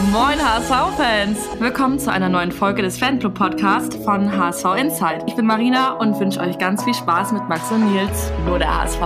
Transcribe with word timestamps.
Moin 0.00 0.38
HSV-Fans! 0.38 1.38
Willkommen 1.60 1.98
zu 1.98 2.10
einer 2.10 2.30
neuen 2.30 2.50
Folge 2.50 2.80
des 2.80 2.98
Fanclub 2.98 3.34
Podcast 3.34 3.94
von 3.96 4.34
HSV 4.34 4.64
Insight. 4.78 5.22
Ich 5.26 5.36
bin 5.36 5.44
Marina 5.44 5.92
und 5.92 6.18
wünsche 6.18 6.40
euch 6.40 6.56
ganz 6.56 6.82
viel 6.82 6.94
Spaß 6.94 7.32
mit 7.32 7.46
Max 7.48 7.70
und 7.70 7.92
Nils, 7.92 8.32
nur 8.46 8.58
der 8.58 8.74
HSV. 8.74 9.00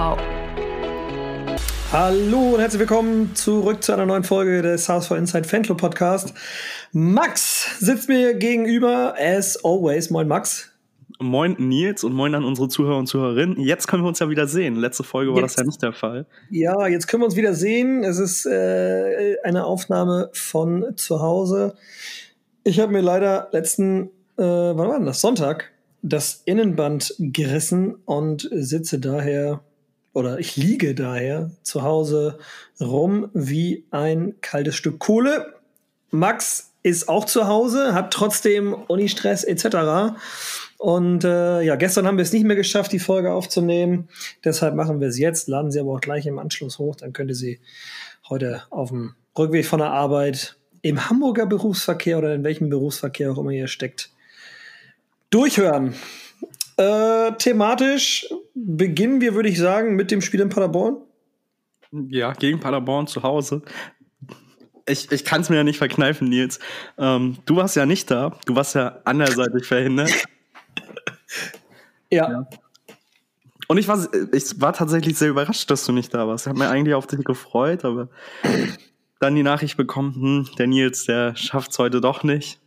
Hallo 1.93 2.55
und 2.55 2.61
herzlich 2.61 2.81
willkommen 2.81 3.35
zurück 3.35 3.83
zu 3.83 3.93
einer 3.93 4.07
neuen 4.07 4.23
Folge 4.23 4.63
des 4.63 4.89
HSV 4.89 5.11
Insight 5.11 5.47
Fanclub 5.47 5.79
Podcast. 5.79 6.33
Max 6.93 7.81
sitzt 7.81 8.09
mir 8.09 8.35
gegenüber, 8.35 9.15
as 9.19 9.63
always. 9.65 10.11
Moin 10.11 10.29
Max. 10.29 10.71
Moin 11.19 11.57
Nils 11.59 12.05
und 12.05 12.13
moin 12.13 12.35
an 12.35 12.45
unsere 12.45 12.69
Zuhörer 12.69 12.99
und 12.99 13.07
Zuhörerinnen. 13.07 13.59
Jetzt 13.61 13.87
können 13.89 14.03
wir 14.03 14.09
uns 14.09 14.19
ja 14.19 14.29
wieder 14.29 14.47
sehen. 14.47 14.77
Letzte 14.77 15.03
Folge 15.03 15.33
war 15.33 15.41
jetzt, 15.41 15.53
das 15.53 15.63
ja 15.63 15.67
nicht 15.67 15.83
der 15.83 15.93
Fall. 15.93 16.27
Ja, 16.51 16.87
jetzt 16.87 17.07
können 17.07 17.23
wir 17.23 17.27
uns 17.27 17.37
wieder 17.37 17.55
sehen. 17.55 18.05
Es 18.05 18.19
ist 18.19 18.47
äh, 18.47 19.37
eine 19.45 19.65
Aufnahme 19.65 20.31
von 20.33 20.97
zu 20.97 21.21
Hause. 21.21 21.75
Ich 22.65 22.81
habe 22.81 22.93
mir 22.93 23.01
leider 23.01 23.49
letzten, 23.53 24.11
äh, 24.37 24.43
wann 24.43 24.89
war 24.89 24.97
denn 24.97 25.07
das? 25.07 25.21
Sonntag, 25.21 25.73
das 26.03 26.43
Innenband 26.45 27.15
gerissen 27.19 27.97
und 28.05 28.49
sitze 28.53 28.99
daher 28.99 29.61
oder 30.13 30.39
ich 30.39 30.57
liege 30.57 30.95
daher 30.95 31.51
zu 31.63 31.83
Hause 31.83 32.39
rum 32.81 33.29
wie 33.35 33.85
ein 33.91 34.35
kaltes 34.41 34.75
Stück 34.75 34.99
Kohle. 34.99 35.55
Max 36.11 36.73
ist 36.83 37.09
auch 37.09 37.25
zu 37.25 37.49
Hause, 37.49 37.95
hat 37.95 38.13
trotzdem 38.13 38.73
Unistress 38.73 39.45
etc. 39.45 40.17
Und 40.79 41.25
äh, 41.25 41.63
ja, 41.63 41.77
gestern 41.77 42.07
haben 42.07 42.19
wir 42.19 42.23
es 42.23 42.33
nicht 42.33 42.45
mehr 42.45 42.57
geschafft, 42.57 42.93
die 42.93 42.99
Folge 42.99 43.33
aufzunehmen. 43.33 44.09
Deshalb 44.45 44.75
machen 44.75 45.01
wir 45.01 45.09
es 45.09 45.19
jetzt, 45.19 45.49
laden 45.49 45.71
sie 45.71 45.81
aber 45.81 45.93
auch 45.93 46.01
gleich 46.01 46.27
im 46.27 46.39
Anschluss 46.39 46.79
hoch. 46.79 46.97
Dann 46.97 47.13
könnt 47.13 47.31
ihr 47.31 47.35
sie 47.35 47.61
heute 48.29 48.63
auf 48.71 48.91
dem 48.91 49.15
Rückweg 49.39 49.67
von 49.67 49.79
der 49.79 49.91
Arbeit 49.91 50.57
im 50.83 51.09
Hamburger 51.09 51.47
Berufsverkehr 51.47 52.19
oder 52.19 52.35
in 52.35 52.45
welchem 52.45 52.69
Berufsverkehr 52.69 53.33
auch 53.33 53.39
immer 53.39 53.51
ihr 53.51 53.69
steckt, 53.69 54.11
durchhören. 55.31 55.95
Äh, 56.77 57.33
thematisch 57.39 58.29
beginnen 58.55 59.21
wir, 59.21 59.35
würde 59.35 59.49
ich 59.49 59.59
sagen, 59.59 59.97
mit 59.97 60.11
dem 60.11 60.21
Spiel 60.21 60.41
in 60.41 60.51
Paderborn. 60.51 60.99
Ja, 61.91 62.33
gegen 62.33 62.61
Paderborn 62.61 63.07
zu 63.07 63.23
Hause. 63.23 63.63
Ich, 64.87 65.11
ich 65.11 65.25
kann 65.25 65.41
es 65.41 65.49
mir 65.49 65.57
ja 65.57 65.65
nicht 65.65 65.79
verkneifen, 65.79 66.29
Nils. 66.29 66.61
Ähm, 66.99 67.39
du 67.47 67.57
warst 67.57 67.77
ja 67.77 67.87
nicht 67.87 68.11
da. 68.11 68.39
Du 68.45 68.55
warst 68.55 68.75
ja 68.75 69.01
anderseitig 69.05 69.65
verhindert. 69.65 70.13
Ja. 72.11 72.31
ja. 72.31 72.47
Und 73.69 73.79
ich 73.79 73.89
war, 73.89 74.07
ich 74.33 74.61
war 74.61 74.73
tatsächlich 74.73 75.19
sehr 75.19 75.31
überrascht, 75.31 75.71
dass 75.71 75.85
du 75.85 75.93
nicht 75.93 76.15
da 76.15 76.29
warst. 76.29 76.47
Ich 76.47 76.49
habe 76.49 76.59
mir 76.59 76.69
eigentlich 76.69 76.95
auf 76.95 77.07
dich 77.07 77.25
gefreut, 77.25 77.85
aber 77.85 78.09
dann 79.19 79.35
die 79.35 79.43
Nachricht 79.43 79.77
bekommen, 79.77 80.15
hm, 80.15 80.49
der 80.57 80.67
Nils, 80.67 81.05
der 81.05 81.35
schafft 81.37 81.73
es 81.73 81.79
heute 81.79 82.01
doch 82.01 82.23
nicht. 82.23 82.61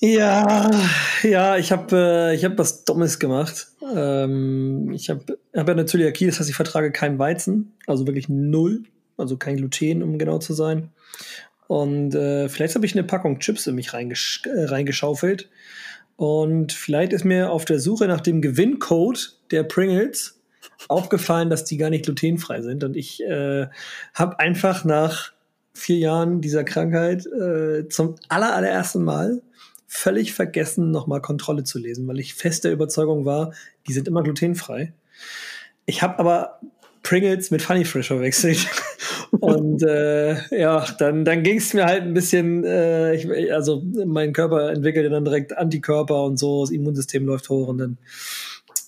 Ja, 0.00 0.70
ja, 1.22 1.56
ich 1.56 1.72
habe 1.72 1.96
äh, 1.96 2.34
ich 2.34 2.44
hab 2.44 2.58
was 2.58 2.84
Dummes 2.84 3.18
gemacht. 3.18 3.68
Ähm, 3.94 4.90
ich 4.92 5.08
habe 5.08 5.38
hab 5.54 5.68
ja 5.68 5.72
eine 5.72 5.86
Zöliakie, 5.86 6.26
das 6.26 6.40
heißt, 6.40 6.50
ich 6.50 6.56
vertrage 6.56 6.92
kein 6.92 7.18
Weizen, 7.18 7.72
also 7.86 8.06
wirklich 8.06 8.28
null, 8.28 8.82
also 9.16 9.36
kein 9.36 9.56
Gluten, 9.56 10.02
um 10.02 10.18
genau 10.18 10.38
zu 10.38 10.52
sein. 10.52 10.90
Und 11.68 12.14
äh, 12.14 12.48
vielleicht 12.48 12.74
habe 12.74 12.84
ich 12.84 12.94
eine 12.94 13.04
Packung 13.04 13.38
Chips 13.38 13.66
in 13.66 13.76
mich 13.76 13.94
reingesch 13.94 14.42
äh, 14.44 14.64
reingeschaufelt. 14.64 15.48
Und 16.16 16.72
vielleicht 16.72 17.12
ist 17.12 17.24
mir 17.24 17.50
auf 17.50 17.64
der 17.64 17.80
Suche 17.80 18.06
nach 18.06 18.20
dem 18.20 18.40
Gewinncode 18.40 19.38
der 19.50 19.64
Pringles 19.64 20.40
aufgefallen, 20.88 21.50
dass 21.50 21.64
die 21.64 21.76
gar 21.76 21.90
nicht 21.90 22.04
glutenfrei 22.04 22.62
sind. 22.62 22.84
Und 22.84 22.96
ich 22.96 23.22
äh, 23.22 23.66
habe 24.14 24.38
einfach 24.38 24.84
nach 24.84 25.32
vier 25.72 25.98
Jahren 25.98 26.40
dieser 26.40 26.64
Krankheit 26.64 27.26
äh, 27.26 27.88
zum 27.88 28.14
aller, 28.28 28.54
allerersten 28.54 29.02
Mal 29.02 29.42
völlig 29.86 30.32
vergessen, 30.32 30.90
nochmal 30.90 31.20
Kontrolle 31.20 31.64
zu 31.64 31.78
lesen, 31.78 32.06
weil 32.08 32.18
ich 32.18 32.34
fest 32.34 32.64
der 32.64 32.72
Überzeugung 32.72 33.24
war, 33.24 33.52
die 33.86 33.92
sind 33.92 34.08
immer 34.08 34.22
glutenfrei. 34.22 34.92
Ich 35.86 36.02
habe 36.02 36.18
aber 36.18 36.60
Pringles 37.02 37.50
mit 37.50 37.62
Funny 37.62 37.84
Fresh 37.84 38.08
verwechselt. 38.08 38.66
Und 39.40 39.82
äh, 39.82 40.36
ja, 40.58 40.84
dann, 40.98 41.24
dann 41.24 41.42
ging 41.42 41.58
es 41.58 41.74
mir 41.74 41.86
halt 41.86 42.02
ein 42.02 42.14
bisschen, 42.14 42.64
äh, 42.64 43.14
ich, 43.14 43.52
also 43.52 43.82
mein 44.06 44.32
Körper 44.32 44.70
entwickelte 44.70 45.10
dann 45.10 45.24
direkt 45.24 45.56
Antikörper 45.56 46.24
und 46.24 46.38
so, 46.38 46.62
das 46.62 46.70
Immunsystem 46.70 47.26
läuft 47.26 47.48
hoch 47.48 47.68
und 47.68 47.78
dann, 47.78 47.98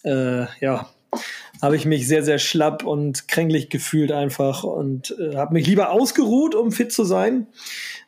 äh, 0.04 0.46
ja, 0.60 0.88
habe 1.62 1.76
ich 1.76 1.86
mich 1.86 2.06
sehr, 2.06 2.22
sehr 2.22 2.38
schlapp 2.38 2.84
und 2.84 3.28
kränklich 3.28 3.70
gefühlt 3.70 4.12
einfach 4.12 4.64
und 4.64 5.16
äh, 5.18 5.36
habe 5.36 5.54
mich 5.54 5.66
lieber 5.66 5.90
ausgeruht, 5.90 6.54
um 6.54 6.72
fit 6.72 6.92
zu 6.92 7.04
sein, 7.04 7.46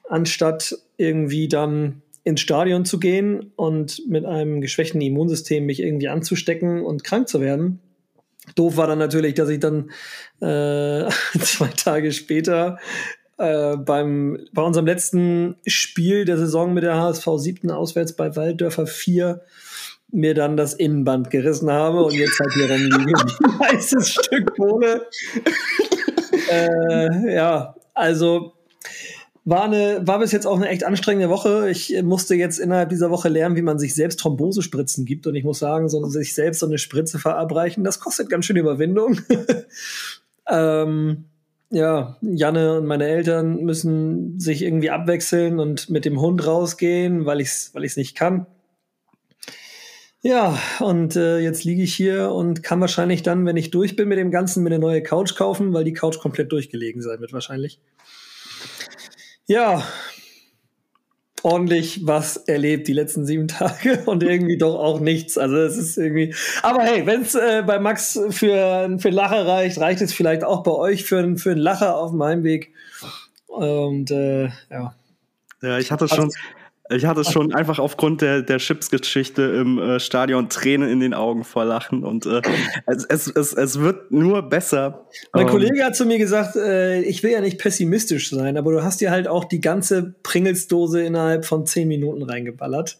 anstatt 0.09 0.77
irgendwie 0.97 1.49
dann 1.49 2.03
ins 2.25 2.41
Stadion 2.41 2.85
zu 2.85 3.01
gehen 3.01 3.53
und 3.57 4.03
mit 4.07 4.27
einem 4.27 4.61
geschwächten 4.61 5.01
Immunsystem 5.01 5.65
mich 5.65 5.81
irgendwie 5.81 6.09
anzustecken 6.09 6.85
und 6.85 7.05
krank 7.05 7.29
zu 7.29 7.41
werden. 7.41 7.81
Doof 8.55 8.77
war 8.77 8.87
dann 8.87 8.99
natürlich, 8.99 9.35
dass 9.35 9.49
ich 9.49 9.61
dann 9.61 9.91
äh, 10.41 11.09
zwei 11.41 11.69
Tage 11.77 12.13
später 12.13 12.79
äh, 13.39 13.77
beim, 13.77 14.39
bei 14.53 14.63
unserem 14.63 14.87
letzten 14.87 15.57
Spiel 15.67 16.25
der 16.25 16.39
Saison 16.39 16.75
mit 16.75 16.85
der 16.85 16.97
HSV 16.97 17.27
7. 17.37 17.71
auswärts 17.71 18.15
bei 18.15 18.35
Walddörfer 18.35 18.87
4 18.87 19.41
mir 20.11 20.35
dann 20.35 20.57
das 20.57 20.75
Innenband 20.75 21.31
gerissen 21.31 21.71
habe 21.71 22.03
und 22.03 22.15
jetzt 22.15 22.39
halt 22.41 22.53
hier 22.55 22.71
rumliege. 22.71 23.21
Ein 23.45 23.61
weißes 23.61 24.13
Stück 24.13 24.57
Kohle. 24.57 25.07
äh, 26.51 27.35
ja, 27.35 27.75
also 27.95 28.55
war, 29.49 29.65
eine, 29.65 30.07
war 30.07 30.19
bis 30.19 30.33
jetzt 30.33 30.47
auch 30.47 30.57
eine 30.57 30.69
echt 30.69 30.85
anstrengende 30.85 31.31
Woche. 31.31 31.71
Ich 31.71 32.03
musste 32.03 32.35
jetzt 32.35 32.59
innerhalb 32.59 32.91
dieser 32.91 33.11
Woche 33.11 33.31
lernen, 33.31 33.57
wie 33.57 33.63
man 33.63 33.79
sich 33.79 33.95
selbst 33.95 34.21
Thrombosespritzen 34.21 35.07
gibt. 35.07 35.27
Und 35.27 35.35
ich 35.37 35.45
muss 35.45 35.59
sagen, 35.59 35.89
so 35.89 36.05
sich 36.05 36.35
selbst 36.35 36.61
so 36.61 36.67
eine 36.67 36.77
Spritze 36.77 37.19
verabreichen, 37.19 37.83
das 37.83 37.99
kostet 37.99 38.29
ganz 38.29 38.45
schön 38.45 38.57
Überwindung. 38.57 39.21
ähm, 40.51 41.25
ja, 41.71 42.19
Janne 42.21 42.79
und 42.79 42.87
meine 42.87 43.07
Eltern 43.09 43.65
müssen 43.65 44.39
sich 44.39 44.63
irgendwie 44.63 44.91
abwechseln 44.91 45.61
und 45.61 45.89
mit 45.89 46.05
dem 46.05 46.21
Hund 46.21 46.47
rausgehen, 46.47 47.25
weil 47.25 47.41
ich 47.41 47.49
es 47.49 47.75
weil 47.75 47.85
ich's 47.85 47.97
nicht 47.97 48.17
kann. 48.17 48.47
Ja, 50.21 50.59
und 50.81 51.17
äh, 51.17 51.39
jetzt 51.39 51.65
liege 51.65 51.83
ich 51.83 51.95
hier 51.95 52.33
und 52.33 52.63
kann 52.63 52.81
wahrscheinlich 52.81 53.23
dann, 53.23 53.47
wenn 53.47 53.57
ich 53.57 53.71
durch 53.71 53.97
bin 53.97 54.09
mit 54.09 54.19
dem 54.19 54.31
Ganzen, 54.31 54.63
mir 54.63 54.71
eine 54.71 54.79
neue 54.79 55.03
Couch 55.03 55.37
kaufen, 55.37 55.73
weil 55.73 55.85
die 55.85 55.93
Couch 55.93 56.19
komplett 56.19 56.53
durchgelegen 56.53 57.01
sein 57.01 57.21
wird 57.21 57.33
wahrscheinlich. 57.33 57.81
Ja, 59.49 59.83
ordentlich 61.43 62.07
was 62.07 62.37
erlebt 62.37 62.89
die 62.89 62.93
letzten 62.93 63.25
sieben 63.25 63.49
Tage 63.49 64.03
und 64.07 64.23
irgendwie 64.23 64.59
doch 64.59 64.79
auch 64.79 65.01
nichts. 65.01 65.39
Also 65.39 65.57
es 65.57 65.77
ist 65.77 65.97
irgendwie. 65.97 66.35
Aber 66.63 66.83
hey, 66.83 67.07
wenn 67.07 67.23
es 67.23 67.35
äh, 67.35 67.63
bei 67.67 67.79
Max 67.79 68.13
für, 68.31 68.31
für 68.31 69.09
einen 69.09 69.15
Lacher 69.15 69.47
reicht, 69.47 69.79
reicht 69.81 70.03
es 70.03 70.13
vielleicht 70.13 70.45
auch 70.45 70.63
bei 70.63 70.73
euch 70.73 71.05
für, 71.05 71.37
für 71.37 71.53
einen 71.53 71.61
Lacher 71.61 71.97
auf 71.97 72.13
meinem 72.13 72.45
Weg. 72.45 72.73
Und 73.47 74.11
äh, 74.11 74.49
ja. 74.71 74.95
Ja, 75.61 75.79
ich 75.79 75.91
hatte 75.91 76.07
schon, 76.07 76.25
also, 76.27 76.39
ich 76.91 77.05
hatte 77.05 77.25
schon 77.25 77.55
einfach 77.55 77.79
aufgrund 77.79 78.23
der, 78.23 78.43
der 78.43 78.59
Chips-Geschichte 78.59 79.43
im 79.43 79.79
äh, 79.79 80.01
Stadion 80.01 80.49
Tränen 80.49 80.89
in 80.89 81.01
den 81.01 81.15
Augen 81.15 81.45
vor 81.45 81.65
Lachen 81.65 82.05
und 82.05 82.27
äh, 82.27 82.41
es, 82.87 83.05
es, 83.05 83.27
es, 83.29 83.53
es 83.53 83.81
wird 83.81 84.11
nur 84.11 84.43
besser. 84.43 85.07
Mein 85.33 85.47
ähm, 85.47 85.51
Kollege 85.51 85.85
hat 85.85 85.97
zu 85.97 86.07
mir 86.07 86.19
gesagt, 86.19 86.57
äh, 86.57 87.01
ich 87.03 87.23
will 87.23 87.33
ja 87.33 87.41
nicht 87.41 87.59
pessimistisch 87.59 88.31
sein, 88.31 88.57
aber 88.57 88.73
du 88.73 88.83
hast 88.83 89.01
dir 89.01 89.11
halt 89.11 89.29
auch 89.29 89.45
die 89.45 89.61
ganze 89.61 90.15
Pringelsdose 90.23 91.03
innerhalb 91.03 91.45
von 91.45 91.67
zehn 91.67 91.89
Minuten 91.89 92.23
reingeballert. 92.23 92.99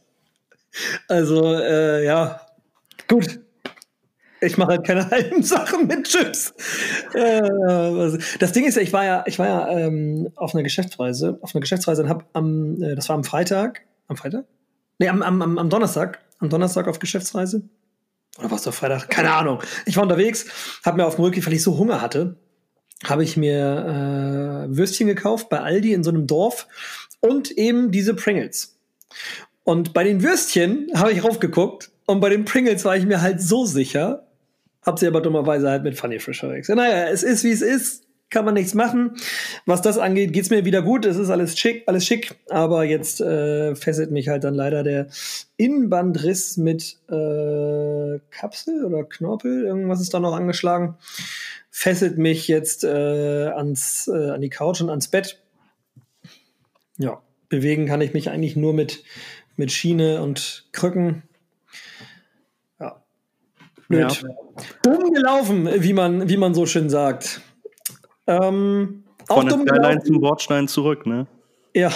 Also, 1.09 1.55
äh, 1.55 2.05
ja, 2.05 2.41
gut. 3.09 3.41
Ich 4.41 4.57
mache 4.57 4.73
halt 4.73 4.87
keine 4.87 5.11
halben 5.11 5.43
Sachen 5.43 5.87
mit 5.87 6.07
Chips. 6.07 6.55
Äh, 7.15 7.41
das 8.39 8.53
Ding 8.53 8.65
ist 8.67 8.77
ja, 8.77 8.83
ich 8.83 8.93
war 8.93 9.05
ja, 9.05 9.25
ich 9.27 9.39
war 9.39 9.47
ja 9.47 9.69
ähm, 9.71 10.31
auf 10.37 10.55
einer 10.55 10.63
Geschäftsreise, 10.63 11.39
auf 11.43 11.55
einer 11.55 11.61
Geschäftsreise 11.61 12.03
und 12.03 12.09
habe 12.09 12.25
am, 12.35 12.81
äh, 12.83 12.95
das 12.95 13.09
war 13.09 13.17
am 13.17 13.25
Freitag, 13.25 13.83
am 14.09 14.17
Freitag? 14.17 14.47
Nee, 14.99 15.09
am, 15.09 15.23
am, 15.23 15.59
am 15.59 15.71
Donnerstag, 15.71 16.21
am 16.41 16.49
Donnerstag 16.49 16.89
auf 16.89 16.99
Geschäftsreise. 16.99 17.63
Oder 18.39 18.51
was 18.51 18.67
es 18.67 18.75
Freitag? 18.75 19.09
Keine 19.11 19.33
Ahnung. 19.33 19.63
Ich 19.87 19.97
war 19.97 20.03
unterwegs, 20.03 20.47
habe 20.85 20.97
mir 20.97 21.07
auf 21.07 21.17
dem 21.17 21.25
Rückweg, 21.25 21.47
weil 21.47 21.53
ich 21.53 21.63
so 21.63 21.79
Hunger 21.79 22.01
hatte, 22.01 22.37
habe 23.05 23.25
ich 23.25 23.37
mir 23.37 24.67
äh, 24.69 24.77
Würstchen 24.77 25.07
gekauft 25.07 25.49
bei 25.49 25.61
Aldi 25.61 25.93
in 25.93 26.03
so 26.03 26.11
einem 26.11 26.27
Dorf 26.27 26.67
und 27.21 27.51
eben 27.53 27.91
diese 27.91 28.15
Pringles. 28.15 28.77
Und 29.65 29.93
bei 29.93 30.05
den 30.05 30.23
Würstchen 30.23 30.89
habe 30.95 31.13
ich 31.13 31.23
raufgeguckt 31.23 31.91
und 32.07 32.21
bei 32.21 32.29
den 32.29 32.45
Pringles 32.45 32.85
war 32.85 32.97
ich 32.97 33.05
mir 33.05 33.21
halt 33.21 33.43
so 33.43 33.67
sicher, 33.67 34.27
hab 34.83 34.99
sie 34.99 35.07
aber 35.07 35.21
dummerweise 35.21 35.69
halt 35.69 35.83
mit 35.83 35.99
Funny 35.99 36.19
Fresh 36.19 36.41
verwechselt. 36.41 36.79
Naja, 36.79 37.09
es 37.09 37.23
ist 37.23 37.45
wie 37.45 37.51
es 37.51 37.61
ist. 37.61 38.05
Kann 38.31 38.45
man 38.45 38.55
nichts 38.55 38.75
machen. 38.75 39.17
Was 39.65 39.81
das 39.81 39.97
angeht, 39.97 40.35
geht's 40.35 40.51
mir 40.51 40.67
wieder 40.67 40.83
gut. 40.83 41.07
Es 41.07 41.17
ist 41.17 41.31
alles 41.31 41.59
schick, 41.59 41.85
alles 41.87 42.05
schick. 42.05 42.35
Aber 42.51 42.85
jetzt 42.85 43.23
äh, 43.23 43.75
fesselt 43.75 44.11
mich 44.11 44.29
halt 44.29 44.45
dann 44.45 44.55
leider 44.55 44.83
der 44.83 45.09
Innenbandriss 45.57 46.59
mit 46.59 46.99
äh, 47.09 48.19
Kapsel 48.31 48.85
oder 48.85 49.05
Knorpel. 49.05 49.65
Irgendwas 49.65 50.03
ist 50.03 50.13
da 50.13 50.21
noch 50.21 50.35
angeschlagen. 50.35 50.97
Fesselt 51.71 52.19
mich 52.19 52.49
jetzt 52.49 52.85
äh, 52.85 53.47
ans, 53.49 54.09
äh, 54.09 54.31
an 54.31 54.43
die 54.43 54.51
Couch 54.51 54.83
und 54.83 54.91
ans 54.91 55.09
Bett. 55.09 55.41
Ja, 56.99 57.23
bewegen 57.49 57.87
kann 57.87 58.03
ich 58.03 58.13
mich 58.13 58.29
eigentlich 58.29 58.57
nur 58.57 58.75
mit, 58.75 59.05
mit 59.57 59.73
Schiene 59.73 60.21
und 60.21 60.69
Krücken. 60.73 61.23
Ja. 62.79 63.03
Blöd. 63.89 64.23
Ja. 64.23 64.29
Dumm 64.83 65.15
gelaufen, 65.15 65.67
wie 65.83 65.95
man, 65.95 66.29
wie 66.29 66.37
man 66.37 66.53
so 66.53 66.67
schön 66.67 66.91
sagt. 66.91 67.41
Ähm, 68.29 69.05
Von 69.27 69.49
der 69.49 69.59
Skyline 69.59 70.03
zum 70.05 70.21
Bordstein 70.21 70.69
zurück, 70.69 71.07
ne? 71.07 71.27
Ja, 71.75 71.91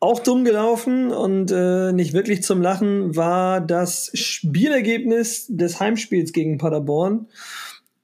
auch 0.00 0.20
dumm 0.20 0.44
gelaufen 0.44 1.10
und 1.12 1.50
äh, 1.50 1.92
nicht 1.92 2.12
wirklich 2.12 2.42
zum 2.42 2.60
Lachen 2.60 3.16
war 3.16 3.62
das 3.62 4.10
Spielergebnis 4.12 5.46
des 5.48 5.80
Heimspiels 5.80 6.32
gegen 6.32 6.58
Paderborn. 6.58 7.28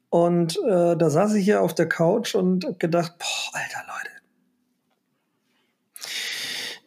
Und 0.09 0.57
äh, 0.67 0.97
da 0.97 1.11
saß 1.11 1.35
ich 1.35 1.45
hier 1.45 1.61
auf 1.61 1.75
der 1.75 1.89
Couch 1.89 2.35
und 2.35 2.65
hab 2.65 2.81
gedacht, 2.81 3.15
boah, 3.19 3.61
alter 3.61 3.83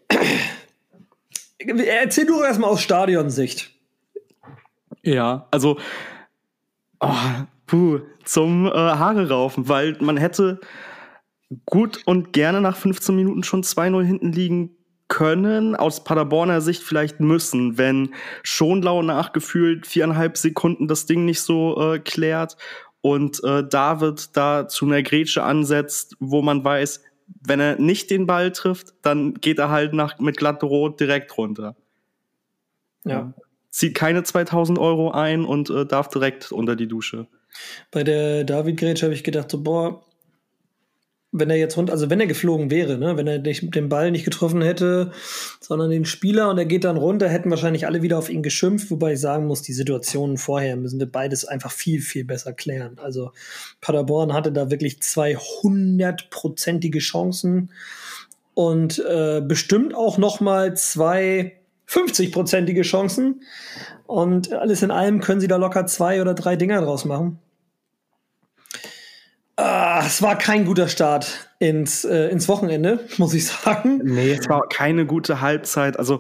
Leute. 0.10 0.28
Erzähl 1.88 2.26
du 2.26 2.42
erstmal 2.42 2.70
aus 2.70 2.82
Stadionsicht. 2.82 3.72
Ja, 5.04 5.48
also 5.52 5.78
oh, 7.02 7.14
puh, 7.66 8.00
zum 8.24 8.66
äh, 8.66 8.72
Haare 8.72 9.30
raufen, 9.30 9.68
weil 9.68 9.98
man 10.00 10.18
hätte 10.18 10.60
gut 11.66 12.02
und 12.06 12.34
gerne 12.34 12.62
nach 12.62 12.76
15 12.76 13.16
Minuten 13.16 13.44
schon 13.44 13.64
2-0 13.64 14.04
hinten 14.04 14.32
liegen 14.32 14.78
können, 15.08 15.76
aus 15.76 16.04
Paderborner 16.04 16.62
Sicht 16.62 16.82
vielleicht 16.82 17.20
müssen, 17.20 17.78
wenn 17.78 18.14
Schonlau 18.42 19.04
nachgefühlt 19.04 19.86
viereinhalb 19.86 20.38
Sekunden 20.38 20.88
das 20.88 21.06
Ding 21.06 21.26
nicht 21.26 21.42
so 21.42 21.94
äh, 21.94 22.00
klärt 22.00 22.58
und 23.02 23.44
äh, 23.44 23.68
David 23.68 24.36
da 24.36 24.68
zu 24.68 24.86
einer 24.86 25.04
Grätsche 25.04 25.44
ansetzt, 25.44 26.16
wo 26.20 26.42
man 26.42 26.64
weiß, 26.64 27.04
wenn 27.46 27.60
er 27.60 27.80
nicht 27.80 28.10
den 28.10 28.26
Ball 28.26 28.52
trifft, 28.52 28.94
dann 29.02 29.36
geht 29.36 29.60
er 29.60 29.70
halt 29.70 29.94
nach, 29.94 30.20
mit 30.20 30.38
glatt 30.38 30.64
rot 30.64 31.00
direkt 31.00 31.38
runter. 31.38 31.76
Ja. 33.04 33.34
Zieht 33.70 33.96
keine 33.96 34.24
2000 34.24 34.80
Euro 34.80 35.12
ein 35.12 35.46
und 35.46 35.70
äh, 35.70 35.86
darf 35.86 36.08
direkt 36.10 36.52
unter 36.52 36.76
die 36.76 36.88
Dusche. 36.88 37.28
Bei 37.92 38.04
der 38.04 38.44
David 38.44 38.78
Grätsche 38.78 39.06
habe 39.06 39.14
ich 39.14 39.24
gedacht, 39.24 39.52
so, 39.52 39.62
boah, 39.62 40.04
wenn 41.34 41.50
er 41.50 41.58
jetzt 41.58 41.76
rund, 41.78 41.90
also 41.90 42.10
wenn 42.12 42.20
er 42.20 42.28
geflogen 42.28 42.70
wäre, 42.70 42.98
ne, 42.98 43.18
wenn 43.18 43.26
er 43.28 43.40
den 43.40 43.90
Ball 43.90 44.12
nicht 44.12 44.24
getroffen 44.24 44.62
hätte, 44.62 45.12
sondern 45.60 45.90
den 45.90 46.06
Spieler 46.06 46.50
und 46.50 46.60
er 46.60 46.66
geht 46.66 46.84
dann 46.84 46.96
runter, 46.96 47.28
hätten 47.28 47.50
wahrscheinlich 47.50 47.88
alle 47.88 48.04
wieder 48.04 48.20
auf 48.20 48.30
ihn 48.30 48.44
geschimpft, 48.44 48.92
wobei 48.92 49.14
ich 49.14 49.20
sagen 49.20 49.48
muss, 49.48 49.64
die 49.64 49.74
Situationen 49.74 50.38
vorher 50.38 50.78
müssen 50.78 51.00
wir 51.00 51.12
beides 51.12 51.44
einfach 51.44 51.72
viel, 51.72 52.02
viel 52.02 52.24
besser 52.24 52.54
klären. 52.54 53.00
Also 53.02 53.32
Paderborn 53.82 54.32
hatte 54.32 54.52
da 54.52 54.70
wirklich 54.70 55.02
zwei 55.02 55.36
hundertprozentige 55.36 57.00
Chancen 57.00 57.72
und 58.54 59.00
äh, 59.00 59.42
bestimmt 59.42 59.96
auch 59.96 60.20
noch 60.20 60.40
mal 60.40 60.78
zwei 60.78 61.54
50-prozentige 61.88 62.84
Chancen 62.84 63.42
und 64.06 64.54
alles 64.54 64.84
in 64.84 64.92
allem 64.92 65.20
können 65.20 65.42
sie 65.42 65.48
da 65.48 65.56
locker 65.56 65.88
zwei 65.88 66.22
oder 66.22 66.36
drei 66.36 66.56
Dinger 66.56 66.82
draus 66.82 67.06
machen. 67.06 67.40
Ah, 69.56 70.04
es 70.06 70.22
war 70.22 70.38
kein 70.38 70.66
guter 70.66 70.88
Start 70.88 71.50
ins, 71.60 72.06
äh, 72.06 72.30
ins 72.30 72.48
Wochenende, 72.48 73.08
muss 73.18 73.34
ich 73.34 73.48
sagen. 73.48 74.02
Nee, 74.04 74.34
es 74.34 74.50
war 74.50 74.68
keine 74.68 75.06
gute 75.06 75.42
Halbzeit. 75.42 75.98
Also 76.00 76.20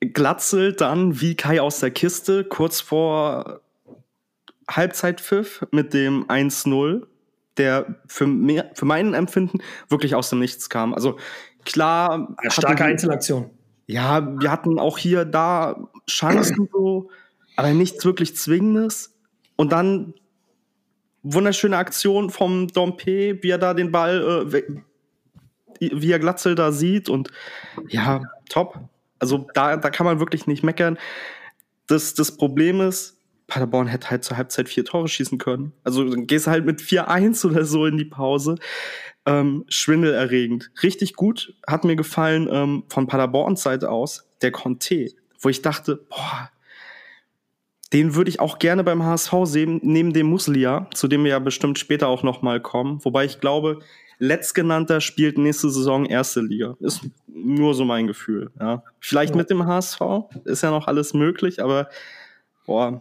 Glatzel 0.00 0.74
dann 0.74 1.20
wie 1.20 1.34
Kai 1.34 1.60
aus 1.60 1.80
der 1.80 1.90
Kiste, 1.90 2.44
kurz 2.44 2.80
vor 2.80 3.60
Halbzeitpfiff 4.68 5.66
mit 5.70 5.94
dem 5.94 6.26
1-0, 6.26 7.06
der 7.56 7.86
für, 8.06 8.26
mehr, 8.26 8.70
für 8.74 8.84
meinen 8.84 9.14
Empfinden 9.14 9.60
wirklich 9.88 10.14
aus 10.14 10.30
dem 10.30 10.40
Nichts 10.40 10.68
kam. 10.68 10.92
Also 10.92 11.18
klar. 11.64 12.34
Eine 12.36 12.50
starke 12.50 12.84
Einzelaktion. 12.84 13.50
Ja, 13.86 14.40
wir 14.40 14.50
hatten 14.50 14.78
auch 14.78 14.98
hier 14.98 15.24
da 15.24 15.88
Chancen 16.08 16.68
so, 16.72 17.10
aber 17.56 17.72
nichts 17.72 18.04
wirklich 18.04 18.36
Zwingendes. 18.36 19.14
Und 19.56 19.72
dann 19.72 20.14
wunderschöne 21.24 21.76
Aktion 21.76 22.30
vom 22.30 22.68
Dompe, 22.68 23.42
wie 23.42 23.50
er 23.50 23.58
da 23.58 23.74
den 23.74 23.90
Ball, 23.90 24.46
äh, 24.52 24.62
wie 25.80 26.12
er 26.12 26.20
Glatzel 26.20 26.54
da 26.54 26.70
sieht 26.70 27.08
und 27.08 27.30
ja, 27.88 28.22
top. 28.48 28.78
Also 29.18 29.46
da, 29.54 29.76
da 29.76 29.90
kann 29.90 30.06
man 30.06 30.20
wirklich 30.20 30.46
nicht 30.46 30.62
meckern. 30.62 30.98
Das, 31.86 32.14
das 32.14 32.36
Problem 32.36 32.80
ist, 32.80 33.18
Paderborn 33.46 33.86
hätte 33.86 34.10
halt 34.10 34.24
zur 34.24 34.36
Halbzeit 34.36 34.68
vier 34.68 34.84
Tore 34.84 35.08
schießen 35.08 35.38
können. 35.38 35.72
Also 35.82 36.08
dann 36.08 36.26
gehst 36.26 36.46
du 36.46 36.50
halt 36.50 36.64
mit 36.64 36.80
4-1 36.80 37.46
oder 37.46 37.64
so 37.64 37.86
in 37.86 37.96
die 37.96 38.04
Pause. 38.04 38.56
Ähm, 39.26 39.64
schwindelerregend. 39.68 40.70
Richtig 40.82 41.14
gut, 41.14 41.54
hat 41.66 41.84
mir 41.84 41.96
gefallen 41.96 42.48
ähm, 42.50 42.84
von 42.88 43.06
Paderborns 43.06 43.62
Seite 43.62 43.90
aus, 43.90 44.28
der 44.42 44.52
Conte, 44.52 45.12
wo 45.40 45.48
ich 45.48 45.62
dachte, 45.62 46.04
boah, 46.08 46.50
den 47.94 48.16
würde 48.16 48.28
ich 48.28 48.40
auch 48.40 48.58
gerne 48.58 48.82
beim 48.82 49.04
HSV 49.04 49.32
sehen, 49.44 49.80
neben 49.84 50.12
dem 50.12 50.26
Muslia, 50.26 50.88
zu 50.92 51.06
dem 51.06 51.22
wir 51.22 51.30
ja 51.30 51.38
bestimmt 51.38 51.78
später 51.78 52.08
auch 52.08 52.24
noch 52.24 52.42
mal 52.42 52.60
kommen. 52.60 53.02
Wobei 53.04 53.24
ich 53.24 53.40
glaube, 53.40 53.78
letztgenannter 54.18 55.00
spielt 55.00 55.38
nächste 55.38 55.70
Saison 55.70 56.04
erste 56.04 56.40
Liga. 56.40 56.76
Ist 56.80 57.02
nur 57.28 57.72
so 57.74 57.84
mein 57.84 58.08
Gefühl. 58.08 58.50
Ja. 58.58 58.82
Vielleicht 58.98 59.34
ja. 59.34 59.36
mit 59.36 59.48
dem 59.48 59.64
HSV 59.64 60.00
ist 60.44 60.62
ja 60.62 60.72
noch 60.72 60.88
alles 60.88 61.14
möglich, 61.14 61.62
aber 61.62 61.88
boah, 62.66 63.00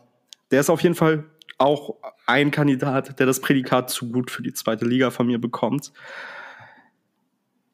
der 0.51 0.59
ist 0.59 0.69
auf 0.69 0.81
jeden 0.81 0.95
Fall 0.95 1.23
auch 1.57 1.95
ein 2.27 2.51
Kandidat, 2.51 3.19
der 3.19 3.25
das 3.25 3.39
Prädikat 3.39 3.89
zu 3.89 4.11
gut 4.11 4.29
für 4.29 4.43
die 4.43 4.53
zweite 4.53 4.85
Liga 4.85 5.09
von 5.09 5.25
mir 5.25 5.41
bekommt. 5.41 5.91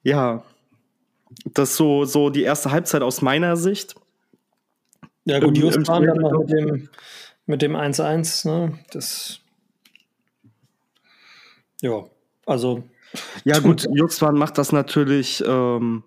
Ja, 0.04 0.44
das 1.44 1.72
ist 1.72 1.78
so, 1.78 2.06
so 2.06 2.30
die 2.30 2.44
erste 2.44 2.72
Halbzeit 2.72 3.02
aus 3.02 3.22
meiner 3.22 3.58
Sicht. 3.58 3.96
Ja, 5.30 5.40
gut, 5.40 5.58
Just 5.60 5.88
waren 5.88 6.08
dann 6.08 6.18
noch 6.18 6.40
mit 6.40 6.50
dem, 6.50 6.90
mit 7.46 7.62
dem 7.62 7.76
1-1, 7.76 8.48
ne? 8.48 8.80
Das. 8.92 9.40
Ja, 11.82 12.06
also. 12.48 12.84
Ja, 13.44 13.60
gut, 13.60 13.88
Justwan 13.94 14.36
macht 14.36 14.58
das 14.58 14.72
natürlich 14.72 15.44
ähm, 15.46 16.04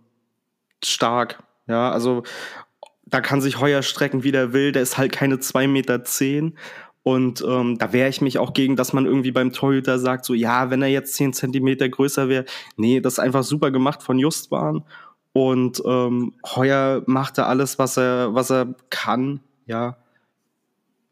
stark. 0.82 1.40
Ja, 1.69 1.92
also 1.92 2.24
da 3.06 3.20
kann 3.20 3.40
sich 3.40 3.60
Heuer 3.60 3.82
strecken, 3.82 4.24
wie 4.24 4.32
der 4.32 4.52
will. 4.52 4.72
Der 4.72 4.82
ist 4.82 4.98
halt 4.98 5.12
keine 5.12 5.36
2,10 5.36 5.68
Meter. 5.68 6.02
Zehn. 6.02 6.58
Und 7.04 7.44
ähm, 7.46 7.78
da 7.78 7.92
wehre 7.92 8.08
ich 8.08 8.20
mich 8.20 8.38
auch 8.38 8.54
gegen, 8.54 8.75
dass 8.75 8.92
man 8.92 9.06
irgendwie 9.06 9.30
beim 9.30 9.52
Torhüter 9.52 10.00
sagt, 10.00 10.25
so 10.25 10.34
ja, 10.34 10.70
wenn 10.70 10.82
er 10.82 10.88
jetzt 10.88 11.14
10 11.14 11.32
Zentimeter 11.32 11.88
größer 11.88 12.28
wäre. 12.28 12.44
Nee, 12.76 13.00
das 13.00 13.14
ist 13.14 13.18
einfach 13.20 13.44
super 13.44 13.70
gemacht 13.70 14.02
von 14.02 14.18
Justwan. 14.18 14.85
Und 15.32 15.82
ähm, 15.86 16.34
Heuer 16.54 17.02
machte 17.06 17.46
alles, 17.46 17.78
was 17.78 17.96
er, 17.96 18.34
was 18.34 18.50
er 18.50 18.74
kann, 18.90 19.40
ja. 19.66 19.96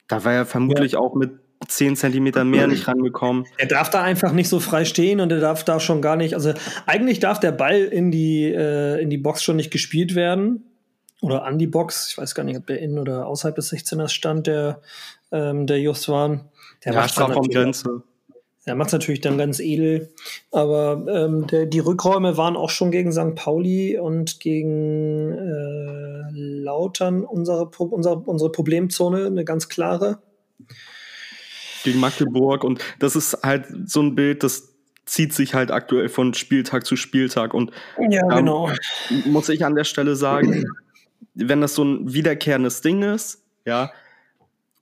Da 0.09 0.25
war 0.25 0.33
er 0.33 0.47
vermutlich 0.47 0.93
ja. 0.93 0.99
auch 0.99 1.15
mit 1.15 1.31
10 1.67 1.97
Zentimetern 1.97 2.49
mehr 2.49 2.67
nicht 2.67 2.89
rangekommen. 2.89 3.47
Er 3.59 3.67
darf 3.67 3.91
da 3.91 4.03
einfach 4.03 4.33
nicht 4.33 4.49
so 4.49 4.61
frei 4.61 4.85
stehen 4.85 5.21
und 5.21 5.31
er 5.31 5.41
darf 5.41 5.65
da 5.65 5.79
schon 5.79 6.03
gar 6.03 6.17
nicht, 6.17 6.35
also 6.35 6.53
eigentlich 6.87 7.21
darf 7.21 7.39
der 7.39 7.53
Ball 7.53 7.81
in 7.81 8.11
die, 8.11 8.45
äh, 8.45 9.01
in 9.01 9.11
die 9.11 9.19
Box 9.19 9.43
schon 9.43 9.57
nicht 9.57 9.71
gespielt 9.71 10.15
werden. 10.15 10.65
Oder 11.23 11.45
an 11.45 11.59
die 11.59 11.67
Box. 11.67 12.09
Ich 12.11 12.19
weiß 12.19 12.35
gar 12.35 12.45
nicht, 12.45 12.57
ob 12.57 12.67
der 12.67 12.81
in 12.81 12.99
oder 12.99 13.27
außerhalb 13.27 13.55
des 13.55 13.71
16ers 13.71 14.09
stand, 14.09 14.47
der, 14.47 14.81
ähm, 15.33 15.67
der 15.67 15.79
Just 15.79 16.09
waren. 16.09 16.49
Der 16.85 16.95
ja, 16.95 17.07
Strafraumgrenze. 17.07 18.03
Er 18.67 18.75
macht 18.75 18.89
es 18.89 18.93
natürlich 18.93 19.21
dann 19.21 19.39
ganz 19.39 19.59
edel. 19.59 20.13
Aber 20.51 21.05
ähm, 21.09 21.47
der, 21.47 21.67
die 21.67 21.79
Rückräume 21.79 22.37
waren 22.37 22.57
auch 22.57 22.71
schon 22.71 22.91
gegen 22.91 23.13
St. 23.13 23.35
Pauli 23.35 23.99
und 23.99 24.39
gegen 24.41 25.33
äh, 25.33 26.31
Lautern 26.33 27.25
unsere, 27.25 27.67
unsere, 27.79 28.17
unsere 28.19 28.53
Problemzone, 28.53 29.27
eine 29.27 29.45
ganz 29.45 29.69
klare. 29.69 30.19
Gegen 31.85 32.01
Magdeburg. 32.01 32.63
Und 32.65 32.81
das 32.99 33.17
ist 33.17 33.39
halt 33.43 33.67
so 33.87 34.03
ein 34.03 34.15
Bild, 34.15 34.43
das 34.43 34.75
zieht 35.07 35.33
sich 35.33 35.55
halt 35.55 35.71
aktuell 35.71 36.09
von 36.09 36.35
Spieltag 36.35 36.85
zu 36.85 36.97
Spieltag. 36.97 37.55
Und 37.55 37.73
ja, 38.11 38.23
ähm, 38.25 38.29
genau. 38.29 38.71
muss 39.25 39.49
ich 39.49 39.65
an 39.65 39.75
der 39.75 39.85
Stelle 39.85 40.17
sagen, 40.17 40.65
wenn 41.35 41.63
das 41.63 41.75
so 41.75 41.83
ein 41.83 42.13
wiederkehrendes 42.13 42.83
Ding 42.83 43.03
ist, 43.03 43.43
ja, 43.65 43.91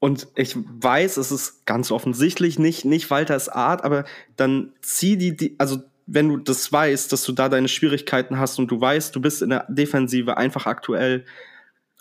und 0.01 0.29
ich 0.37 0.57
weiß, 0.57 1.17
es 1.17 1.33
ist 1.33 1.67
ganz 1.67 1.91
offensichtlich 1.91 2.59
nicht, 2.59 2.85
nicht 2.85 3.11
Walters 3.11 3.49
Art, 3.49 3.85
aber 3.85 4.05
dann 4.37 4.73
zieh 4.81 5.17
die, 5.17 5.37
die, 5.37 5.57
also 5.59 5.79
wenn 6.07 6.29
du 6.29 6.37
das 6.39 6.73
weißt, 6.73 7.13
dass 7.13 7.25
du 7.25 7.33
da 7.33 7.49
deine 7.49 7.69
Schwierigkeiten 7.69 8.39
hast 8.39 8.59
und 8.59 8.71
du 8.71 8.81
weißt, 8.81 9.15
du 9.15 9.21
bist 9.21 9.43
in 9.43 9.51
der 9.51 9.67
Defensive 9.69 10.37
einfach 10.37 10.67
aktuell 10.67 11.25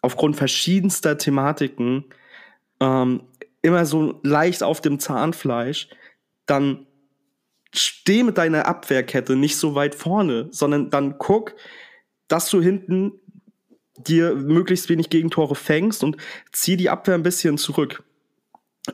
aufgrund 0.01 0.35
verschiedenster 0.35 1.17
Thematiken 1.17 2.05
ähm, 2.79 3.23
immer 3.61 3.85
so 3.85 4.19
leicht 4.23 4.63
auf 4.63 4.79
dem 4.79 4.99
Zahnfleisch, 4.99 5.89
dann 6.45 6.85
steh 7.73 8.23
mit 8.23 8.37
deiner 8.37 8.67
Abwehrkette 8.67 9.35
nicht 9.35 9.57
so 9.57 9.75
weit 9.75 9.95
vorne, 9.95 10.47
sondern 10.51 10.89
dann 10.89 11.17
guck, 11.17 11.55
dass 12.27 12.49
du 12.49 12.61
hinten 12.61 13.19
dir 13.97 14.35
möglichst 14.35 14.89
wenig 14.89 15.09
Gegentore 15.09 15.55
fängst 15.55 16.03
und 16.03 16.17
zieh 16.51 16.77
die 16.77 16.89
Abwehr 16.89 17.15
ein 17.15 17.23
bisschen 17.23 17.57
zurück. 17.57 18.03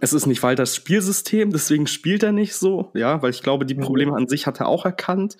Es 0.01 0.13
ist 0.13 0.25
nicht 0.25 0.41
Walters 0.41 0.75
Spielsystem, 0.75 1.51
deswegen 1.51 1.87
spielt 1.87 2.23
er 2.23 2.31
nicht 2.31 2.55
so, 2.55 2.91
ja, 2.93 3.21
weil 3.21 3.29
ich 3.29 3.43
glaube, 3.43 3.65
die 3.65 3.75
mhm. 3.75 3.81
Probleme 3.81 4.15
an 4.15 4.27
sich 4.27 4.47
hat 4.47 4.59
er 4.59 4.67
auch 4.67 4.85
erkannt. 4.85 5.37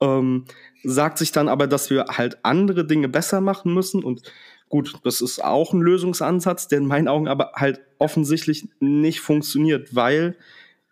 ähm, 0.00 0.46
sagt 0.82 1.18
sich 1.18 1.30
dann 1.30 1.48
aber, 1.48 1.66
dass 1.66 1.90
wir 1.90 2.06
halt 2.08 2.38
andere 2.42 2.86
Dinge 2.86 3.08
besser 3.08 3.40
machen 3.40 3.74
müssen 3.74 4.02
und 4.02 4.22
gut, 4.70 4.94
das 5.04 5.20
ist 5.20 5.44
auch 5.44 5.74
ein 5.74 5.82
Lösungsansatz, 5.82 6.68
der 6.68 6.78
in 6.78 6.86
meinen 6.86 7.08
Augen 7.08 7.28
aber 7.28 7.52
halt 7.56 7.80
offensichtlich 7.98 8.68
nicht 8.80 9.20
funktioniert, 9.20 9.94
weil 9.94 10.36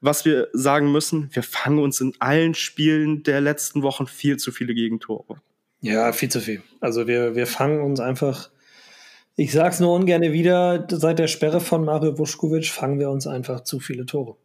was 0.01 0.25
wir 0.25 0.49
sagen 0.53 0.93
müssen, 0.93 1.29
wir 1.33 1.43
fangen 1.43 1.79
uns 1.79 2.01
in 2.01 2.13
allen 2.21 2.55
Spielen 2.55 3.23
der 3.23 3.41
letzten 3.41 3.83
Wochen 3.83 4.07
viel 4.07 4.37
zu 4.37 4.53
viele 4.53 4.75
Gegentore. 4.75 5.41
Ja, 5.81 6.13
viel 6.13 6.29
zu 6.29 6.41
viel. 6.41 6.63
Also 6.81 7.07
wir, 7.07 7.35
wir 7.35 7.47
fangen 7.47 7.83
uns 7.83 8.01
einfach, 8.01 8.51
ich 9.37 9.53
sag's 9.53 9.81
nur 9.81 9.95
ungern 9.95 10.23
wieder, 10.23 10.87
seit 10.91 11.19
der 11.19 11.29
Sperre 11.29 11.61
von 11.61 11.85
Mario 11.85 12.19
Vuskovic 12.19 12.67
fangen 12.67 12.99
wir 12.99 13.11
uns 13.11 13.27
einfach 13.27 13.63
zu 13.63 13.79
viele 13.79 14.07
Tore. 14.07 14.37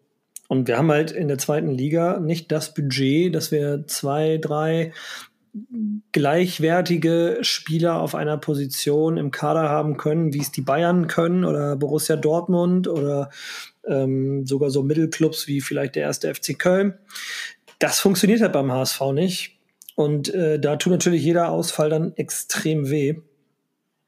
Und 0.48 0.68
wir 0.68 0.78
haben 0.78 0.92
halt 0.92 1.12
in 1.12 1.28
der 1.28 1.38
zweiten 1.38 1.70
Liga 1.70 2.20
nicht 2.20 2.52
das 2.52 2.74
Budget, 2.74 3.34
dass 3.34 3.52
wir 3.52 3.86
zwei, 3.88 4.38
drei 4.38 4.94
gleichwertige 6.12 7.40
Spieler 7.42 8.00
auf 8.02 8.16
einer 8.16 8.38
Position 8.38 9.18
im 9.18 9.32
Kader 9.32 9.70
haben 9.70 9.98
können, 9.98 10.34
wie 10.34 10.40
es 10.40 10.52
die 10.52 10.62
Bayern 10.62 11.08
können 11.08 11.46
oder 11.46 11.76
Borussia 11.76 12.16
Dortmund 12.16 12.88
oder 12.88 13.30
ähm, 13.88 14.46
sogar 14.46 14.72
so 14.72 14.82
Mittelclubs 14.82 15.48
wie 15.48 15.62
vielleicht 15.62 15.96
der 15.96 16.04
erste 16.04 16.34
FC 16.34 16.58
Köln. 16.58 16.96
Das 17.80 18.00
funktioniert 18.00 18.42
halt 18.42 18.54
beim 18.54 18.72
HSV 18.72 19.02
nicht. 19.14 19.60
Und 19.96 20.34
äh, 20.34 20.60
da 20.60 20.76
tut 20.76 20.92
natürlich 20.92 21.24
jeder 21.24 21.50
Ausfall 21.50 21.90
dann 21.90 22.14
extrem 22.16 22.90
weh. 22.90 23.16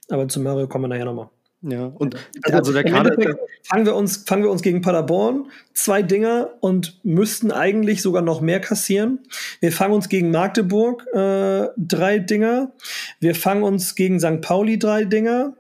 Aber 0.10 0.28
zu 0.28 0.40
Mario 0.40 0.68
kommen 0.68 0.86
wir 0.86 0.88
nachher 0.90 1.06
nochmal. 1.06 1.30
Ja, 1.68 1.86
und 1.86 2.16
also, 2.44 2.58
also 2.58 2.74
der 2.74 2.84
Kader. 2.84 3.16
Fangen 3.64 3.86
wir, 3.88 3.96
uns, 3.96 4.18
fangen 4.18 4.44
wir 4.44 4.52
uns 4.52 4.62
gegen 4.62 4.82
Paderborn, 4.82 5.48
zwei 5.74 6.04
Dinger 6.04 6.52
und 6.60 7.00
müssten 7.04 7.52
eigentlich 7.52 8.04
sogar 8.04 8.22
noch 8.22 8.40
mehr 8.40 8.60
kassieren. 8.60 9.22
Wir 9.62 9.72
fangen 9.72 9.94
uns 9.96 10.08
gegen 10.08 10.30
Magdeburg 10.30 11.08
äh, 11.14 11.70
drei 11.76 12.20
Dinger. 12.20 12.72
Wir 13.20 13.34
fangen 13.34 13.64
uns 13.64 13.96
gegen 13.96 14.20
St. 14.20 14.42
Pauli 14.42 14.78
drei 14.78 15.06
Dinger. 15.06 15.56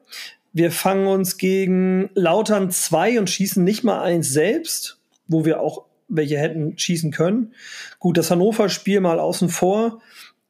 Wir 0.53 0.71
fangen 0.71 1.07
uns 1.07 1.37
gegen 1.37 2.11
Lautern 2.13 2.69
zwei 2.69 3.17
und 3.17 3.29
schießen 3.29 3.63
nicht 3.63 3.83
mal 3.83 4.01
eins 4.01 4.29
selbst, 4.31 4.99
wo 5.27 5.43
wir 5.43 5.59
auch 5.59 5.85
welche 6.07 6.37
hätten 6.37 6.77
schießen 6.77 7.11
können. 7.11 7.53
Gut, 7.99 8.17
das 8.17 8.31
Hannover-Spiel 8.31 8.99
mal 8.99 9.19
außen 9.19 9.49
vor, 9.49 10.01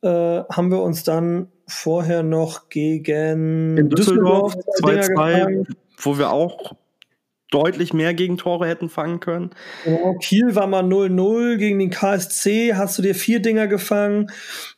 äh, 0.01 0.07
haben 0.07 0.71
wir 0.71 0.81
uns 0.81 1.03
dann 1.03 1.47
vorher 1.67 2.23
noch 2.23 2.69
gegen 2.69 3.77
In 3.77 3.89
Düsseldorf 3.89 4.55
2-2, 4.79 5.65
wo 5.97 6.17
wir 6.17 6.31
auch 6.31 6.75
deutlich 7.51 7.93
mehr 7.93 8.13
Gegentore 8.13 8.67
hätten 8.67 8.89
fangen 8.89 9.19
können. 9.19 9.51
Genau, 9.83 10.15
Kiel 10.15 10.55
war 10.55 10.67
mal 10.67 10.83
0-0 10.83 11.57
gegen 11.57 11.79
den 11.79 11.89
KSC, 11.89 12.73
hast 12.75 12.97
du 12.97 13.01
dir 13.01 13.15
vier 13.15 13.41
Dinger 13.41 13.67
gefangen. 13.67 14.27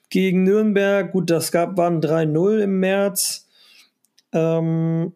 Gegen 0.09 0.43
Nürnberg, 0.43 1.11
gut, 1.11 1.29
das 1.29 1.51
gab, 1.51 1.75
waren 1.77 2.01
3-0 2.01 2.59
im 2.59 2.79
März. 2.79 3.47
Ähm, 4.31 5.13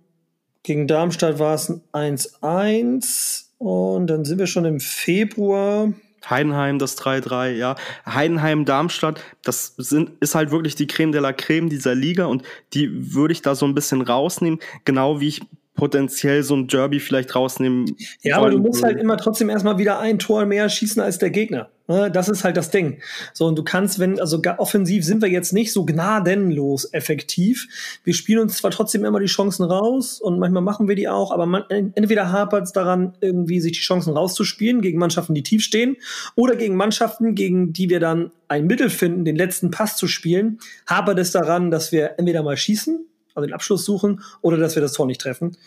gegen 0.64 0.88
Darmstadt 0.88 1.40
war 1.40 1.56
es 1.56 1.70
ein 1.70 2.18
1-1 2.18 3.41
und 3.62 4.08
dann 4.08 4.26
sind 4.26 4.40
wir 4.40 4.48
schon 4.48 4.66
im 4.66 4.80
Februar. 4.80 5.94
Heidenheim 6.28 6.80
das 6.80 6.98
3-3, 6.98 7.52
ja. 7.52 7.76
Heidenheim, 8.08 8.66
Darmstadt, 8.66 9.22
das 9.44 9.76
sind, 9.78 10.12
ist 10.20 10.34
halt 10.34 10.50
wirklich 10.50 10.74
die 10.74 10.88
Creme 10.88 11.12
de 11.12 11.22
la 11.22 11.32
Creme 11.32 11.70
dieser 11.70 11.94
Liga 11.94 12.26
und 12.26 12.42
die 12.74 13.14
würde 13.14 13.34
ich 13.34 13.44
da 13.44 13.54
so 13.54 13.68
ein 13.68 13.76
bisschen 13.76 14.02
rausnehmen, 14.02 14.60
genau 14.84 15.20
wie 15.20 15.28
ich 15.28 15.42
potenziell 15.76 16.44
so 16.44 16.56
ein 16.56 16.68
Derby 16.68 17.00
vielleicht 17.00 17.36
rausnehmen. 17.36 17.96
Ja, 18.22 18.38
aber 18.38 18.50
du 18.52 18.60
musst 18.60 18.84
halt 18.84 19.00
immer 19.00 19.18
trotzdem 19.18 19.50
erstmal 19.50 19.78
wieder 19.78 20.00
ein 20.00 20.20
Tor 20.20 20.46
mehr 20.46 20.68
schießen 20.70 21.02
als 21.02 21.18
der 21.18 21.30
Gegner. 21.30 21.70
Ne? 21.88 22.12
Das 22.12 22.30
ist 22.30 22.44
halt 22.44 22.58
das 22.58 22.72
Ding. 22.72 23.02
So, 23.34 23.46
und 23.46 23.58
du 23.58 23.64
kannst, 23.64 23.98
wenn, 23.98 24.20
also 24.20 24.42
offensiv 24.58 25.06
sind 25.06 25.22
wir 25.22 25.30
jetzt 25.30 25.54
nicht 25.54 25.72
so 25.72 25.86
gnadenlos 25.86 26.94
effektiv. 26.94 27.68
Wir 28.04 28.14
spielen 28.14 28.40
uns 28.40 28.58
zwar 28.58 28.72
trotzdem 28.72 29.06
immer 29.06 29.20
die 29.20 29.28
Chancen 29.28 29.64
raus 29.64 30.20
und 30.20 30.40
manchmal 30.40 30.62
machen 30.62 30.88
wir 30.88 30.96
die 30.96 31.08
auch, 31.08 31.32
aber 31.32 31.46
man, 31.46 31.64
entweder 31.70 32.32
hapert 32.32 32.64
es 32.64 32.74
daran, 32.74 33.14
irgendwie 33.22 33.60
sich 33.62 33.74
die 33.74 33.80
Chancen 33.80 34.14
rauszuspielen 34.14 34.82
gegen 34.82 35.00
Mannschaften, 35.00 35.34
die 35.34 35.44
tief 35.44 35.64
stehen, 35.64 35.98
oder 36.36 36.56
gegen 36.56 36.76
Mannschaften, 36.76 37.34
gegen 37.34 37.74
die 37.74 37.90
wir 37.90 38.00
dann 38.00 38.32
ein 38.48 38.68
Mittel 38.68 38.90
finden, 38.90 39.26
den 39.26 39.36
letzten 39.36 39.72
Pass 39.72 39.96
zu 39.96 40.08
spielen, 40.08 40.60
hapert 40.86 41.18
es 41.20 41.32
daran, 41.32 41.72
dass 41.72 41.92
wir 41.92 42.16
entweder 42.18 42.44
mal 42.44 42.58
schießen 42.58 43.06
also 43.36 43.46
den 43.46 43.54
Abschluss 43.54 43.86
suchen 43.86 44.22
oder 44.42 44.58
dass 44.58 44.76
wir 44.76 44.82
das 44.82 44.94
Tor 44.94 45.06
nicht 45.06 45.22
treffen. 45.22 45.58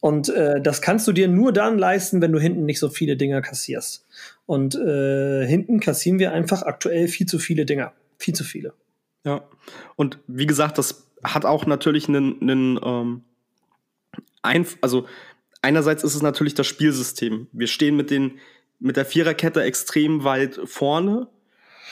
Und 0.00 0.28
äh, 0.28 0.60
das 0.60 0.80
kannst 0.80 1.08
du 1.08 1.12
dir 1.12 1.28
nur 1.28 1.52
dann 1.52 1.78
leisten, 1.78 2.20
wenn 2.22 2.32
du 2.32 2.38
hinten 2.38 2.64
nicht 2.64 2.78
so 2.78 2.88
viele 2.88 3.16
Dinger 3.16 3.42
kassierst. 3.42 4.06
Und 4.46 4.76
äh, 4.76 5.46
hinten 5.46 5.80
kassieren 5.80 6.18
wir 6.18 6.32
einfach 6.32 6.62
aktuell 6.62 7.08
viel 7.08 7.26
zu 7.26 7.38
viele 7.38 7.66
Dinger. 7.66 7.92
Viel 8.16 8.34
zu 8.34 8.44
viele. 8.44 8.74
Ja. 9.24 9.42
Und 9.96 10.18
wie 10.26 10.46
gesagt, 10.46 10.78
das 10.78 11.04
hat 11.24 11.44
auch 11.44 11.66
natürlich 11.66 12.08
einen, 12.08 12.40
einen 12.40 12.80
ähm, 12.82 13.22
Einf 14.42 14.78
also 14.80 15.06
einerseits 15.62 16.04
ist 16.04 16.14
es 16.14 16.22
natürlich 16.22 16.54
das 16.54 16.66
Spielsystem. 16.66 17.48
Wir 17.52 17.66
stehen 17.66 17.96
mit 17.96 18.10
den 18.10 18.38
mit 18.80 18.96
der 18.96 19.04
Viererkette 19.04 19.62
extrem 19.62 20.22
weit 20.22 20.60
vorne 20.64 21.26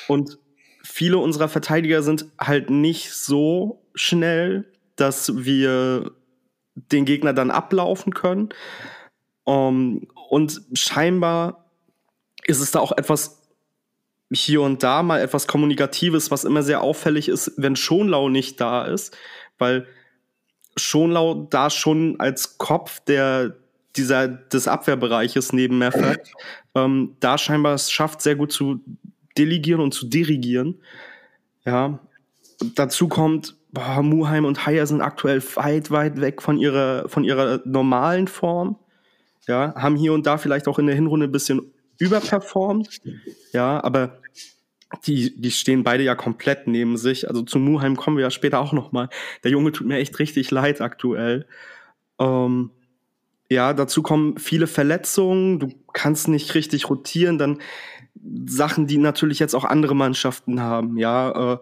und 0.06 0.38
viele 0.84 1.18
unserer 1.18 1.48
Verteidiger 1.48 2.02
sind 2.02 2.26
halt 2.38 2.70
nicht 2.70 3.12
so 3.12 3.82
schnell 3.94 4.70
dass 4.96 5.44
wir 5.44 6.12
den 6.74 7.04
Gegner 7.04 7.32
dann 7.32 7.50
ablaufen 7.50 8.12
können. 8.14 8.50
Um, 9.44 9.54
ähm, 9.54 10.08
und 10.28 10.62
scheinbar 10.72 11.70
ist 12.46 12.60
es 12.60 12.72
da 12.72 12.80
auch 12.80 12.92
etwas 12.96 13.42
hier 14.32 14.62
und 14.62 14.82
da 14.82 15.04
mal 15.04 15.20
etwas 15.20 15.46
Kommunikatives, 15.46 16.32
was 16.32 16.44
immer 16.44 16.64
sehr 16.64 16.82
auffällig 16.82 17.28
ist, 17.28 17.52
wenn 17.56 17.76
Schonlau 17.76 18.28
nicht 18.28 18.60
da 18.60 18.84
ist, 18.84 19.16
weil 19.58 19.86
Schonlau 20.76 21.46
da 21.48 21.70
schon 21.70 22.18
als 22.18 22.58
Kopf 22.58 23.00
der 23.00 23.56
dieser 23.94 24.28
des 24.28 24.68
Abwehrbereiches 24.68 25.52
neben 25.52 25.78
Merfert 25.78 26.28
ähm, 26.74 27.16
da 27.20 27.38
scheinbar 27.38 27.74
es 27.74 27.90
schafft, 27.90 28.20
sehr 28.20 28.36
gut 28.36 28.52
zu 28.52 28.80
delegieren 29.38 29.80
und 29.80 29.94
zu 29.94 30.06
dirigieren. 30.06 30.80
Ja, 31.64 31.98
dazu 32.74 33.08
kommt, 33.08 33.56
boah, 33.70 34.02
Muheim 34.02 34.44
und 34.44 34.66
Haier 34.66 34.86
sind 34.86 35.00
aktuell 35.00 35.42
weit, 35.54 35.90
weit 35.90 36.20
weg 36.20 36.42
von 36.42 36.58
ihrer, 36.58 37.08
von 37.08 37.24
ihrer 37.24 37.60
normalen 37.64 38.28
Form. 38.28 38.78
Ja, 39.46 39.74
haben 39.76 39.96
hier 39.96 40.12
und 40.12 40.26
da 40.26 40.38
vielleicht 40.38 40.66
auch 40.66 40.78
in 40.78 40.86
der 40.86 40.96
Hinrunde 40.96 41.26
ein 41.26 41.32
bisschen 41.32 41.72
überperformt. 41.98 43.00
Ja, 43.52 43.82
aber 43.82 44.18
die, 45.04 45.40
die 45.40 45.50
stehen 45.50 45.84
beide 45.84 46.02
ja 46.02 46.14
komplett 46.14 46.66
neben 46.66 46.96
sich. 46.96 47.28
Also 47.28 47.42
zu 47.42 47.58
Muheim 47.58 47.96
kommen 47.96 48.16
wir 48.16 48.24
ja 48.24 48.30
später 48.30 48.60
auch 48.60 48.72
noch 48.72 48.92
mal. 48.92 49.08
Der 49.44 49.50
Junge 49.50 49.72
tut 49.72 49.86
mir 49.86 49.98
echt 49.98 50.18
richtig 50.18 50.50
leid 50.50 50.80
aktuell. 50.80 51.46
Ähm, 52.18 52.70
ja, 53.48 53.72
dazu 53.72 54.02
kommen 54.02 54.38
viele 54.38 54.66
Verletzungen. 54.66 55.60
Du 55.60 55.72
kannst 55.92 56.28
nicht 56.28 56.54
richtig 56.54 56.88
rotieren. 56.88 57.38
Dann 57.38 57.58
Sachen, 58.46 58.86
die 58.86 58.98
natürlich 58.98 59.38
jetzt 59.38 59.54
auch 59.54 59.64
andere 59.64 59.94
Mannschaften 59.94 60.60
haben. 60.60 60.96
Ja, 60.98 61.54
äh, 61.54 61.58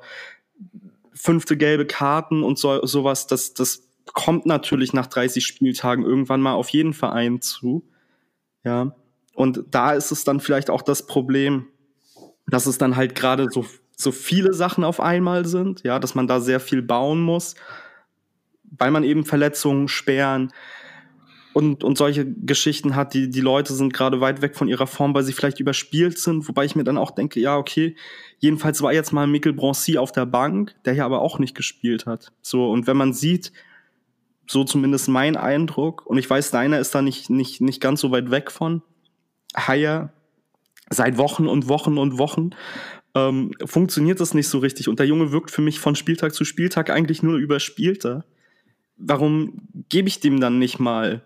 fünfte 1.13 1.57
gelbe 1.57 1.87
Karten 1.87 2.43
und 2.43 2.59
so, 2.59 2.85
sowas, 2.85 3.27
das, 3.27 3.55
das 3.55 3.89
kommt 4.13 4.47
natürlich 4.47 4.93
nach 4.93 5.07
30 5.07 5.45
Spieltagen 5.45 6.05
irgendwann 6.05 6.41
mal 6.41 6.55
auf 6.55 6.69
jeden 6.69 6.93
Verein 6.93 7.41
zu. 7.41 7.89
Ja. 8.65 8.95
Und 9.35 9.65
da 9.71 9.93
ist 9.93 10.11
es 10.11 10.25
dann 10.25 10.41
vielleicht 10.41 10.71
auch 10.71 10.83
das 10.83 11.07
Problem, 11.07 11.67
dass 12.47 12.67
es 12.67 12.79
dann 12.79 12.97
halt 12.97 13.15
gerade 13.15 13.49
so, 13.51 13.65
so 13.97 14.13
viele 14.13 14.53
Sachen 14.53 14.85
auf 14.85 15.01
einmal 15.01 15.47
sind, 15.47 15.83
ja, 15.83 15.99
dass 15.99 16.15
man 16.15 16.27
da 16.27 16.41
sehr 16.41 16.61
viel 16.61 16.83
bauen 16.83 17.21
muss, 17.21 17.55
weil 18.65 18.91
man 18.91 19.05
eben 19.05 19.25
Verletzungen, 19.25 19.89
Sperren, 19.89 20.53
und, 21.55 21.85
und 21.85 21.97
solche 21.97 22.27
Geschichten 22.27 22.97
hat, 22.97 23.15
die, 23.15 23.31
die 23.31 23.41
Leute 23.41 23.73
sind 23.75 23.95
gerade 23.95 24.21
weit 24.21 24.43
weg 24.43 24.57
von 24.57 24.67
ihrer 24.67 24.89
Form, 24.89 25.15
weil 25.15 25.23
sie 25.23 25.33
vielleicht 25.33 25.61
überspielt 25.61 26.19
sind, 26.19 26.49
wobei 26.49 26.65
ich 26.65 26.75
mir 26.75 26.83
dann 26.83 26.99
auch 26.99 27.13
denke, 27.13 27.39
ja, 27.39 27.57
okay, 27.57 27.95
jedenfalls 28.41 28.83
war 28.83 28.93
jetzt 28.93 29.13
mal 29.13 29.29
Mikkel 29.29 29.53
Broncy 29.53 29.97
auf 29.97 30.11
der 30.11 30.27
Bank, 30.27 30.75
der 30.85 30.95
ja 30.95 31.05
aber 31.07 31.23
auch 31.23 31.39
nicht 31.39 31.55
gespielt 31.55 32.07
hat. 32.07 32.33
So, 32.43 32.69
und 32.71 32.89
wenn 32.89 32.97
man 32.97 33.13
sieht, 33.13 33.53
so 34.49 34.65
zumindest 34.65 35.09
mein 35.09 35.37
Eindruck, 35.37 36.05
und 36.05 36.19
ich 36.19 36.29
weiß, 36.29 36.51
deiner 36.51 36.81
ist 36.81 36.93
da 36.93 37.03
nicht, 37.03 37.31
nicht, 37.31 37.61
nicht 37.61 37.81
ganz 37.81 38.01
so 38.01 38.11
weit 38.11 38.33
weg 38.33 38.51
von, 38.51 38.83
Haier 39.57 40.13
seit 40.91 41.19
Wochen 41.19 41.47
und 41.47 41.69
Wochen 41.69 41.99
und 41.99 42.19
Wochen 42.19 42.51
ähm, 43.15 43.53
funktioniert 43.65 44.21
das 44.21 44.35
nicht 44.35 44.49
so 44.49 44.59
richtig. 44.59 44.89
Und 44.89 44.99
der 44.99 45.07
Junge 45.07 45.31
wirkt 45.31 45.53
für 45.53 45.63
mich 45.63 45.79
von 45.79 45.95
Spieltag 45.95 46.35
zu 46.35 46.45
Spieltag 46.45 46.91
eigentlich 46.91 47.23
nur 47.23 47.37
überspielter. 47.37 48.25
Warum 48.97 49.69
gebe 49.89 50.09
ich 50.09 50.19
dem 50.19 50.41
dann 50.41 50.59
nicht 50.59 50.81
mal 50.81 51.23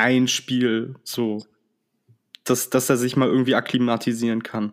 ein 0.00 0.28
Spiel 0.28 0.94
so, 1.04 1.44
dass, 2.44 2.70
dass 2.70 2.90
er 2.90 2.96
sich 2.96 3.16
mal 3.16 3.28
irgendwie 3.28 3.54
akklimatisieren 3.54 4.42
kann. 4.42 4.72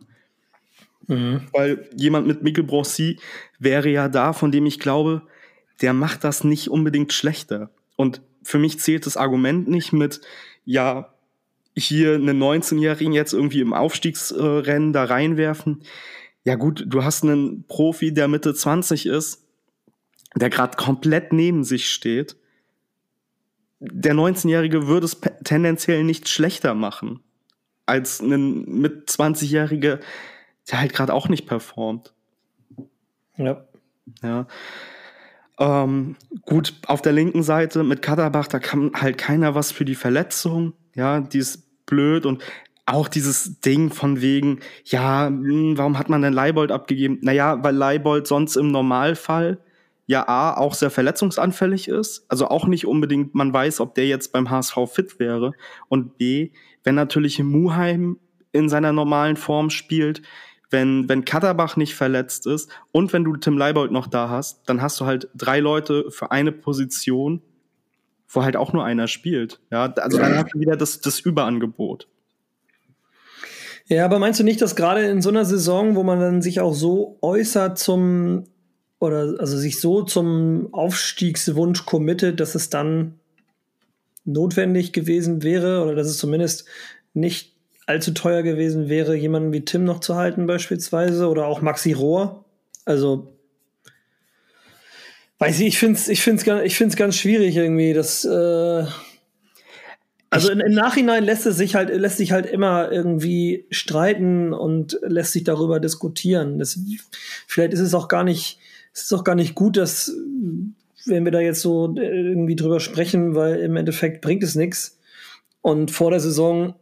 Mhm. 1.08 1.42
Weil 1.54 1.90
jemand 1.96 2.28
mit 2.28 2.44
Mikkel 2.44 2.64
Broncy 2.64 3.20
wäre 3.60 3.90
ja 3.90 4.10
da, 4.10 4.34
von 4.34 4.52
dem 4.52 4.66
ich 4.66 4.80
glaube, 4.80 5.22
der 5.82 5.94
macht 5.94 6.24
das 6.24 6.44
nicht 6.44 6.70
unbedingt 6.70 7.14
schlechter. 7.14 7.70
Und 7.96 8.22
für 8.44 8.60
mich 8.60 8.80
zählt 8.80 9.06
das 9.06 9.18
Argument 9.18 9.68
nicht 9.68 9.94
mit, 9.94 10.22
ja, 10.66 11.14
hier 11.76 12.16
einen 12.16 12.42
19-Jährigen 12.42 13.14
jetzt 13.14 13.34
irgendwie 13.34 13.62
im 13.62 13.74
Aufstiegsrennen 13.74 14.94
da 14.94 15.04
reinwerfen. 15.04 15.84
ja 16.44 16.56
gut, 16.56 16.86
du 16.88 17.04
hast 17.04 17.24
einen 17.24 17.66
Profi, 17.68 18.14
der 18.14 18.28
Mitte 18.28 18.56
20 18.56 19.06
ist, 19.06 19.44
der 20.36 20.50
gerade 20.50 20.76
komplett 20.76 21.34
neben 21.34 21.64
sich 21.64 21.90
steht. 21.90 22.36
Der 23.80 24.14
19-Jährige 24.14 24.88
würde 24.88 25.06
es 25.06 25.20
tendenziell 25.44 26.04
nicht 26.04 26.30
schlechter 26.30 26.74
machen 26.74 27.20
als 27.88 28.22
ein 28.22 28.66
mit 28.66 29.10
20-Jährige, 29.10 30.00
der 30.70 30.80
halt 30.80 30.94
gerade 30.94 31.14
auch 31.14 31.30
nicht 31.30 31.48
performt. 31.48 32.14
Ja. 33.38 33.66
Ja. 34.22 34.48
Ähm, 35.60 36.16
gut, 36.46 36.76
auf 36.86 37.02
der 37.02 37.14
linken 37.14 37.42
Seite 37.44 37.84
mit 37.84 38.02
Kaderbach, 38.02 38.48
da 38.48 38.60
kann 38.60 38.92
halt 38.94 39.18
keiner 39.18 39.56
was 39.56 39.72
für 39.72 39.86
die 39.86 39.96
Verletzung. 39.96 40.74
Ja, 40.94 41.20
die 41.20 41.40
ist 41.40 41.86
blöd 41.86 42.26
und 42.26 42.44
auch 42.86 43.08
dieses 43.08 43.60
Ding 43.60 43.92
von 43.92 44.22
wegen, 44.22 44.60
ja, 44.86 45.28
hm, 45.28 45.78
warum 45.78 45.98
hat 45.98 46.10
man 46.10 46.22
denn 46.22 46.34
Leibold 46.34 46.72
abgegeben? 46.72 47.20
Naja, 47.22 47.64
weil 47.64 47.76
Leibold 47.76 48.28
sonst 48.28 48.56
im 48.56 48.72
Normalfall 48.72 49.60
ja 50.08 50.28
A, 50.28 50.58
auch 50.58 50.74
sehr 50.74 50.90
verletzungsanfällig 50.90 51.90
ist, 51.90 52.26
also 52.30 52.48
auch 52.48 52.66
nicht 52.66 52.88
unbedingt 52.88 53.36
man 53.36 53.54
weiß, 53.54 53.82
ob 53.82 53.94
der 53.94 54.08
jetzt 54.08 54.32
beim 54.32 54.50
HSV 54.50 54.78
fit 54.92 55.20
wäre 55.20 55.52
und 55.90 56.18
B, 56.18 56.52
wenn 56.84 56.96
natürlich 56.96 57.44
Muheim 57.44 58.18
in 58.54 58.70
seiner 58.70 58.94
normalen 58.94 59.36
Form 59.36 59.70
spielt, 59.70 60.22
wenn, 60.70 61.08
wenn 61.08 61.26
Katterbach 61.26 61.76
nicht 61.76 61.96
verletzt 61.96 62.48
ist 62.48 62.72
und 62.92 63.14
wenn 63.14 63.26
du 63.26 63.36
Tim 63.36 63.58
Leibold 63.58 63.92
noch 63.92 64.08
da 64.08 64.30
hast, 64.30 64.68
dann 64.68 64.82
hast 64.82 65.00
du 65.00 65.06
halt 65.06 65.30
drei 65.36 65.60
Leute 65.60 66.10
für 66.10 66.32
eine 66.32 66.52
Position, 66.54 67.42
wo 68.30 68.44
halt 68.44 68.56
auch 68.56 68.74
nur 68.74 68.84
einer 68.84 69.08
spielt. 69.08 69.60
Ja, 69.72 69.94
also 69.94 70.18
dann 70.18 70.38
hast 70.38 70.54
du 70.54 70.60
wieder 70.60 70.78
das, 70.78 71.00
das 71.02 71.20
Überangebot. 71.20 72.08
Ja, 73.86 74.04
aber 74.04 74.20
meinst 74.20 74.40
du 74.40 74.44
nicht, 74.44 74.62
dass 74.62 74.76
gerade 74.76 75.06
in 75.06 75.22
so 75.22 75.30
einer 75.30 75.46
Saison, 75.46 75.96
wo 75.96 76.04
man 76.04 76.20
dann 76.20 76.42
sich 76.42 76.60
auch 76.60 76.74
so 76.74 77.18
äußert 77.22 77.78
zum 77.78 78.46
oder 79.00 79.36
also 79.40 79.58
sich 79.58 79.80
so 79.80 80.02
zum 80.02 80.74
Aufstiegswunsch 80.74 81.86
committet, 81.86 82.40
dass 82.40 82.56
es 82.56 82.70
dann 82.70 83.20
notwendig 84.26 84.92
gewesen 84.94 85.44
wäre 85.44 85.84
oder 85.84 85.96
dass 85.96 86.08
es 86.08 86.18
zumindest 86.18 86.66
nicht 87.14 87.54
allzu 87.86 88.12
teuer 88.12 88.44
gewesen 88.44 88.90
wäre, 88.90 89.16
jemanden 89.16 89.54
wie 89.54 89.64
Tim 89.64 89.86
noch 89.86 90.02
zu 90.02 90.16
halten 90.16 90.46
beispielsweise 90.46 91.30
oder 91.30 91.48
auch 91.48 91.62
Maxi 91.62 91.94
Rohr. 91.94 92.44
Also 92.86 93.34
weiß 95.40 95.60
ich, 95.62 95.68
ich 95.68 95.80
finde 95.80 96.00
es 96.00 96.08
ich 96.10 96.22
find's, 96.22 96.46
ich 96.46 96.76
find's 96.76 96.96
ganz 96.96 97.16
schwierig 97.16 97.56
irgendwie, 97.56 97.94
dass 97.94 98.26
äh, 98.26 98.86
also 100.30 100.52
im 100.52 100.74
Nachhinein 100.74 101.24
lässt 101.24 101.46
es 101.46 101.56
sich 101.56 101.76
halt, 101.76 101.90
lässt 101.90 102.18
sich 102.18 102.34
halt 102.34 102.46
immer 102.46 102.92
irgendwie 102.92 103.66
streiten 103.72 104.52
und 104.54 105.00
lässt 105.02 105.32
sich 105.32 105.46
darüber 105.46 105.80
diskutieren. 105.80 106.60
Das, 106.60 106.78
vielleicht 107.48 107.74
ist 107.74 107.80
es 107.80 107.94
auch 107.94 108.10
gar 108.10 108.26
nicht, 108.26 108.60
es 108.98 109.04
ist 109.04 109.14
auch 109.14 109.24
gar 109.24 109.36
nicht 109.36 109.54
gut, 109.54 109.78
dass, 109.78 110.12
wenn 111.06 111.24
wir 111.24 111.32
da 111.32 111.40
jetzt 111.40 111.62
so 111.62 111.94
irgendwie 111.96 112.56
drüber 112.56 112.80
sprechen, 112.80 113.36
weil 113.36 113.60
im 113.60 113.76
Endeffekt 113.76 114.22
bringt 114.22 114.42
es 114.42 114.56
nichts. 114.56 115.00
Und 115.62 115.92
vor 115.92 116.10
der 116.10 116.20
Saison 116.20 116.74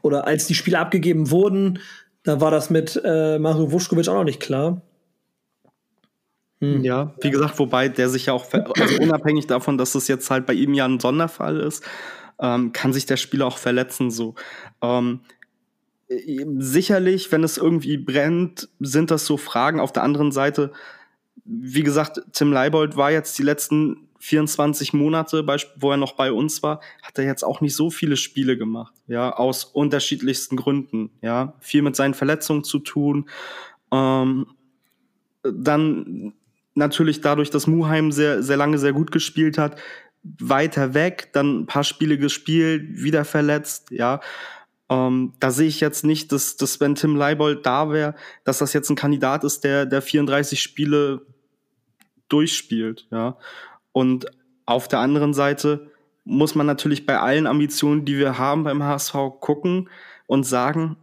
oder 0.00 0.26
als 0.26 0.46
die 0.46 0.54
Spiele 0.54 0.78
abgegeben 0.78 1.30
wurden, 1.30 1.80
da 2.22 2.40
war 2.40 2.50
das 2.50 2.70
mit 2.70 2.98
äh, 3.04 3.38
Mario 3.38 3.70
Vuskovic 3.72 4.08
auch 4.08 4.14
noch 4.14 4.24
nicht 4.24 4.40
klar. 4.40 4.80
Hm. 6.62 6.82
Ja, 6.82 7.14
wie 7.20 7.30
gesagt, 7.30 7.58
wobei 7.58 7.90
der 7.90 8.08
sich 8.08 8.26
ja 8.26 8.32
auch, 8.32 8.46
also 8.52 8.98
unabhängig 8.98 9.46
davon, 9.46 9.76
dass 9.76 9.94
es 9.94 10.08
jetzt 10.08 10.30
halt 10.30 10.46
bei 10.46 10.54
ihm 10.54 10.72
ja 10.72 10.86
ein 10.86 10.98
Sonderfall 10.98 11.60
ist, 11.60 11.84
ähm, 12.38 12.72
kann 12.72 12.94
sich 12.94 13.04
der 13.04 13.18
Spieler 13.18 13.46
auch 13.46 13.58
verletzen. 13.58 14.10
So. 14.10 14.34
Ähm, 14.80 15.20
sicherlich, 16.08 17.30
wenn 17.32 17.44
es 17.44 17.58
irgendwie 17.58 17.98
brennt, 17.98 18.70
sind 18.80 19.10
das 19.10 19.26
so 19.26 19.36
Fragen. 19.36 19.78
Auf 19.78 19.92
der 19.92 20.04
anderen 20.04 20.32
Seite, 20.32 20.72
wie 21.50 21.82
gesagt, 21.82 22.20
Tim 22.32 22.52
Leibold 22.52 22.96
war 22.96 23.10
jetzt 23.10 23.36
die 23.38 23.42
letzten 23.42 24.08
24 24.20 24.92
Monate, 24.92 25.44
wo 25.76 25.90
er 25.90 25.96
noch 25.96 26.12
bei 26.12 26.30
uns 26.30 26.62
war, 26.62 26.80
hat 27.02 27.18
er 27.18 27.24
jetzt 27.24 27.42
auch 27.42 27.60
nicht 27.60 27.74
so 27.74 27.90
viele 27.90 28.16
Spiele 28.16 28.56
gemacht, 28.56 28.94
ja, 29.08 29.34
aus 29.34 29.64
unterschiedlichsten 29.64 30.56
Gründen, 30.56 31.10
ja, 31.22 31.54
viel 31.60 31.82
mit 31.82 31.96
seinen 31.96 32.14
Verletzungen 32.14 32.62
zu 32.62 32.78
tun. 32.78 33.28
Ähm, 33.90 34.46
dann 35.42 36.34
natürlich 36.74 37.20
dadurch, 37.20 37.50
dass 37.50 37.66
Muheim 37.66 38.12
sehr, 38.12 38.42
sehr 38.42 38.58
lange 38.58 38.78
sehr 38.78 38.92
gut 38.92 39.10
gespielt 39.10 39.58
hat, 39.58 39.80
weiter 40.22 40.94
weg, 40.94 41.30
dann 41.32 41.60
ein 41.60 41.66
paar 41.66 41.84
Spiele 41.84 42.18
gespielt, 42.18 43.02
wieder 43.02 43.24
verletzt, 43.24 43.90
ja. 43.90 44.20
Ähm, 44.90 45.32
da 45.40 45.50
sehe 45.50 45.68
ich 45.68 45.80
jetzt 45.80 46.04
nicht, 46.04 46.30
dass, 46.30 46.56
dass 46.56 46.80
wenn 46.80 46.94
Tim 46.94 47.16
Leibold 47.16 47.64
da 47.64 47.90
wäre, 47.90 48.14
dass 48.44 48.58
das 48.58 48.72
jetzt 48.72 48.90
ein 48.90 48.96
Kandidat 48.96 49.44
ist, 49.44 49.64
der, 49.64 49.86
der 49.86 50.02
34 50.02 50.60
Spiele 50.60 51.22
durchspielt, 52.32 53.06
ja. 53.10 53.36
Und 53.92 54.26
auf 54.66 54.88
der 54.88 55.00
anderen 55.00 55.34
Seite 55.34 55.90
muss 56.24 56.54
man 56.54 56.66
natürlich 56.66 57.06
bei 57.06 57.18
allen 57.18 57.46
Ambitionen, 57.46 58.04
die 58.04 58.18
wir 58.18 58.38
haben 58.38 58.64
beim 58.64 58.82
HSV, 58.82 59.14
gucken 59.40 59.88
und 60.26 60.44
sagen, 60.44 60.96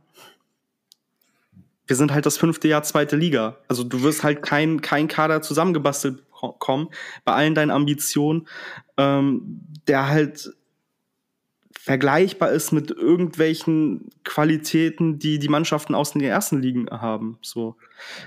wir 1.86 1.96
sind 1.96 2.14
halt 2.14 2.26
das 2.26 2.38
fünfte 2.38 2.68
Jahr 2.68 2.84
zweite 2.84 3.16
Liga. 3.16 3.58
Also 3.68 3.84
du 3.84 4.04
wirst 4.04 4.24
halt 4.24 4.42
kein, 4.42 4.82
kein 4.82 5.08
Kader 5.08 5.42
zusammengebastelt 5.42 6.24
kommen, 6.60 6.90
bei 7.26 7.34
allen 7.34 7.56
deinen 7.56 7.72
Ambitionen, 7.72 8.48
ähm, 8.98 9.62
der 9.88 10.08
halt 10.08 10.52
vergleichbar 11.88 12.52
ist 12.52 12.74
mit 12.74 12.92
irgendwelchen 12.92 14.10
Qualitäten, 14.26 15.20
die 15.20 15.40
die 15.40 15.48
Mannschaften 15.48 15.96
aus 15.96 16.12
den 16.12 16.22
ersten 16.22 16.62
Ligen 16.62 16.90
haben. 16.90 17.40
So. 17.42 17.76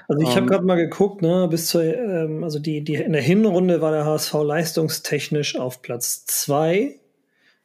Also 0.09 0.23
ich 0.23 0.31
habe 0.31 0.41
ähm, 0.41 0.47
gerade 0.47 0.65
mal 0.65 0.77
geguckt, 0.77 1.21
ne, 1.21 1.47
bis 1.51 1.67
zur, 1.67 1.85
ähm, 1.85 2.43
also 2.43 2.59
die, 2.59 2.83
die 2.83 2.95
in 2.95 3.13
der 3.13 3.21
Hinrunde 3.21 3.83
war 3.83 3.93
der 3.93 4.07
HSV 4.07 4.33
leistungstechnisch 4.33 5.57
auf 5.57 5.83
Platz 5.83 6.25
zwei 6.25 6.99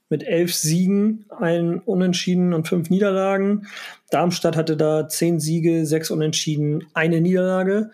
mit 0.09 0.23
elf 0.23 0.53
Siegen, 0.53 1.27
ein 1.39 1.79
Unentschieden 1.79 2.53
und 2.53 2.67
fünf 2.67 2.89
Niederlagen. 2.89 3.67
Darmstadt 4.11 4.57
hatte 4.57 4.75
da 4.75 5.07
zehn 5.07 5.39
Siege, 5.39 5.85
sechs 5.85 6.11
Unentschieden, 6.11 6.87
eine 6.93 7.21
Niederlage. 7.21 7.91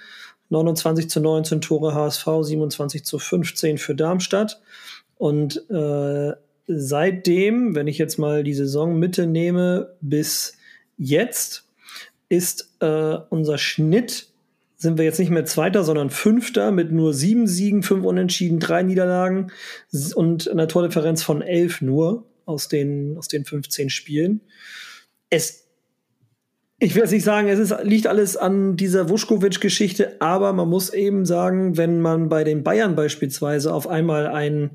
29 0.50 1.08
zu 1.08 1.20
19 1.20 1.62
Tore 1.62 1.94
HSV, 1.94 2.26
27 2.42 3.06
zu 3.06 3.20
15 3.20 3.78
für 3.78 3.94
Darmstadt. 3.94 4.60
Und 5.20 5.70
äh, 5.70 6.32
seitdem, 6.76 7.76
wenn 7.76 7.88
ich 7.88 7.98
jetzt 7.98 8.18
mal 8.18 8.44
die 8.44 8.54
Saisonmitte 8.54 9.28
nehme, 9.28 9.96
bis 10.02 10.58
jetzt, 10.98 11.68
ist 12.30 12.70
äh, 12.80 13.18
unser 13.30 13.58
Schnitt, 13.58 14.28
sind 14.78 14.98
wir 14.98 15.06
jetzt 15.06 15.20
nicht 15.20 15.30
mehr 15.30 15.46
Zweiter, 15.46 15.84
sondern 15.84 16.10
Fünfter 16.10 16.72
mit 16.72 16.92
nur 16.92 17.14
sieben 17.14 17.48
Siegen, 17.48 17.84
fünf 17.84 18.06
Unentschieden, 18.06 18.60
drei 18.60 18.84
Niederlagen 18.84 19.52
und 20.16 20.50
einer 20.50 20.68
Tordifferenz 20.68 21.22
von 21.22 21.42
elf 21.42 21.82
nur 21.82 22.26
aus 22.46 22.68
den, 22.68 23.18
aus 23.18 23.28
den 23.28 23.46
15 23.46 23.90
Spielen. 23.90 24.42
Es 25.30 25.62
ich 26.84 26.96
will 26.96 27.04
jetzt 27.04 27.12
nicht 27.12 27.24
sagen, 27.24 27.48
es 27.48 27.60
ist, 27.60 27.76
liegt 27.84 28.08
alles 28.08 28.36
an 28.36 28.76
dieser 28.76 29.08
Vuskovic-Geschichte, 29.08 30.20
aber 30.20 30.52
man 30.52 30.68
muss 30.68 30.92
eben 30.92 31.28
sagen, 31.28 31.78
wenn 31.78 32.02
man 32.02 32.28
bei 32.28 32.44
den 32.44 32.64
Bayern 32.64 32.96
beispielsweise 32.96 33.72
auf 33.72 33.88
einmal 33.88 34.26
ein, 34.26 34.72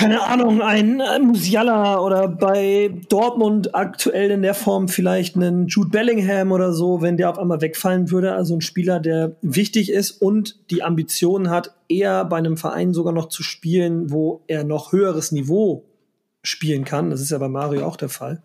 keine 0.00 0.22
Ahnung, 0.22 0.62
ein 0.62 1.02
Musiala 1.22 2.00
oder 2.00 2.28
bei 2.28 2.90
Dortmund 3.08 3.74
aktuell 3.74 4.30
in 4.30 4.42
der 4.42 4.54
Form 4.54 4.88
vielleicht 4.88 5.36
einen 5.36 5.66
Jude 5.66 5.90
Bellingham 5.90 6.52
oder 6.52 6.72
so, 6.72 7.02
wenn 7.02 7.16
der 7.16 7.30
auf 7.30 7.38
einmal 7.38 7.60
wegfallen 7.60 8.10
würde, 8.10 8.32
also 8.32 8.54
ein 8.54 8.60
Spieler, 8.60 9.00
der 9.00 9.36
wichtig 9.42 9.90
ist 9.90 10.10
und 10.12 10.58
die 10.70 10.82
Ambitionen 10.82 11.50
hat, 11.50 11.74
eher 11.88 12.24
bei 12.24 12.38
einem 12.38 12.56
Verein 12.56 12.92
sogar 12.92 13.12
noch 13.12 13.28
zu 13.28 13.42
spielen, 13.42 14.10
wo 14.10 14.42
er 14.46 14.64
noch 14.64 14.92
höheres 14.92 15.32
Niveau 15.32 15.84
spielen 16.42 16.84
kann. 16.84 17.10
Das 17.10 17.20
ist 17.20 17.30
ja 17.30 17.38
bei 17.38 17.48
Mario 17.48 17.86
auch 17.86 17.96
der 17.96 18.08
Fall 18.08 18.42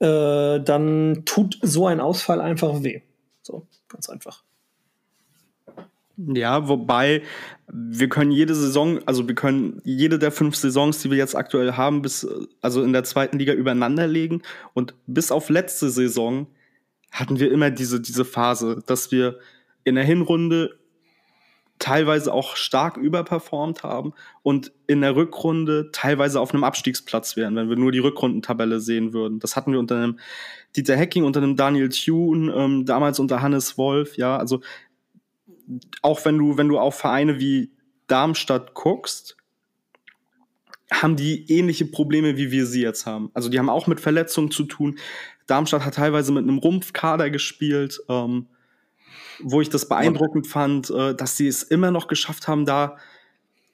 äh, 0.00 0.60
dann 0.60 1.22
tut 1.24 1.58
so 1.62 1.86
ein 1.86 2.00
Ausfall 2.00 2.40
einfach 2.40 2.82
weh. 2.82 3.02
So, 3.42 3.66
ganz 3.88 4.08
einfach. 4.08 4.42
Ja, 6.26 6.68
wobei 6.68 7.22
wir 7.72 8.08
können 8.08 8.30
jede 8.30 8.54
Saison, 8.54 9.00
also 9.06 9.26
wir 9.26 9.34
können 9.34 9.80
jede 9.84 10.18
der 10.18 10.32
fünf 10.32 10.56
Saisons, 10.56 11.00
die 11.00 11.10
wir 11.10 11.16
jetzt 11.16 11.36
aktuell 11.36 11.72
haben, 11.74 12.02
bis 12.02 12.26
also 12.60 12.82
in 12.82 12.92
der 12.92 13.04
zweiten 13.04 13.38
Liga 13.38 13.52
übereinander 13.54 14.06
legen 14.06 14.42
und 14.74 14.94
bis 15.06 15.30
auf 15.30 15.48
letzte 15.48 15.88
Saison 15.88 16.46
hatten 17.10 17.40
wir 17.40 17.50
immer 17.50 17.70
diese 17.70 18.00
diese 18.00 18.24
Phase, 18.24 18.82
dass 18.86 19.12
wir 19.12 19.38
in 19.84 19.94
der 19.94 20.04
Hinrunde 20.04 20.78
teilweise 21.78 22.32
auch 22.34 22.56
stark 22.56 22.98
überperformt 22.98 23.82
haben 23.82 24.12
und 24.42 24.72
in 24.86 25.00
der 25.00 25.16
Rückrunde 25.16 25.90
teilweise 25.92 26.38
auf 26.38 26.52
einem 26.52 26.64
Abstiegsplatz 26.64 27.36
wären, 27.36 27.56
wenn 27.56 27.70
wir 27.70 27.76
nur 27.76 27.90
die 27.90 28.00
Rückrundentabelle 28.00 28.80
sehen 28.80 29.14
würden. 29.14 29.38
Das 29.40 29.56
hatten 29.56 29.72
wir 29.72 29.78
unter 29.78 29.96
einem 29.96 30.18
Dieter 30.76 30.96
Hecking, 30.96 31.24
unter 31.24 31.42
einem 31.42 31.56
Daniel 31.56 31.88
Thune, 31.88 32.52
ähm, 32.52 32.84
damals 32.84 33.18
unter 33.18 33.40
Hannes 33.40 33.78
Wolf, 33.78 34.18
ja, 34.18 34.36
also 34.36 34.60
auch 36.02 36.24
wenn 36.24 36.38
du, 36.38 36.56
wenn 36.56 36.68
du 36.68 36.78
auf 36.78 36.96
Vereine 36.96 37.40
wie 37.40 37.70
Darmstadt 38.06 38.74
guckst, 38.74 39.36
haben 40.92 41.16
die 41.16 41.50
ähnliche 41.50 41.84
Probleme, 41.84 42.36
wie 42.36 42.50
wir 42.50 42.66
sie 42.66 42.82
jetzt 42.82 43.06
haben. 43.06 43.30
Also 43.34 43.48
die 43.48 43.58
haben 43.58 43.68
auch 43.68 43.86
mit 43.86 44.00
Verletzungen 44.00 44.50
zu 44.50 44.64
tun. 44.64 44.98
Darmstadt 45.46 45.84
hat 45.84 45.94
teilweise 45.94 46.32
mit 46.32 46.42
einem 46.42 46.58
Rumpfkader 46.58 47.30
gespielt, 47.30 48.00
ähm, 48.08 48.46
wo 49.40 49.60
ich 49.60 49.70
das 49.70 49.88
beeindruckend 49.88 50.46
ja. 50.46 50.52
fand, 50.52 50.90
äh, 50.90 51.14
dass 51.14 51.36
sie 51.36 51.46
es 51.46 51.62
immer 51.62 51.90
noch 51.90 52.08
geschafft 52.08 52.48
haben, 52.48 52.66
da 52.66 52.96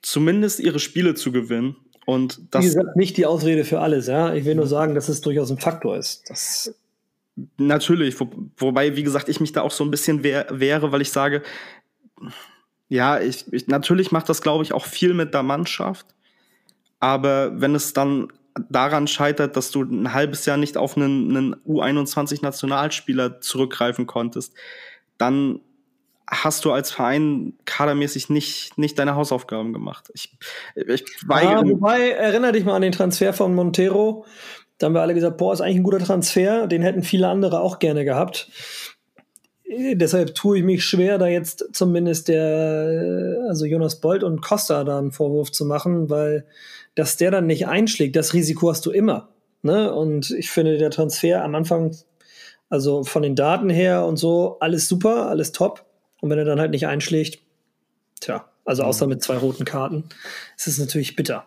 zumindest 0.02 0.60
ihre 0.60 0.78
Spiele 0.78 1.14
zu 1.14 1.32
gewinnen. 1.32 1.76
Und 2.04 2.40
das 2.50 2.62
wie 2.62 2.68
gesagt, 2.68 2.96
nicht 2.96 3.16
die 3.16 3.26
Ausrede 3.26 3.64
für 3.64 3.80
alles, 3.80 4.06
ja. 4.06 4.34
Ich 4.34 4.44
will 4.44 4.54
nur 4.54 4.66
sagen, 4.66 4.94
dass 4.94 5.08
es 5.08 5.22
durchaus 5.22 5.50
ein 5.50 5.58
Faktor 5.58 5.96
ist. 5.96 6.28
Das 6.28 6.74
Natürlich, 7.58 8.18
wo, 8.18 8.30
wobei, 8.56 8.96
wie 8.96 9.02
gesagt, 9.02 9.28
ich 9.28 9.40
mich 9.40 9.52
da 9.52 9.60
auch 9.60 9.70
so 9.70 9.84
ein 9.84 9.90
bisschen 9.90 10.22
wehr, 10.22 10.46
wehre, 10.50 10.90
weil 10.90 11.02
ich 11.02 11.10
sage, 11.10 11.42
ja, 12.88 13.20
ich, 13.20 13.52
ich 13.52 13.66
natürlich 13.66 14.12
macht 14.12 14.28
das, 14.28 14.42
glaube 14.42 14.64
ich, 14.64 14.72
auch 14.72 14.84
viel 14.84 15.14
mit 15.14 15.34
der 15.34 15.42
Mannschaft. 15.42 16.06
Aber 17.00 17.60
wenn 17.60 17.74
es 17.74 17.92
dann 17.92 18.28
daran 18.70 19.06
scheitert, 19.06 19.56
dass 19.56 19.70
du 19.70 19.82
ein 19.82 20.12
halbes 20.12 20.46
Jahr 20.46 20.56
nicht 20.56 20.76
auf 20.76 20.96
einen, 20.96 21.36
einen 21.36 21.56
U21-Nationalspieler 21.66 23.40
zurückgreifen 23.40 24.06
konntest, 24.06 24.54
dann 25.18 25.60
hast 26.28 26.64
du 26.64 26.72
als 26.72 26.90
Verein 26.90 27.54
kadermäßig 27.66 28.30
nicht, 28.30 28.76
nicht 28.78 28.98
deine 28.98 29.14
Hausaufgaben 29.14 29.72
gemacht. 29.72 30.10
Ich, 30.14 30.36
ich 30.74 31.04
weigere. 31.26 31.52
Ja, 31.52 31.62
wobei, 31.68 32.10
erinnere 32.10 32.52
dich 32.52 32.64
mal 32.64 32.74
an 32.74 32.82
den 32.82 32.92
Transfer 32.92 33.32
von 33.32 33.54
Montero. 33.54 34.26
Da 34.78 34.86
haben 34.86 34.94
wir 34.94 35.02
alle 35.02 35.14
gesagt, 35.14 35.38
boah, 35.38 35.52
ist 35.52 35.60
eigentlich 35.60 35.76
ein 35.76 35.84
guter 35.84 36.00
Transfer. 36.00 36.66
Den 36.66 36.82
hätten 36.82 37.02
viele 37.02 37.28
andere 37.28 37.60
auch 37.60 37.78
gerne 37.78 38.04
gehabt. 38.04 38.50
Deshalb 39.68 40.34
tue 40.34 40.58
ich 40.58 40.64
mich 40.64 40.84
schwer, 40.84 41.18
da 41.18 41.26
jetzt 41.26 41.68
zumindest 41.72 42.28
der, 42.28 43.46
also 43.48 43.64
Jonas 43.64 44.00
Bolt 44.00 44.22
und 44.22 44.40
Costa 44.40 44.84
da 44.84 44.98
einen 44.98 45.10
Vorwurf 45.10 45.50
zu 45.50 45.64
machen, 45.64 46.08
weil 46.08 46.46
dass 46.94 47.16
der 47.16 47.30
dann 47.30 47.46
nicht 47.46 47.68
einschlägt, 47.68 48.16
das 48.16 48.32
Risiko 48.32 48.70
hast 48.70 48.86
du 48.86 48.90
immer. 48.90 49.28
Ne? 49.62 49.92
Und 49.92 50.30
ich 50.30 50.50
finde, 50.50 50.78
der 50.78 50.90
Transfer 50.90 51.44
am 51.44 51.54
Anfang, 51.54 51.94
also 52.70 53.04
von 53.04 53.22
den 53.22 53.36
Daten 53.36 53.68
her 53.68 54.06
und 54.06 54.16
so, 54.16 54.58
alles 54.60 54.88
super, 54.88 55.28
alles 55.28 55.52
top. 55.52 55.84
Und 56.20 56.30
wenn 56.30 56.38
er 56.38 56.44
dann 56.44 56.58
halt 56.58 56.70
nicht 56.70 56.86
einschlägt, 56.86 57.42
tja, 58.20 58.48
also 58.64 58.82
außer 58.82 59.06
mhm. 59.06 59.10
mit 59.10 59.22
zwei 59.22 59.36
roten 59.36 59.64
Karten, 59.64 60.04
ist 60.56 60.68
es 60.68 60.78
natürlich 60.78 61.16
bitter. 61.16 61.44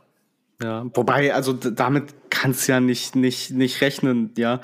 Ja, 0.62 0.86
wobei, 0.94 1.34
also 1.34 1.54
damit 1.54 2.14
kannst 2.30 2.68
du 2.68 2.74
ja 2.74 2.80
nicht, 2.80 3.16
nicht, 3.16 3.52
nicht 3.52 3.82
rechnen, 3.82 4.32
ja. 4.38 4.62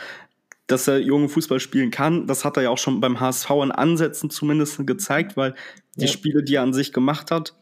Dass 0.68 0.88
er 0.88 1.00
junge 1.00 1.30
Fußball 1.30 1.60
spielen 1.60 1.92
kann, 1.92 2.26
das 2.26 2.44
hat 2.44 2.58
er 2.58 2.64
ja 2.64 2.70
auch 2.70 2.78
schon 2.78 3.00
beim 3.00 3.20
HSV 3.20 3.50
in 3.64 3.72
Ansätzen 3.72 4.30
zumindest 4.30 4.86
gezeigt, 4.88 5.38
weil 5.38 5.54
die 5.96 6.06
ja. 6.06 6.12
Spiele, 6.12 6.44
die 6.44 6.56
er 6.56 6.64
an 6.64 6.74
sich 6.74 6.92
gemacht 6.92 7.30
hat, 7.32 7.56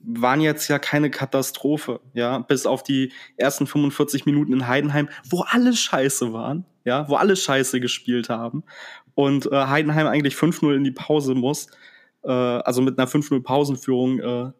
waren 0.00 0.40
jetzt 0.40 0.68
ja 0.68 0.78
keine 0.78 1.10
Katastrophe, 1.10 2.00
ja, 2.14 2.38
bis 2.38 2.66
auf 2.66 2.82
die 2.82 3.12
ersten 3.36 3.66
45 3.66 4.26
Minuten 4.26 4.52
in 4.52 4.66
Heidenheim, 4.66 5.08
wo 5.28 5.42
alle 5.42 5.74
scheiße 5.74 6.32
waren, 6.32 6.64
ja, 6.84 7.08
wo 7.08 7.16
alle 7.16 7.36
scheiße 7.36 7.80
gespielt 7.80 8.28
haben. 8.28 8.64
Und 9.14 9.50
äh, 9.50 9.66
Heidenheim 9.66 10.06
eigentlich 10.06 10.34
5-0 10.34 10.76
in 10.76 10.84
die 10.84 10.92
Pause 10.92 11.34
muss, 11.34 11.66
äh, 12.22 12.30
also 12.30 12.80
mit 12.80 12.98
einer 12.98 13.08
5-0 13.08 13.42
Pausenführung, 13.42 14.20
äh, 14.20 14.52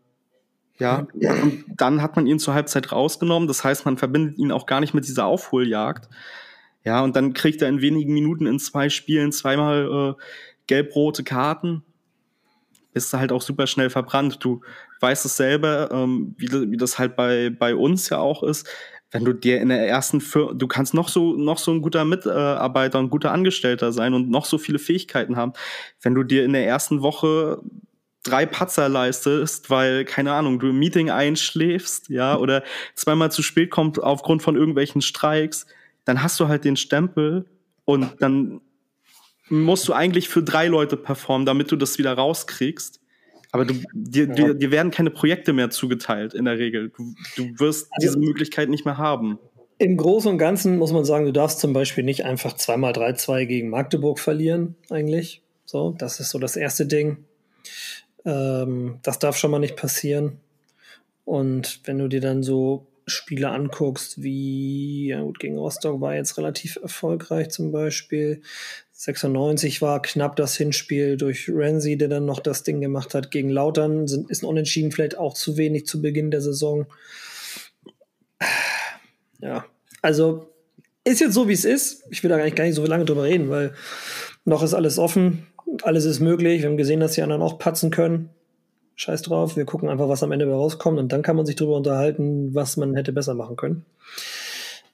ja, 0.80 1.08
und 1.12 1.64
dann 1.76 2.02
hat 2.02 2.14
man 2.14 2.26
ihn 2.26 2.38
zur 2.38 2.54
Halbzeit 2.54 2.92
rausgenommen, 2.92 3.48
das 3.48 3.64
heißt, 3.64 3.84
man 3.84 3.96
verbindet 3.96 4.38
ihn 4.38 4.52
auch 4.52 4.66
gar 4.66 4.80
nicht 4.80 4.94
mit 4.94 5.08
dieser 5.08 5.26
Aufholjagd, 5.26 6.08
ja, 6.88 7.02
und 7.02 7.14
dann 7.16 7.34
kriegt 7.34 7.60
er 7.60 7.68
in 7.68 7.82
wenigen 7.82 8.14
Minuten 8.14 8.46
in 8.46 8.58
zwei 8.58 8.88
Spielen 8.88 9.30
zweimal 9.30 10.16
äh, 10.16 10.22
gelb-rote 10.68 11.22
Karten, 11.22 11.82
bist 12.94 13.12
du 13.12 13.18
halt 13.18 13.30
auch 13.30 13.42
super 13.42 13.66
schnell 13.66 13.90
verbrannt. 13.90 14.38
Du 14.40 14.62
weißt 15.00 15.26
es 15.26 15.36
selber, 15.36 15.90
ähm, 15.92 16.34
wie, 16.38 16.50
wie 16.70 16.78
das 16.78 16.98
halt 16.98 17.14
bei, 17.14 17.50
bei 17.50 17.74
uns 17.74 18.08
ja 18.08 18.20
auch 18.20 18.42
ist. 18.42 18.66
Wenn 19.10 19.26
du 19.26 19.34
dir 19.34 19.60
in 19.60 19.68
der 19.68 19.86
ersten, 19.86 20.22
Fir 20.22 20.54
du 20.54 20.66
kannst 20.66 20.94
noch 20.94 21.10
so, 21.10 21.34
noch 21.34 21.58
so 21.58 21.72
ein 21.72 21.82
guter 21.82 22.06
Mitarbeiter, 22.06 22.98
ein 22.98 23.10
guter 23.10 23.32
Angestellter 23.32 23.92
sein 23.92 24.14
und 24.14 24.30
noch 24.30 24.46
so 24.46 24.56
viele 24.56 24.78
Fähigkeiten 24.78 25.36
haben. 25.36 25.52
Wenn 26.00 26.14
du 26.14 26.22
dir 26.22 26.42
in 26.42 26.54
der 26.54 26.66
ersten 26.66 27.02
Woche 27.02 27.60
drei 28.22 28.46
Patzer 28.46 28.88
leistest, 28.88 29.68
weil, 29.68 30.06
keine 30.06 30.32
Ahnung, 30.32 30.58
du 30.58 30.70
im 30.70 30.78
Meeting 30.78 31.10
einschläfst, 31.10 32.08
ja, 32.08 32.38
oder 32.38 32.62
zweimal 32.94 33.30
zu 33.30 33.42
spät 33.42 33.70
kommt 33.70 34.02
aufgrund 34.02 34.42
von 34.42 34.56
irgendwelchen 34.56 35.02
Streiks, 35.02 35.66
dann 36.08 36.22
hast 36.22 36.40
du 36.40 36.48
halt 36.48 36.64
den 36.64 36.76
Stempel 36.76 37.44
und 37.84 38.08
dann 38.20 38.62
musst 39.50 39.86
du 39.86 39.92
eigentlich 39.92 40.30
für 40.30 40.42
drei 40.42 40.66
Leute 40.66 40.96
performen, 40.96 41.44
damit 41.44 41.70
du 41.70 41.76
das 41.76 41.98
wieder 41.98 42.14
rauskriegst. 42.14 42.98
Aber 43.52 43.66
du, 43.66 43.74
dir, 43.92 44.26
ja. 44.26 44.34
dir, 44.34 44.54
dir 44.54 44.70
werden 44.70 44.90
keine 44.90 45.10
Projekte 45.10 45.52
mehr 45.52 45.68
zugeteilt 45.68 46.32
in 46.32 46.46
der 46.46 46.58
Regel. 46.58 46.90
Du, 46.96 47.14
du 47.36 47.60
wirst 47.60 47.88
also, 47.90 48.06
diese 48.06 48.18
Möglichkeit 48.18 48.70
nicht 48.70 48.86
mehr 48.86 48.96
haben. 48.96 49.38
Im 49.76 49.98
Großen 49.98 50.30
und 50.30 50.38
Ganzen 50.38 50.78
muss 50.78 50.92
man 50.92 51.04
sagen, 51.04 51.26
du 51.26 51.32
darfst 51.32 51.60
zum 51.60 51.74
Beispiel 51.74 52.04
nicht 52.04 52.24
einfach 52.24 52.54
zweimal 52.54 52.92
3-2 52.92 53.44
gegen 53.44 53.68
Magdeburg 53.68 54.18
verlieren, 54.18 54.76
eigentlich. 54.88 55.42
So, 55.66 55.94
das 55.98 56.20
ist 56.20 56.30
so 56.30 56.38
das 56.38 56.56
erste 56.56 56.86
Ding. 56.86 57.18
Ähm, 58.24 58.98
das 59.02 59.18
darf 59.18 59.36
schon 59.36 59.50
mal 59.50 59.58
nicht 59.58 59.76
passieren. 59.76 60.40
Und 61.26 61.80
wenn 61.84 61.98
du 61.98 62.08
dir 62.08 62.22
dann 62.22 62.42
so 62.42 62.86
Spiele 63.08 63.50
anguckst, 63.50 64.22
wie, 64.22 65.08
ja 65.08 65.22
gut, 65.22 65.38
gegen 65.38 65.58
Rostock 65.58 66.00
war 66.00 66.14
jetzt 66.14 66.38
relativ 66.38 66.76
erfolgreich 66.76 67.50
zum 67.50 67.72
Beispiel. 67.72 68.42
96 68.92 69.80
war 69.80 70.02
knapp 70.02 70.36
das 70.36 70.56
Hinspiel 70.56 71.16
durch 71.16 71.48
Renzi, 71.48 71.96
der 71.96 72.08
dann 72.08 72.26
noch 72.26 72.40
das 72.40 72.64
Ding 72.64 72.80
gemacht 72.80 73.14
hat. 73.14 73.30
Gegen 73.30 73.48
Lautern 73.48 74.08
sind, 74.08 74.30
ist 74.30 74.42
ein 74.42 74.46
Unentschieden 74.46 74.90
vielleicht 74.90 75.16
auch 75.16 75.34
zu 75.34 75.56
wenig 75.56 75.86
zu 75.86 76.02
Beginn 76.02 76.30
der 76.30 76.40
Saison. 76.40 76.86
Ja, 79.40 79.64
also 80.02 80.48
ist 81.04 81.20
jetzt 81.20 81.34
so, 81.34 81.48
wie 81.48 81.52
es 81.52 81.64
ist. 81.64 82.04
Ich 82.10 82.22
will 82.22 82.28
da 82.28 82.36
eigentlich 82.36 82.56
gar 82.56 82.64
nicht 82.64 82.74
so 82.74 82.84
lange 82.84 83.04
drüber 83.04 83.24
reden, 83.24 83.50
weil 83.50 83.72
noch 84.44 84.62
ist 84.62 84.74
alles 84.74 84.98
offen, 84.98 85.46
alles 85.82 86.04
ist 86.04 86.20
möglich. 86.20 86.62
Wir 86.62 86.68
haben 86.68 86.76
gesehen, 86.76 87.00
dass 87.00 87.12
die 87.12 87.22
anderen 87.22 87.42
auch 87.42 87.58
patzen 87.58 87.90
können. 87.90 88.30
Scheiß 88.98 89.22
drauf, 89.22 89.56
wir 89.56 89.64
gucken 89.64 89.88
einfach, 89.88 90.08
was 90.08 90.24
am 90.24 90.32
Ende 90.32 90.50
rauskommt 90.50 90.98
und 90.98 91.12
dann 91.12 91.22
kann 91.22 91.36
man 91.36 91.46
sich 91.46 91.54
darüber 91.54 91.76
unterhalten, 91.76 92.52
was 92.52 92.76
man 92.76 92.96
hätte 92.96 93.12
besser 93.12 93.34
machen 93.34 93.54
können. 93.54 93.86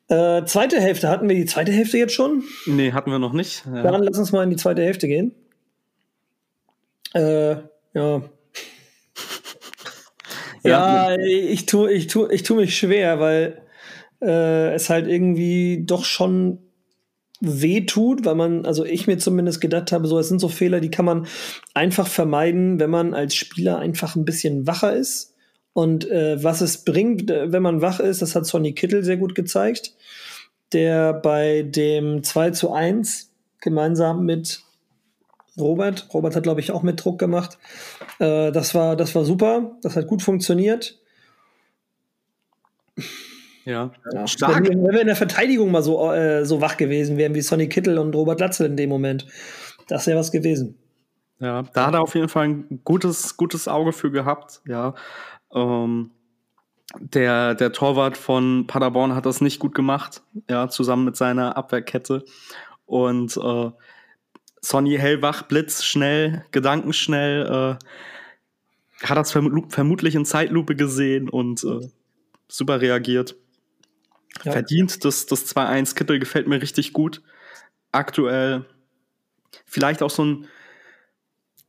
Äh, 0.08 0.44
zweite 0.44 0.78
Hälfte, 0.78 1.08
hatten 1.08 1.26
wir 1.26 1.34
die 1.34 1.46
zweite 1.46 1.72
Hälfte 1.72 1.96
jetzt 1.96 2.12
schon? 2.12 2.44
Nee, 2.66 2.92
hatten 2.92 3.10
wir 3.10 3.18
noch 3.18 3.32
nicht. 3.32 3.64
Ja. 3.64 3.82
Dann 3.82 4.02
lass 4.02 4.18
uns 4.18 4.30
mal 4.30 4.44
in 4.44 4.50
die 4.50 4.56
zweite 4.56 4.82
Hälfte 4.82 5.08
gehen. 5.08 5.34
Äh, 7.14 7.56
ja. 7.94 8.22
ja, 10.62 11.16
ich 11.16 11.64
tue 11.64 11.90
ich 11.90 12.06
tu, 12.06 12.28
ich 12.28 12.42
tu 12.42 12.56
mich 12.56 12.76
schwer, 12.76 13.20
weil 13.20 13.62
äh, 14.20 14.74
es 14.74 14.90
halt 14.90 15.06
irgendwie 15.06 15.82
doch 15.86 16.04
schon 16.04 16.58
weh 17.44 17.82
tut, 17.82 18.24
weil 18.24 18.34
man, 18.34 18.66
also 18.66 18.84
ich 18.84 19.06
mir 19.06 19.18
zumindest 19.18 19.60
gedacht 19.60 19.92
habe, 19.92 20.06
so, 20.06 20.18
es 20.18 20.28
sind 20.28 20.40
so 20.40 20.48
Fehler, 20.48 20.80
die 20.80 20.90
kann 20.90 21.04
man 21.04 21.26
einfach 21.74 22.06
vermeiden, 22.06 22.80
wenn 22.80 22.90
man 22.90 23.14
als 23.14 23.34
Spieler 23.34 23.78
einfach 23.78 24.16
ein 24.16 24.24
bisschen 24.24 24.66
wacher 24.66 24.94
ist 24.94 25.34
und 25.74 26.08
äh, 26.10 26.42
was 26.42 26.60
es 26.60 26.84
bringt, 26.84 27.30
äh, 27.30 27.52
wenn 27.52 27.62
man 27.62 27.82
wach 27.82 28.00
ist, 28.00 28.22
das 28.22 28.34
hat 28.34 28.46
Sonny 28.46 28.72
Kittel 28.72 29.04
sehr 29.04 29.16
gut 29.16 29.34
gezeigt, 29.34 29.94
der 30.72 31.12
bei 31.12 31.62
dem 31.62 32.22
2 32.22 32.50
zu 32.50 32.72
1 32.72 33.30
gemeinsam 33.60 34.24
mit 34.24 34.62
Robert, 35.58 36.08
Robert 36.12 36.34
hat, 36.36 36.42
glaube 36.42 36.60
ich, 36.60 36.72
auch 36.72 36.82
mit 36.82 37.04
Druck 37.04 37.18
gemacht. 37.18 37.58
Äh, 38.18 38.50
das, 38.52 38.74
war, 38.74 38.96
das 38.96 39.14
war 39.14 39.24
super, 39.24 39.76
das 39.82 39.96
hat 39.96 40.06
gut 40.06 40.22
funktioniert. 40.22 40.98
Ja, 43.64 43.90
ja. 44.12 44.26
stark. 44.26 44.56
Wenn 44.56 44.64
wir, 44.64 44.84
wenn 44.84 44.92
wir, 44.92 45.00
in 45.00 45.06
der 45.06 45.16
Verteidigung 45.16 45.70
mal 45.70 45.82
so, 45.82 46.12
äh, 46.12 46.44
so 46.44 46.60
wach 46.60 46.76
gewesen 46.76 47.16
wären 47.16 47.34
wie 47.34 47.40
Sonny 47.40 47.68
Kittel 47.68 47.98
und 47.98 48.14
Robert 48.14 48.40
Latzel 48.40 48.66
in 48.66 48.76
dem 48.76 48.90
Moment, 48.90 49.26
das 49.88 50.06
wäre 50.06 50.18
was 50.18 50.32
gewesen. 50.32 50.78
Ja, 51.40 51.62
da 51.72 51.86
hat 51.86 51.94
er 51.94 52.02
auf 52.02 52.14
jeden 52.14 52.28
Fall 52.28 52.48
ein 52.48 52.80
gutes, 52.84 53.36
gutes 53.36 53.68
Auge 53.68 53.92
für 53.92 54.10
gehabt, 54.10 54.60
ja. 54.66 54.94
Ähm, 55.54 56.10
der, 57.00 57.54
der 57.54 57.72
Torwart 57.72 58.16
von 58.16 58.66
Paderborn 58.66 59.14
hat 59.14 59.26
das 59.26 59.40
nicht 59.40 59.58
gut 59.58 59.74
gemacht, 59.74 60.22
ja, 60.48 60.68
zusammen 60.68 61.04
mit 61.04 61.16
seiner 61.16 61.56
Abwehrkette. 61.56 62.24
Und 62.86 63.36
äh, 63.36 63.70
Sonny 64.60 64.96
hellwach, 64.96 65.42
blitzschnell, 65.42 66.44
gedankenschnell, 66.50 67.78
äh, 67.80 69.06
hat 69.06 69.18
das 69.18 69.32
verm 69.32 69.68
vermutlich 69.70 70.14
in 70.14 70.24
Zeitlupe 70.24 70.76
gesehen 70.76 71.28
und 71.28 71.64
äh, 71.64 71.88
super 72.48 72.80
reagiert. 72.80 73.36
Ja. 74.42 74.52
Verdient 74.52 75.04
das, 75.04 75.26
das 75.26 75.54
2-1. 75.54 75.94
Kittel 75.94 76.18
gefällt 76.18 76.48
mir 76.48 76.60
richtig 76.60 76.92
gut. 76.92 77.22
Aktuell 77.92 78.64
vielleicht 79.66 80.02
auch 80.02 80.10
so 80.10 80.24
ein, 80.24 80.48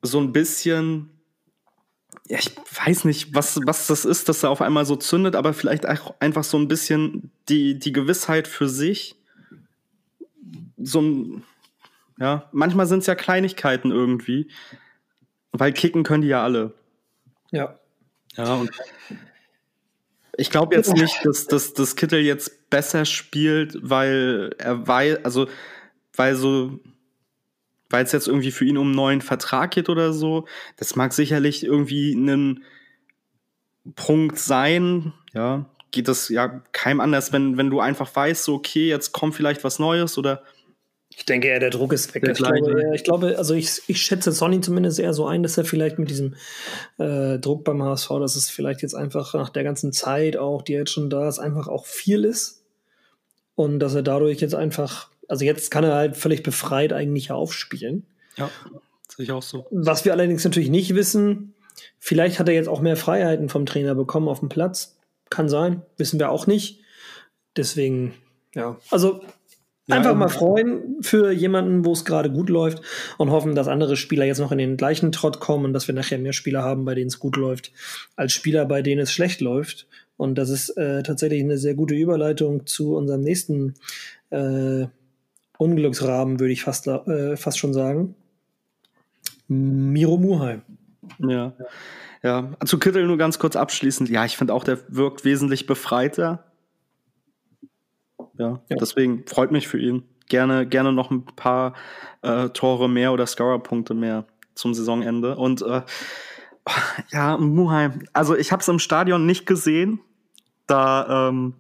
so 0.02 0.20
ein 0.20 0.34
bisschen 0.34 1.16
ja, 2.28 2.40
ich 2.40 2.56
weiß 2.58 3.06
nicht, 3.06 3.36
was, 3.36 3.60
was 3.66 3.88
das 3.88 4.06
ist, 4.06 4.30
dass 4.30 4.44
er 4.44 4.50
auf 4.50 4.62
einmal 4.62 4.86
so 4.86 4.96
zündet, 4.96 5.36
aber 5.36 5.54
vielleicht 5.54 5.88
auch 5.88 6.16
einfach 6.20 6.44
so 6.44 6.58
ein 6.58 6.68
bisschen 6.68 7.32
die, 7.50 7.78
die 7.78 7.92
Gewissheit 7.92 8.48
für 8.48 8.68
sich. 8.68 9.16
So 10.78 11.02
ein, 11.02 11.44
ja, 12.18 12.50
manchmal 12.52 12.88
sind 12.88 13.00
es 13.00 13.08
ja 13.08 13.16
Kleinigkeiten 13.16 13.92
irgendwie, 13.92 14.50
weil 15.52 15.72
kicken 15.72 16.04
können 16.04 16.22
die 16.22 16.30
ja 16.30 16.44
alle. 16.44 16.74
Ja. 17.52 17.80
Ja, 18.36 18.56
und 18.56 18.72
ich 20.38 20.50
glaube 20.50 20.76
jetzt 20.76 20.94
nicht, 20.94 21.26
dass, 21.26 21.48
dass, 21.48 21.74
dass 21.74 21.96
Kittel 21.96 22.20
jetzt 22.20 22.70
besser 22.70 23.06
spielt, 23.06 23.78
weil 23.82 24.54
er 24.58 24.88
weiß, 24.88 25.24
also 25.24 25.48
weil 26.16 26.36
so, 26.36 26.80
weil 27.90 28.04
es 28.04 28.12
jetzt 28.12 28.28
irgendwie 28.28 28.52
für 28.52 28.66
ihn 28.66 28.78
um 28.78 28.88
einen 28.88 28.96
neuen 28.96 29.22
Vertrag 29.22 29.72
geht 29.72 29.90
oder 29.90 30.14
so. 30.14 30.48
Das 30.78 30.96
mag 30.96 31.14
sicherlich 31.14 31.64
irgendwie 31.64 32.14
ein 32.14 32.64
Punkt 33.96 34.38
sein, 34.38 35.14
ja. 35.34 35.70
Geht 35.92 36.10
das 36.10 36.28
ja 36.28 36.62
keinem 36.74 37.00
anders, 37.00 37.32
wenn, 37.32 37.58
wenn 37.58 37.70
du 37.70 37.80
einfach 37.80 38.14
weißt, 38.14 38.44
so, 38.44 38.56
okay, 38.56 38.90
jetzt 38.90 39.14
kommt 39.14 39.34
vielleicht 39.34 39.64
was 39.64 39.80
Neues 39.80 40.18
oder 40.18 40.44
ich 41.18 41.24
denke 41.24 41.48
eher, 41.48 41.60
der 41.60 41.70
Druck 41.70 41.94
ist 41.94 42.14
weg. 42.14 42.28
Ich 42.28 42.38
glaube, 42.38 42.92
ich 42.94 43.04
glaube, 43.04 43.38
also 43.38 43.54
ich, 43.54 43.82
ich 43.88 44.02
schätze 44.02 44.32
Sonny 44.32 44.60
zumindest 44.60 45.00
eher 45.00 45.14
so 45.14 45.26
ein, 45.26 45.44
dass 45.44 45.58
er 45.58 45.64
vielleicht 45.64 45.98
mit 45.98 46.10
diesem 46.10 46.36
äh, 46.98 47.40
Druck 47.40 47.64
beim 47.64 47.82
HSV, 47.82 48.10
dass 48.20 48.36
es 48.36 48.50
vielleicht 48.50 48.82
jetzt 48.82 48.96
einfach 48.96 49.34
nach 49.34 49.50
der 49.50 49.64
ganzen 49.64 49.94
Zeit 49.94 50.36
auch, 50.36 50.62
die 50.62 50.74
jetzt 50.74 50.92
schon 50.92 51.10
da 51.10 51.28
ist, 51.28 51.40
einfach 51.40 51.68
auch 51.68 51.86
viel 51.86 52.26
ist. 52.26 52.64
Und 53.56 53.80
dass 53.80 53.96
er 53.96 54.04
dadurch 54.04 54.42
jetzt 54.42 54.56
einfach, 54.56 55.10
also 55.30 55.46
jetzt 55.46 55.72
kann 55.72 55.86
er 55.86 55.96
halt 55.96 56.18
völlig 56.18 56.44
befreit 56.44 56.92
eigentlich 56.92 57.32
aufspielen. 57.32 58.06
Ja, 58.36 58.50
sehe 59.08 59.24
ich 59.24 59.32
auch 59.32 59.44
so. 59.44 59.68
Was 59.72 60.04
wir 60.04 60.12
allerdings 60.12 60.44
natürlich 60.44 60.70
nicht 60.70 60.96
wissen, 60.96 61.54
vielleicht 61.98 62.40
hat 62.40 62.50
er 62.50 62.56
jetzt 62.56 62.68
auch 62.68 62.82
mehr 62.82 62.98
Freiheiten 62.98 63.48
vom 63.48 63.66
Trainer 63.66 63.96
bekommen 63.96 64.28
auf 64.28 64.42
dem 64.42 64.50
Platz. 64.50 64.98
Kann 65.30 65.48
sein, 65.48 65.82
wissen 65.96 66.20
wir 66.20 66.30
auch 66.30 66.46
nicht. 66.46 66.82
Deswegen, 67.56 68.14
ja. 68.54 68.78
Also 68.92 69.22
Einfach 69.88 70.12
ja, 70.12 70.16
mal 70.16 70.30
freuen 70.30 70.98
für 71.02 71.32
jemanden, 71.32 71.86
wo 71.86 71.92
es 71.92 72.06
gerade 72.06 72.32
gut 72.32 72.50
läuft 72.50 72.82
und 73.20 73.30
hoffen, 73.30 73.54
dass 73.54 73.68
andere 73.68 73.96
Spieler 73.96 74.26
jetzt 74.26 74.40
noch 74.40 74.52
in 74.52 74.58
den 74.58 74.78
gleichen 74.78 75.12
Trott 75.12 75.40
kommen 75.40 75.66
und 75.66 75.74
dass 75.74 75.88
wir 75.88 75.94
nachher 75.94 76.18
mehr 76.18 76.34
Spieler 76.34 76.64
haben, 76.64 76.86
bei 76.86 76.96
denen 76.96 77.08
es 77.08 77.20
gut 77.20 77.36
läuft, 77.38 77.72
als 78.16 78.34
Spieler, 78.34 78.66
bei 78.66 78.82
denen 78.82 79.02
es 79.02 79.12
schlecht 79.12 79.42
läuft. 79.42 79.86
Und 80.18 80.36
das 80.40 80.50
ist 80.50 80.70
äh, 80.70 81.04
tatsächlich 81.04 81.44
eine 81.44 81.60
sehr 81.60 81.76
gute 81.76 81.94
Überleitung 81.94 82.66
zu 82.66 82.96
unserem 82.96 83.22
nächsten 83.22 83.76
äh, 84.32 84.88
Unglücksrahmen, 85.60 86.40
würde 86.40 86.54
ich 86.54 86.64
fast, 86.64 86.88
äh, 86.88 87.38
fast 87.38 87.60
schon 87.60 87.74
sagen. 87.74 88.16
Miro 89.48 90.18
Muheim. 90.18 90.64
Ja. 91.20 91.54
Ja, 92.24 92.50
zu 92.66 92.80
Kittel 92.80 93.06
nur 93.06 93.20
ganz 93.20 93.38
kurz 93.38 93.56
abschließend. 93.56 94.10
Ja, 94.10 94.26
ich 94.26 94.36
finde 94.36 94.56
auch, 94.56 94.64
der 94.64 94.80
wirkt 94.88 95.26
wesentlich 95.26 95.68
befreiter 95.68 96.44
ja, 98.38 98.62
ja. 98.70 98.78
Deswegen 98.80 99.26
freut 99.28 99.52
mich 99.52 99.68
für 99.68 99.80
ihn. 99.80 100.04
Gerne, 100.28 100.68
gerne 100.68 100.92
noch 100.92 101.12
ein 101.12 101.26
paar 101.26 101.76
äh, 102.22 102.50
Tore 102.50 102.90
mehr 102.90 103.14
oder 103.14 103.28
Scorer-Punkte 103.28 103.94
mehr 103.94 104.26
zum 104.56 104.74
Saisonende. 104.74 105.36
Und 105.36 105.62
äh, 105.62 105.82
ja, 107.12 107.38
Muheim, 107.38 108.04
also 108.14 108.36
ich 108.36 108.52
habe 108.52 108.62
es 108.62 108.68
im 108.68 108.80
Stadion 108.80 109.26
nicht 109.26 109.46
gesehen. 109.46 110.00
Da 110.68 111.30
ähm, 111.30 111.54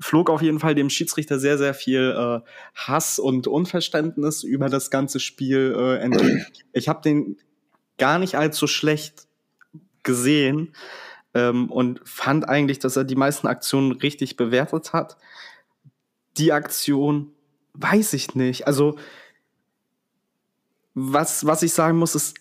flog 0.00 0.30
auf 0.30 0.42
jeden 0.42 0.58
Fall 0.58 0.74
dem 0.74 0.90
Schiedsrichter 0.90 1.38
sehr, 1.38 1.58
sehr 1.58 1.74
viel 1.74 2.14
äh, 2.16 2.48
Hass 2.74 3.18
und 3.18 3.46
Unverständnis 3.46 4.42
über 4.42 4.68
das 4.68 4.90
ganze 4.90 5.20
Spiel 5.20 5.74
äh, 5.76 5.96
entgegen. 5.98 6.46
Ich 6.72 6.88
habe 6.88 7.02
den 7.02 7.36
gar 7.98 8.18
nicht 8.18 8.36
allzu 8.36 8.66
schlecht 8.66 9.26
gesehen 10.02 10.72
ähm, 11.34 11.70
und 11.70 12.00
fand 12.04 12.48
eigentlich, 12.48 12.78
dass 12.78 12.96
er 12.96 13.04
die 13.04 13.16
meisten 13.16 13.46
Aktionen 13.46 13.92
richtig 13.92 14.36
bewertet 14.36 14.92
hat 14.92 15.18
die 16.38 16.52
Aktion, 16.52 17.32
weiß 17.74 18.12
ich 18.12 18.34
nicht. 18.34 18.66
Also, 18.66 18.96
was, 20.94 21.46
was 21.46 21.62
ich 21.62 21.72
sagen 21.72 21.98
muss, 21.98 22.14
ist 22.14 22.36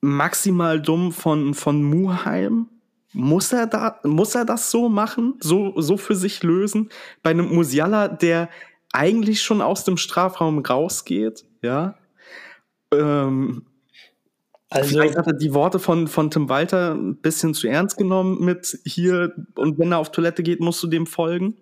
maximal 0.00 0.80
dumm 0.80 1.12
von, 1.12 1.54
von 1.54 1.82
Muheim. 1.82 2.68
Muss 3.12 3.52
er, 3.52 3.66
da, 3.66 4.00
muss 4.04 4.34
er 4.34 4.44
das 4.44 4.70
so 4.70 4.88
machen? 4.88 5.34
So, 5.40 5.74
so 5.76 5.96
für 5.96 6.14
sich 6.14 6.42
lösen? 6.42 6.88
Bei 7.22 7.30
einem 7.30 7.54
Musiala, 7.54 8.08
der 8.08 8.48
eigentlich 8.92 9.42
schon 9.42 9.60
aus 9.60 9.84
dem 9.84 9.96
Strafraum 9.96 10.58
rausgeht, 10.60 11.44
ja? 11.60 11.96
Ähm, 12.92 13.66
also, 14.70 14.88
Vielleicht 14.88 15.18
hat 15.18 15.26
er 15.26 15.34
die 15.34 15.52
Worte 15.52 15.78
von, 15.78 16.08
von 16.08 16.30
Tim 16.30 16.48
Walter 16.48 16.94
ein 16.94 17.16
bisschen 17.16 17.52
zu 17.52 17.68
ernst 17.68 17.98
genommen 17.98 18.42
mit 18.42 18.78
hier 18.84 19.34
und 19.54 19.78
wenn 19.78 19.92
er 19.92 19.98
auf 19.98 20.12
Toilette 20.12 20.42
geht, 20.42 20.60
musst 20.60 20.82
du 20.82 20.86
dem 20.86 21.06
folgen. 21.06 21.58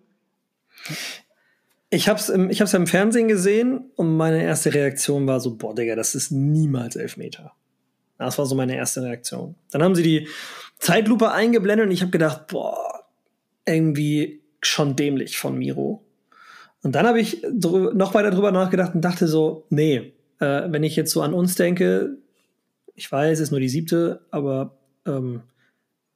Ich 1.92 2.08
hab's, 2.08 2.28
im, 2.28 2.50
ich 2.50 2.60
hab's 2.60 2.72
im 2.72 2.86
Fernsehen 2.86 3.26
gesehen 3.26 3.90
und 3.96 4.16
meine 4.16 4.42
erste 4.42 4.72
Reaktion 4.72 5.26
war 5.26 5.40
so, 5.40 5.56
boah, 5.56 5.74
Digga, 5.74 5.96
das 5.96 6.14
ist 6.14 6.30
niemals 6.30 6.94
Elfmeter. 6.94 7.52
Das 8.16 8.38
war 8.38 8.46
so 8.46 8.54
meine 8.54 8.76
erste 8.76 9.02
Reaktion. 9.02 9.56
Dann 9.72 9.82
haben 9.82 9.96
sie 9.96 10.02
die 10.02 10.28
Zeitlupe 10.78 11.32
eingeblendet 11.32 11.86
und 11.86 11.92
ich 11.92 12.02
habe 12.02 12.12
gedacht, 12.12 12.46
boah, 12.46 13.04
irgendwie 13.66 14.40
schon 14.60 14.94
dämlich 14.94 15.38
von 15.38 15.58
Miro. 15.58 16.04
Und 16.82 16.94
dann 16.94 17.06
habe 17.06 17.20
ich 17.20 17.42
noch 17.52 18.14
weiter 18.14 18.30
drüber 18.30 18.52
nachgedacht 18.52 18.94
und 18.94 19.00
dachte 19.02 19.26
so, 19.26 19.66
nee, 19.70 20.12
äh, 20.38 20.62
wenn 20.70 20.84
ich 20.84 20.96
jetzt 20.96 21.10
so 21.10 21.22
an 21.22 21.34
uns 21.34 21.54
denke, 21.56 22.16
ich 22.94 23.10
weiß, 23.10 23.38
es 23.38 23.44
ist 23.44 23.50
nur 23.50 23.60
die 23.60 23.68
siebte, 23.68 24.20
aber 24.30 24.78
ähm, 25.06 25.42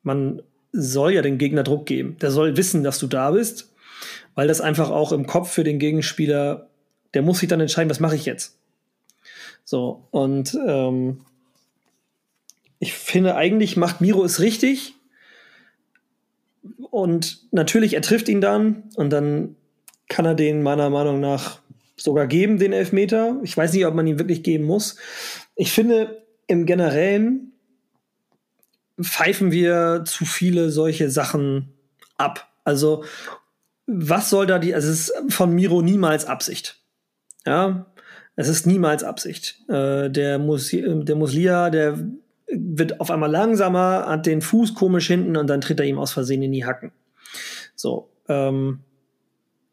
man 0.03 0.43
soll 0.73 1.13
ja 1.13 1.23
den 1.23 1.39
Gegner 1.39 1.63
Druck 1.63 1.87
geben. 1.87 2.17
Der 2.21 2.31
soll 2.31 2.57
wissen, 2.57 2.85
dass 2.85 2.99
du 2.99 3.07
da 3.07 3.31
bist 3.31 3.74
weil 4.35 4.49
das 4.49 4.61
einfach 4.61 4.91
auch 4.91 5.13
im 5.13 5.27
Kopf 5.27 5.51
für 5.51 5.65
den 5.65 5.79
Gegenspieler, 5.79 6.69
der 7.15 7.23
muss 7.23 7.39
sich 7.39 7.49
dann 7.49 7.61
entscheiden, 7.61 7.91
was 7.91 8.01
mache 8.01 8.17
ich 8.17 8.25
jetzt. 8.25 8.59
So, 9.65 10.07
und 10.11 10.59
ähm, 10.67 11.21
ich 12.79 12.93
finde, 12.93 13.37
eigentlich 13.37 13.77
macht 13.77 14.01
Miro 14.01 14.25
es 14.25 14.41
richtig. 14.41 14.95
Und 16.91 17.53
natürlich, 17.53 17.95
er 17.95 18.03
trifft 18.03 18.29
ihn 18.29 18.41
dann 18.41 18.85
und 18.97 19.11
dann 19.11 19.57
kann 20.09 20.27
er 20.27 20.35
den 20.35 20.63
meiner 20.63 20.91
Meinung 20.91 21.21
nach 21.21 21.61
sogar 21.97 22.27
geben, 22.27 22.59
den 22.59 22.73
Elfmeter. 22.73 23.41
Ich 23.43 23.57
weiß 23.57 23.73
nicht, 23.73 23.87
ob 23.87 23.95
man 23.95 24.07
ihn 24.07 24.19
wirklich 24.19 24.43
geben 24.43 24.65
muss. 24.65 24.97
Ich 25.57 25.73
finde, 25.73 26.23
im 26.47 26.67
Generellen 26.67 27.53
pfeifen 29.01 29.51
wir 29.51 30.05
zu 30.07 30.25
viele 30.25 30.71
solche 30.71 31.11
Sachen 31.11 31.73
ab. 32.17 32.49
Also 32.65 33.05
was 33.87 34.31
soll 34.31 34.47
da 34.47 34.59
die, 34.59 34.75
also 34.75 34.91
es 34.91 35.11
ist 35.11 35.35
von 35.35 35.55
Miro 35.55 35.83
niemals 35.83 36.25
Absicht. 36.27 36.81
Ja, 37.47 37.87
es 38.37 38.49
ist 38.49 38.67
niemals 38.67 39.05
Absicht. 39.05 39.61
Äh, 39.69 40.11
der, 40.11 40.39
Mus 40.39 40.71
der 40.73 41.17
Muslia, 41.17 41.71
der 41.71 41.99
wird 42.51 43.01
auf 43.01 43.11
einmal 43.11 43.31
langsamer, 43.31 44.07
hat 44.09 44.27
den 44.27 44.43
Fuß 44.43 44.75
komisch 44.75 45.07
hinten 45.07 45.37
und 45.37 45.47
dann 45.49 45.61
tritt 45.61 45.81
er 45.81 45.87
ihm 45.87 45.99
aus 45.99 46.13
Versehen 46.13 46.43
in 46.43 46.53
die 46.53 46.65
Hacken. 46.65 46.93
So, 47.75 48.11
ähm, 48.29 48.81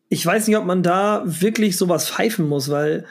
ich 0.10 0.26
weiß 0.26 0.48
nicht, 0.48 0.58
ob 0.58 0.66
man 0.66 0.84
da 0.84 1.24
wirklich 1.26 1.78
sowas 1.78 2.10
pfeifen 2.10 2.48
muss, 2.48 2.70
weil 2.70 3.06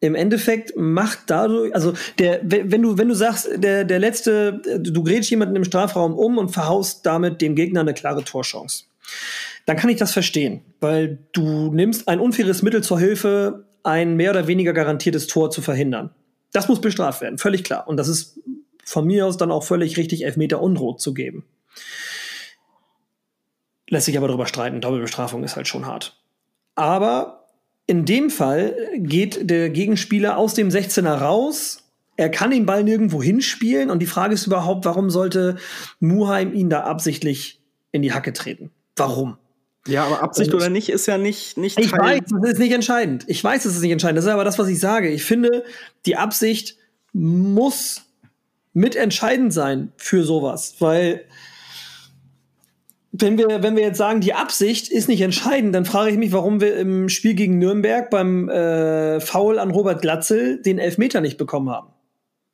im 0.00 0.14
Endeffekt 0.14 0.76
macht 0.76 1.18
dadurch, 1.26 1.74
also 1.74 1.92
der, 2.18 2.40
wenn 2.42 2.82
du, 2.82 2.96
wenn 2.96 3.08
du 3.08 3.14
sagst, 3.14 3.48
der, 3.56 3.84
der 3.84 3.98
letzte, 3.98 4.60
du 4.78 5.04
grätst 5.04 5.30
jemanden 5.30 5.56
im 5.56 5.64
Strafraum 5.64 6.14
um 6.14 6.38
und 6.38 6.48
verhaust 6.48 7.04
damit 7.04 7.40
dem 7.42 7.54
Gegner 7.54 7.80
eine 7.80 7.94
klare 7.94 8.24
Torchance 8.24 8.84
dann 9.66 9.76
kann 9.76 9.90
ich 9.90 9.98
das 9.98 10.12
verstehen, 10.12 10.62
weil 10.80 11.18
du 11.32 11.72
nimmst 11.72 12.08
ein 12.08 12.20
unfaires 12.20 12.62
Mittel 12.62 12.82
zur 12.82 12.98
Hilfe, 12.98 13.66
ein 13.82 14.16
mehr 14.16 14.30
oder 14.30 14.46
weniger 14.46 14.72
garantiertes 14.72 15.26
Tor 15.26 15.50
zu 15.50 15.62
verhindern. 15.62 16.10
Das 16.52 16.68
muss 16.68 16.80
bestraft 16.80 17.20
werden, 17.20 17.38
völlig 17.38 17.64
klar. 17.64 17.86
Und 17.86 17.96
das 17.96 18.08
ist 18.08 18.40
von 18.84 19.06
mir 19.06 19.26
aus 19.26 19.36
dann 19.36 19.52
auch 19.52 19.64
völlig 19.64 19.96
richtig, 19.96 20.24
Elfmeter 20.24 20.60
unrot 20.60 21.00
zu 21.00 21.14
geben. 21.14 21.44
Lässt 23.88 24.06
sich 24.06 24.16
aber 24.16 24.28
darüber 24.28 24.46
streiten, 24.46 24.80
Doppelbestrafung 24.80 25.44
ist 25.44 25.56
halt 25.56 25.68
schon 25.68 25.86
hart. 25.86 26.16
Aber 26.74 27.46
in 27.86 28.04
dem 28.04 28.30
Fall 28.30 28.76
geht 28.96 29.50
der 29.50 29.70
Gegenspieler 29.70 30.36
aus 30.36 30.54
dem 30.54 30.68
16er 30.68 31.14
raus. 31.14 31.82
Er 32.16 32.30
kann 32.30 32.50
den 32.50 32.66
Ball 32.66 32.84
nirgendwo 32.84 33.22
hinspielen 33.22 33.90
und 33.90 34.00
die 34.00 34.06
Frage 34.06 34.34
ist 34.34 34.46
überhaupt, 34.46 34.84
warum 34.84 35.10
sollte 35.10 35.56
Muheim 35.98 36.54
ihn 36.54 36.70
da 36.70 36.82
absichtlich 36.82 37.60
in 37.92 38.02
die 38.02 38.12
Hacke 38.12 38.32
treten? 38.32 38.70
Warum? 38.94 39.38
Ja, 39.86 40.04
aber 40.04 40.22
Absicht 40.22 40.52
oder 40.52 40.68
nicht 40.68 40.90
ist 40.90 41.06
ja 41.06 41.16
nicht, 41.16 41.56
nicht 41.56 41.78
Ich 41.78 41.90
weiß, 41.90 42.20
das 42.28 42.52
ist 42.52 42.58
nicht 42.58 42.72
entscheidend. 42.72 43.24
Ich 43.28 43.42
weiß, 43.42 43.64
es 43.64 43.76
ist 43.76 43.82
nicht 43.82 43.92
entscheidend. 43.92 44.18
Das 44.18 44.26
ist 44.26 44.30
aber 44.30 44.44
das, 44.44 44.58
was 44.58 44.68
ich 44.68 44.78
sage. 44.78 45.08
Ich 45.08 45.24
finde, 45.24 45.64
die 46.06 46.16
Absicht 46.16 46.76
muss 47.12 48.02
mitentscheidend 48.72 49.52
sein 49.52 49.92
für 49.96 50.22
sowas, 50.22 50.76
weil 50.78 51.24
wenn 53.12 53.38
wir, 53.38 53.62
wenn 53.62 53.76
wir 53.76 53.82
jetzt 53.82 53.98
sagen, 53.98 54.20
die 54.20 54.34
Absicht 54.34 54.88
ist 54.88 55.08
nicht 55.08 55.20
entscheidend, 55.20 55.74
dann 55.74 55.84
frage 55.84 56.10
ich 56.12 56.16
mich, 56.16 56.32
warum 56.32 56.60
wir 56.60 56.76
im 56.76 57.08
Spiel 57.08 57.34
gegen 57.34 57.58
Nürnberg 57.58 58.08
beim 58.08 58.48
äh, 58.48 59.20
Foul 59.20 59.58
an 59.58 59.70
Robert 59.70 60.00
Glatzel 60.00 60.62
den 60.62 60.78
Elfmeter 60.78 61.20
nicht 61.20 61.36
bekommen 61.36 61.70
haben. 61.70 61.88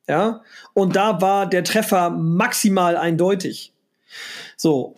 Ja, 0.09 0.41
und 0.73 0.95
da 0.95 1.21
war 1.21 1.47
der 1.47 1.63
Treffer 1.63 2.09
maximal 2.09 2.95
eindeutig. 2.95 3.73
So, 4.55 4.95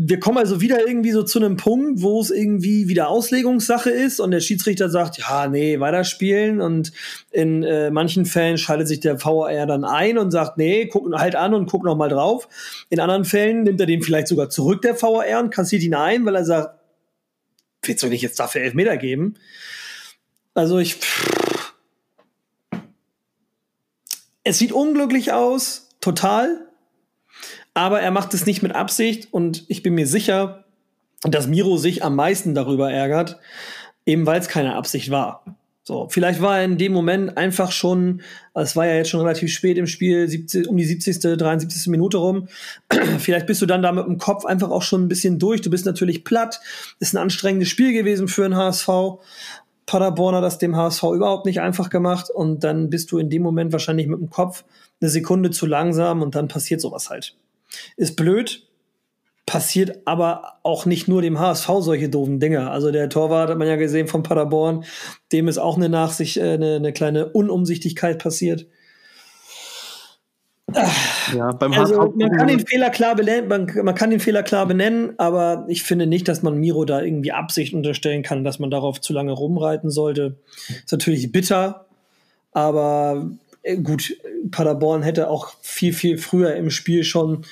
wir 0.00 0.20
kommen 0.20 0.38
also 0.38 0.60
wieder 0.60 0.86
irgendwie 0.86 1.10
so 1.10 1.24
zu 1.24 1.40
einem 1.40 1.56
Punkt, 1.56 2.02
wo 2.02 2.20
es 2.20 2.30
irgendwie 2.30 2.86
wieder 2.86 3.08
Auslegungssache 3.08 3.90
ist 3.90 4.20
und 4.20 4.30
der 4.30 4.38
Schiedsrichter 4.38 4.88
sagt, 4.90 5.18
ja, 5.18 5.48
nee, 5.48 5.80
weiterspielen 5.80 6.60
und 6.60 6.92
in 7.32 7.64
äh, 7.64 7.90
manchen 7.90 8.24
Fällen 8.24 8.58
schaltet 8.58 8.86
sich 8.86 9.00
der 9.00 9.18
VR 9.18 9.66
dann 9.66 9.84
ein 9.84 10.16
und 10.16 10.30
sagt, 10.30 10.56
nee, 10.56 10.86
guck 10.86 11.12
halt 11.14 11.34
an 11.34 11.52
und 11.52 11.66
guck 11.66 11.82
noch 11.82 11.96
mal 11.96 12.08
drauf. 12.08 12.48
In 12.90 13.00
anderen 13.00 13.24
Fällen 13.24 13.64
nimmt 13.64 13.80
er 13.80 13.86
den 13.86 14.00
vielleicht 14.00 14.28
sogar 14.28 14.50
zurück, 14.50 14.82
der 14.82 14.94
VR, 14.94 15.40
und 15.40 15.50
kassiert 15.50 15.82
ihn 15.82 15.96
ein, 15.96 16.24
weil 16.24 16.36
er 16.36 16.44
sagt, 16.44 16.78
willst 17.82 18.04
du 18.04 18.06
nicht 18.06 18.22
jetzt 18.22 18.38
dafür 18.38 18.60
Elfmeter 18.60 18.96
geben? 18.98 19.34
Also 20.54 20.78
ich. 20.78 20.94
Pff. 20.94 21.74
Es 24.44 24.58
sieht 24.58 24.70
unglücklich 24.70 25.32
aus, 25.32 25.88
total. 26.00 26.67
Aber 27.78 28.00
er 28.00 28.10
macht 28.10 28.34
es 28.34 28.44
nicht 28.44 28.60
mit 28.60 28.74
Absicht 28.74 29.28
und 29.32 29.64
ich 29.68 29.84
bin 29.84 29.94
mir 29.94 30.08
sicher, 30.08 30.64
dass 31.22 31.46
Miro 31.46 31.76
sich 31.76 32.02
am 32.02 32.16
meisten 32.16 32.52
darüber 32.52 32.90
ärgert, 32.90 33.38
eben 34.04 34.26
weil 34.26 34.40
es 34.40 34.48
keine 34.48 34.74
Absicht 34.74 35.12
war. 35.12 35.44
So, 35.84 36.08
vielleicht 36.10 36.42
war 36.42 36.58
er 36.58 36.64
in 36.64 36.76
dem 36.76 36.92
Moment 36.92 37.36
einfach 37.38 37.70
schon, 37.70 38.22
es 38.52 38.74
war 38.74 38.84
ja 38.84 38.96
jetzt 38.96 39.10
schon 39.10 39.20
relativ 39.20 39.52
spät 39.52 39.78
im 39.78 39.86
Spiel, 39.86 40.28
70, 40.28 40.66
um 40.68 40.76
die 40.76 40.84
70., 40.84 41.20
73. 41.38 41.86
Minute 41.86 42.16
rum. 42.16 42.48
vielleicht 43.20 43.46
bist 43.46 43.62
du 43.62 43.66
dann 43.66 43.82
da 43.82 43.92
mit 43.92 44.06
dem 44.06 44.18
Kopf 44.18 44.44
einfach 44.44 44.70
auch 44.70 44.82
schon 44.82 45.04
ein 45.04 45.08
bisschen 45.08 45.38
durch. 45.38 45.60
Du 45.60 45.70
bist 45.70 45.86
natürlich 45.86 46.24
platt. 46.24 46.58
Ist 46.98 47.14
ein 47.14 47.18
anstrengendes 47.18 47.68
Spiel 47.68 47.92
gewesen 47.92 48.26
für 48.26 48.42
den 48.42 48.56
HSV. 48.56 48.88
Paderborn 49.86 50.34
hat 50.34 50.42
das 50.42 50.58
dem 50.58 50.74
HSV 50.74 51.04
überhaupt 51.14 51.46
nicht 51.46 51.60
einfach 51.60 51.90
gemacht 51.90 52.28
und 52.28 52.64
dann 52.64 52.90
bist 52.90 53.12
du 53.12 53.18
in 53.18 53.30
dem 53.30 53.42
Moment 53.42 53.70
wahrscheinlich 53.70 54.08
mit 54.08 54.18
dem 54.18 54.30
Kopf 54.30 54.64
eine 55.00 55.10
Sekunde 55.10 55.52
zu 55.52 55.64
langsam 55.64 56.22
und 56.22 56.34
dann 56.34 56.48
passiert 56.48 56.80
sowas 56.80 57.08
halt. 57.08 57.36
Ist 57.96 58.16
blöd, 58.16 58.66
passiert 59.46 60.02
aber 60.04 60.58
auch 60.62 60.84
nicht 60.84 61.08
nur 61.08 61.22
dem 61.22 61.38
HSV 61.38 61.68
solche 61.80 62.08
doofen 62.08 62.38
Dinge. 62.38 62.70
Also 62.70 62.90
der 62.90 63.08
Torwart 63.08 63.50
hat 63.50 63.58
man 63.58 63.66
ja 63.66 63.76
gesehen 63.76 64.06
von 64.06 64.22
Paderborn, 64.22 64.84
dem 65.32 65.48
ist 65.48 65.58
auch 65.58 65.76
eine 65.76 65.88
Nachsicht, 65.88 66.36
äh, 66.36 66.52
eine, 66.52 66.76
eine 66.76 66.92
kleine 66.92 67.30
Unumsichtigkeit 67.30 68.22
passiert. 68.22 68.66
Ja, 71.34 71.52
beim 71.52 71.72
also, 71.72 72.12
man 72.14 72.30
kann 72.36 72.48
den 72.48 72.66
Fehler 72.66 72.90
klar 72.90 73.16
benennen, 73.16 73.48
man, 73.48 73.70
man, 73.84 73.94
kann 73.94 74.10
den 74.10 74.20
Fehler 74.20 74.42
klar 74.42 74.66
benennen, 74.66 75.14
aber 75.16 75.64
ich 75.68 75.82
finde 75.82 76.06
nicht, 76.06 76.28
dass 76.28 76.42
man 76.42 76.58
Miro 76.58 76.84
da 76.84 77.00
irgendwie 77.00 77.32
Absicht 77.32 77.72
unterstellen 77.72 78.22
kann, 78.22 78.44
dass 78.44 78.58
man 78.58 78.70
darauf 78.70 79.00
zu 79.00 79.14
lange 79.14 79.32
rumreiten 79.32 79.88
sollte. 79.88 80.36
Ist 80.68 80.92
natürlich 80.92 81.32
bitter, 81.32 81.86
aber 82.52 83.30
gut, 83.82 84.16
Paderborn 84.50 85.02
hätte 85.02 85.28
auch 85.28 85.54
viel, 85.60 85.92
viel 85.92 86.18
früher 86.18 86.54
im 86.54 86.70
Spiel 86.70 87.04
schon 87.04 87.44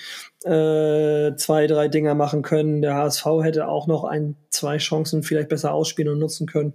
äh, 0.44 1.34
zwei, 1.36 1.66
drei 1.66 1.88
Dinger 1.88 2.14
machen 2.14 2.42
können. 2.42 2.82
Der 2.82 2.94
HSV 2.94 3.26
hätte 3.42 3.68
auch 3.68 3.86
noch 3.86 4.04
ein, 4.04 4.36
zwei 4.50 4.78
Chancen 4.78 5.22
vielleicht 5.22 5.48
besser 5.48 5.72
ausspielen 5.72 6.12
und 6.12 6.18
nutzen 6.18 6.46
können. 6.46 6.74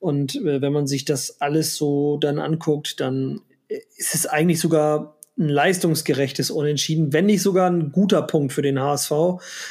Und 0.00 0.36
äh, 0.36 0.60
wenn 0.60 0.72
man 0.72 0.86
sich 0.86 1.04
das 1.04 1.40
alles 1.40 1.76
so 1.76 2.18
dann 2.18 2.38
anguckt, 2.38 3.00
dann 3.00 3.40
ist 3.68 4.14
es 4.14 4.26
eigentlich 4.26 4.60
sogar 4.60 5.16
ein 5.38 5.48
leistungsgerechtes 5.48 6.50
Unentschieden, 6.50 7.12
wenn 7.12 7.26
nicht 7.26 7.42
sogar 7.42 7.70
ein 7.70 7.90
guter 7.90 8.22
Punkt 8.22 8.52
für 8.52 8.62
den 8.62 8.80
HSV, 8.80 9.12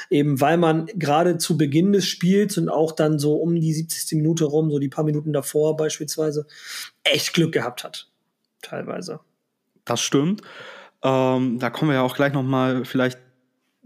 eben 0.09 0.41
weil 0.41 0.57
man 0.57 0.87
gerade 0.95 1.37
zu 1.37 1.57
Beginn 1.57 1.93
des 1.93 2.05
Spiels 2.05 2.57
und 2.57 2.69
auch 2.69 2.91
dann 2.93 3.19
so 3.19 3.35
um 3.35 3.59
die 3.59 3.73
70. 3.73 4.17
Minute 4.17 4.45
rum, 4.45 4.71
so 4.71 4.79
die 4.79 4.89
paar 4.89 5.03
Minuten 5.03 5.33
davor 5.33 5.77
beispielsweise, 5.77 6.47
echt 7.03 7.33
Glück 7.33 7.51
gehabt 7.51 7.83
hat. 7.83 8.10
Teilweise. 8.61 9.19
Das 9.85 10.01
stimmt. 10.01 10.41
Ähm, 11.03 11.59
da 11.59 11.69
kommen 11.69 11.91
wir 11.91 11.95
ja 11.95 12.03
auch 12.03 12.15
gleich 12.15 12.33
noch 12.33 12.43
mal 12.43 12.85
vielleicht 12.85 13.19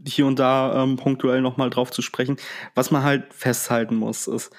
hier 0.05 0.25
und 0.25 0.39
da 0.39 0.83
ähm, 0.83 0.97
punktuell 0.97 1.41
noch 1.41 1.57
mal 1.57 1.69
drauf 1.69 1.91
zu 1.91 2.01
sprechen. 2.01 2.37
Was 2.75 2.91
man 2.91 3.03
halt 3.03 3.33
festhalten 3.33 3.95
muss, 3.95 4.27
ist 4.27 4.51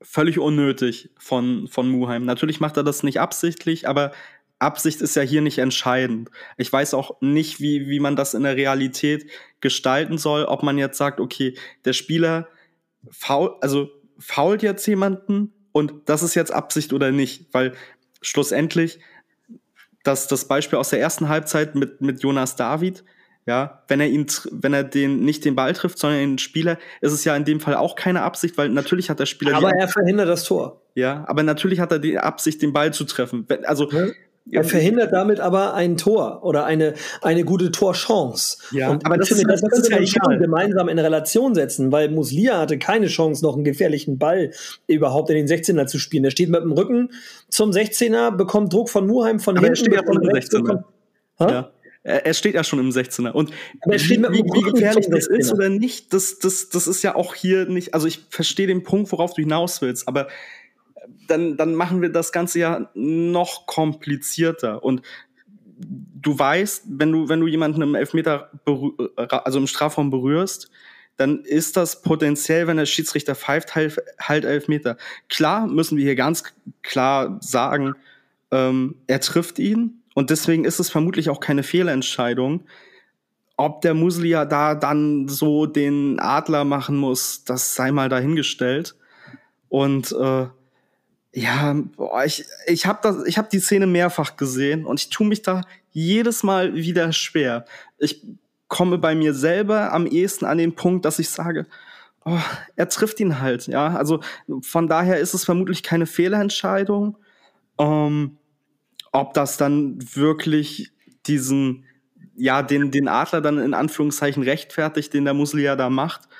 völlig 0.00 0.38
unnötig 0.38 1.10
von, 1.18 1.68
von 1.68 1.88
Muheim. 1.88 2.24
Natürlich 2.24 2.60
macht 2.60 2.76
er 2.76 2.84
das 2.84 3.02
nicht 3.02 3.20
absichtlich, 3.20 3.88
aber 3.88 4.12
Absicht 4.58 5.02
ist 5.02 5.16
ja 5.16 5.22
hier 5.22 5.42
nicht 5.42 5.58
entscheidend. 5.58 6.30
Ich 6.56 6.72
weiß 6.72 6.94
auch 6.94 7.20
nicht, 7.20 7.60
wie, 7.60 7.88
wie 7.88 8.00
man 8.00 8.16
das 8.16 8.32
in 8.32 8.44
der 8.44 8.56
Realität 8.56 9.30
gestalten 9.60 10.16
soll, 10.16 10.44
ob 10.44 10.62
man 10.62 10.78
jetzt 10.78 10.96
sagt, 10.96 11.20
okay, 11.20 11.58
der 11.84 11.92
Spieler 11.92 12.48
faul, 13.10 13.56
also 13.60 13.90
fault 14.18 14.62
jetzt 14.62 14.86
jemanden 14.86 15.52
und 15.72 16.08
das 16.08 16.22
ist 16.22 16.34
jetzt 16.34 16.52
Absicht 16.52 16.94
oder 16.94 17.12
nicht, 17.12 17.52
weil 17.52 17.74
schlussendlich 18.22 18.98
dass 20.06 20.28
das 20.28 20.46
Beispiel 20.46 20.78
aus 20.78 20.90
der 20.90 21.00
ersten 21.00 21.28
Halbzeit 21.28 21.74
mit, 21.74 22.00
mit 22.00 22.22
Jonas 22.22 22.56
David, 22.56 23.04
ja, 23.46 23.82
wenn 23.88 24.00
er 24.00 24.08
ihn, 24.08 24.26
wenn 24.50 24.74
er 24.74 24.82
den 24.82 25.20
nicht 25.20 25.44
den 25.44 25.54
Ball 25.54 25.72
trifft, 25.72 25.98
sondern 25.98 26.18
den 26.18 26.38
Spieler, 26.38 26.78
ist 27.00 27.12
es 27.12 27.24
ja 27.24 27.36
in 27.36 27.44
dem 27.44 27.60
Fall 27.60 27.76
auch 27.76 27.94
keine 27.94 28.22
Absicht, 28.22 28.58
weil 28.58 28.68
natürlich 28.68 29.08
hat 29.08 29.20
der 29.20 29.26
Spieler. 29.26 29.56
Aber 29.56 29.70
er 29.70 29.88
verhindert 29.88 30.28
das 30.28 30.44
Tor. 30.44 30.82
Ja, 30.94 31.24
aber 31.28 31.42
natürlich 31.42 31.78
hat 31.78 31.92
er 31.92 31.98
die 31.98 32.18
Absicht, 32.18 32.60
den 32.62 32.72
Ball 32.72 32.92
zu 32.92 33.04
treffen. 33.04 33.46
Also 33.64 33.88
ja. 33.90 34.06
Er 34.50 34.62
verhindert 34.62 35.12
damit 35.12 35.40
aber 35.40 35.74
ein 35.74 35.96
Tor 35.96 36.44
oder 36.44 36.64
eine, 36.64 36.94
eine 37.20 37.44
gute 37.44 37.72
Torchance. 37.72 38.58
Ja, 38.70 38.90
und 38.90 39.04
aber 39.04 39.16
das, 39.16 39.28
finde, 39.28 39.42
ist, 39.42 39.48
das, 39.50 39.60
das 39.60 39.70
könnte 39.70 39.90
man 39.90 40.04
ja 40.04 40.06
schon 40.06 40.38
gemeinsam 40.38 40.88
in 40.88 40.98
Relation 41.00 41.54
setzen, 41.54 41.90
weil 41.90 42.10
Muslia 42.10 42.58
hatte 42.58 42.78
keine 42.78 43.08
Chance, 43.08 43.44
noch 43.44 43.54
einen 43.54 43.64
gefährlichen 43.64 44.18
Ball 44.18 44.52
überhaupt 44.86 45.30
in 45.30 45.36
den 45.36 45.48
16er 45.48 45.86
zu 45.86 45.98
spielen. 45.98 46.24
Er 46.24 46.30
steht 46.30 46.48
mit 46.48 46.62
dem 46.62 46.72
Rücken 46.72 47.10
zum 47.48 47.70
16er, 47.70 48.30
bekommt 48.36 48.72
Druck 48.72 48.88
von 48.88 49.06
Muheim 49.06 49.40
von 49.40 49.58
aber 49.58 49.66
hinten. 49.66 49.92
Er 49.92 49.96
steht 49.96 50.54
ja 50.54 50.60
im 50.60 50.68
16er. 50.68 50.84
Ja. 51.40 51.70
Er 52.06 52.34
steht 52.34 52.54
ja 52.54 52.62
schon 52.62 52.78
im 52.78 52.90
16er. 52.90 53.32
Und 53.32 53.50
wie, 53.84 53.98
wie, 53.98 54.70
gefährlich 54.70 55.08
das 55.10 55.26
ist 55.26 55.52
oder 55.52 55.68
nicht, 55.68 56.12
das, 56.12 56.38
das, 56.38 56.68
das 56.68 56.86
ist 56.86 57.02
ja 57.02 57.16
auch 57.16 57.34
hier 57.34 57.66
nicht. 57.66 57.94
Also 57.94 58.06
ich 58.06 58.26
verstehe 58.30 58.68
den 58.68 58.84
Punkt, 58.84 59.10
worauf 59.10 59.34
du 59.34 59.42
hinaus 59.42 59.82
willst, 59.82 60.06
aber 60.06 60.28
dann, 61.26 61.56
dann 61.56 61.74
machen 61.74 62.02
wir 62.02 62.10
das 62.10 62.32
Ganze 62.32 62.58
ja 62.58 62.90
noch 62.94 63.66
komplizierter. 63.66 64.84
Und 64.84 65.02
du 65.78 66.38
weißt, 66.38 66.84
wenn 66.88 67.12
du, 67.12 67.28
wenn 67.28 67.40
du 67.40 67.46
jemanden 67.46 67.82
im 67.82 67.94
Elfmeter, 67.94 68.50
also 69.16 69.58
im 69.58 69.66
Strafraum 69.66 70.10
berührst, 70.10 70.70
dann 71.16 71.40
ist 71.40 71.76
das 71.76 72.02
potenziell, 72.02 72.66
wenn 72.66 72.76
der 72.76 72.86
Schiedsrichter 72.86 73.34
pfeift, 73.34 73.74
halt, 73.74 73.96
halt 74.20 74.44
Elfmeter. 74.44 74.96
Klar 75.28 75.66
müssen 75.66 75.96
wir 75.96 76.04
hier 76.04 76.16
ganz 76.16 76.44
klar 76.82 77.38
sagen, 77.40 77.94
ähm, 78.50 78.96
er 79.06 79.20
trifft 79.20 79.58
ihn 79.58 80.02
und 80.14 80.30
deswegen 80.30 80.64
ist 80.64 80.78
es 80.78 80.90
vermutlich 80.90 81.30
auch 81.30 81.40
keine 81.40 81.62
Fehlentscheidung. 81.62 82.64
Ob 83.56 83.80
der 83.80 83.94
Muslia 83.94 84.44
da 84.44 84.74
dann 84.74 85.28
so 85.28 85.64
den 85.64 86.20
Adler 86.20 86.64
machen 86.64 86.96
muss, 86.96 87.44
das 87.44 87.74
sei 87.74 87.90
mal 87.90 88.10
dahingestellt. 88.10 88.94
Und 89.68 90.12
äh, 90.12 90.46
ja, 91.36 91.74
boah, 91.74 92.24
ich, 92.24 92.46
ich 92.66 92.86
habe 92.86 93.00
das, 93.02 93.26
ich 93.26 93.36
habe 93.36 93.48
die 93.52 93.60
Szene 93.60 93.86
mehrfach 93.86 94.38
gesehen 94.38 94.86
und 94.86 94.98
ich 94.98 95.10
tue 95.10 95.26
mich 95.26 95.42
da 95.42 95.60
jedes 95.90 96.42
Mal 96.42 96.74
wieder 96.74 97.12
schwer. 97.12 97.66
Ich 97.98 98.24
komme 98.68 98.96
bei 98.96 99.14
mir 99.14 99.34
selber 99.34 99.92
am 99.92 100.06
ehesten 100.06 100.46
an 100.46 100.56
den 100.56 100.74
Punkt, 100.74 101.04
dass 101.04 101.18
ich 101.18 101.28
sage, 101.28 101.66
oh, 102.24 102.38
er 102.74 102.88
trifft 102.88 103.20
ihn 103.20 103.38
halt, 103.38 103.66
ja. 103.66 103.88
Also 103.88 104.20
von 104.62 104.88
daher 104.88 105.18
ist 105.18 105.34
es 105.34 105.44
vermutlich 105.44 105.82
keine 105.82 106.06
Fehlentscheidung. 106.06 107.18
Ähm, 107.78 108.38
ob 109.12 109.34
das 109.34 109.58
dann 109.58 109.98
wirklich 110.14 110.90
diesen, 111.26 111.84
ja, 112.34 112.62
den, 112.62 112.90
den 112.90 113.08
Adler 113.08 113.42
dann 113.42 113.58
in 113.58 113.74
Anführungszeichen 113.74 114.42
rechtfertigt, 114.42 115.12
den 115.12 115.26
der 115.26 115.34
Muslia 115.34 115.76
da 115.76 115.90
macht, 115.90 116.30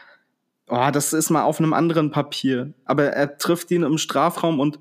oh, 0.68 0.90
das 0.92 1.12
ist 1.12 1.30
mal 1.30 1.44
auf 1.44 1.58
einem 1.58 1.72
anderen 1.72 2.10
Papier. 2.10 2.72
Aber 2.84 3.04
er 3.04 3.38
trifft 3.38 3.70
ihn 3.70 3.82
im 3.82 3.98
Strafraum 3.98 4.60
und 4.60 4.78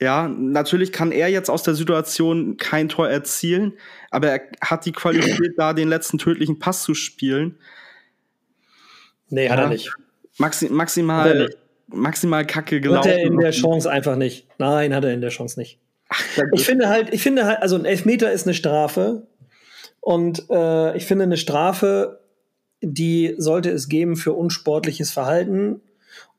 ja, 0.00 0.28
natürlich 0.28 0.92
kann 0.92 1.10
er 1.10 1.28
jetzt 1.28 1.50
aus 1.50 1.64
der 1.64 1.74
Situation 1.74 2.56
kein 2.56 2.88
Tor 2.88 3.08
erzielen, 3.08 3.72
aber 4.10 4.28
er 4.28 4.40
hat 4.60 4.86
die 4.86 4.92
Qualität, 4.92 5.54
da 5.56 5.72
den 5.72 5.88
letzten 5.88 6.18
tödlichen 6.18 6.60
Pass 6.60 6.84
zu 6.84 6.94
spielen. 6.94 7.58
Nee, 9.28 9.48
hat 9.48 9.58
ja, 9.58 9.64
er 9.64 9.70
nicht. 9.70 9.92
Maxi 10.38 10.68
maximal, 10.68 11.46
nicht. 11.46 11.58
maximal 11.88 12.46
kacke 12.46 12.80
gelaufen. 12.80 13.10
Hat 13.10 13.18
er 13.18 13.24
in 13.24 13.38
der 13.38 13.50
Chance 13.50 13.90
einfach 13.90 14.14
nicht. 14.14 14.46
Nein, 14.58 14.94
hat 14.94 15.04
er 15.04 15.12
in 15.12 15.20
der 15.20 15.30
Chance 15.30 15.58
nicht. 15.58 15.80
Ach, 16.08 16.22
ich 16.52 16.64
finde 16.64 16.88
halt, 16.88 17.12
ich 17.12 17.22
finde 17.22 17.44
halt, 17.44 17.60
also 17.60 17.74
ein 17.74 17.84
Elfmeter 17.84 18.30
ist 18.30 18.46
eine 18.46 18.54
Strafe. 18.54 19.26
Und 20.00 20.48
äh, 20.48 20.96
ich 20.96 21.06
finde, 21.06 21.24
eine 21.24 21.36
Strafe 21.36 22.20
die 22.80 23.34
sollte 23.38 23.70
es 23.70 23.88
geben 23.88 24.16
für 24.16 24.32
unsportliches 24.32 25.10
Verhalten. 25.10 25.80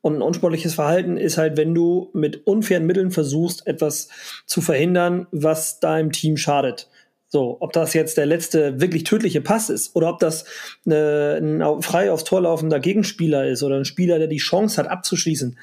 Und 0.02 0.16
ein 0.16 0.22
unsportliches 0.22 0.74
Verhalten 0.74 1.16
ist 1.16 1.36
halt, 1.36 1.56
wenn 1.56 1.74
du 1.74 2.10
mit 2.14 2.46
unfairen 2.46 2.86
Mitteln 2.86 3.10
versuchst, 3.10 3.66
etwas 3.66 4.08
zu 4.46 4.60
verhindern, 4.60 5.26
was 5.30 5.80
deinem 5.80 6.12
Team 6.12 6.36
schadet. 6.36 6.88
So, 7.28 7.58
ob 7.60 7.72
das 7.72 7.94
jetzt 7.94 8.16
der 8.16 8.26
letzte 8.26 8.80
wirklich 8.80 9.04
tödliche 9.04 9.40
Pass 9.40 9.70
ist 9.70 9.94
oder 9.94 10.08
ob 10.08 10.18
das 10.18 10.46
eine, 10.84 11.38
ein 11.40 11.82
frei 11.82 12.10
aufs 12.10 12.24
Tor 12.24 12.40
laufender 12.40 12.80
Gegenspieler 12.80 13.46
ist 13.46 13.62
oder 13.62 13.76
ein 13.76 13.84
Spieler, 13.84 14.18
der 14.18 14.26
die 14.26 14.38
Chance 14.38 14.78
hat 14.78 14.88
abzuschließen, 14.88 15.56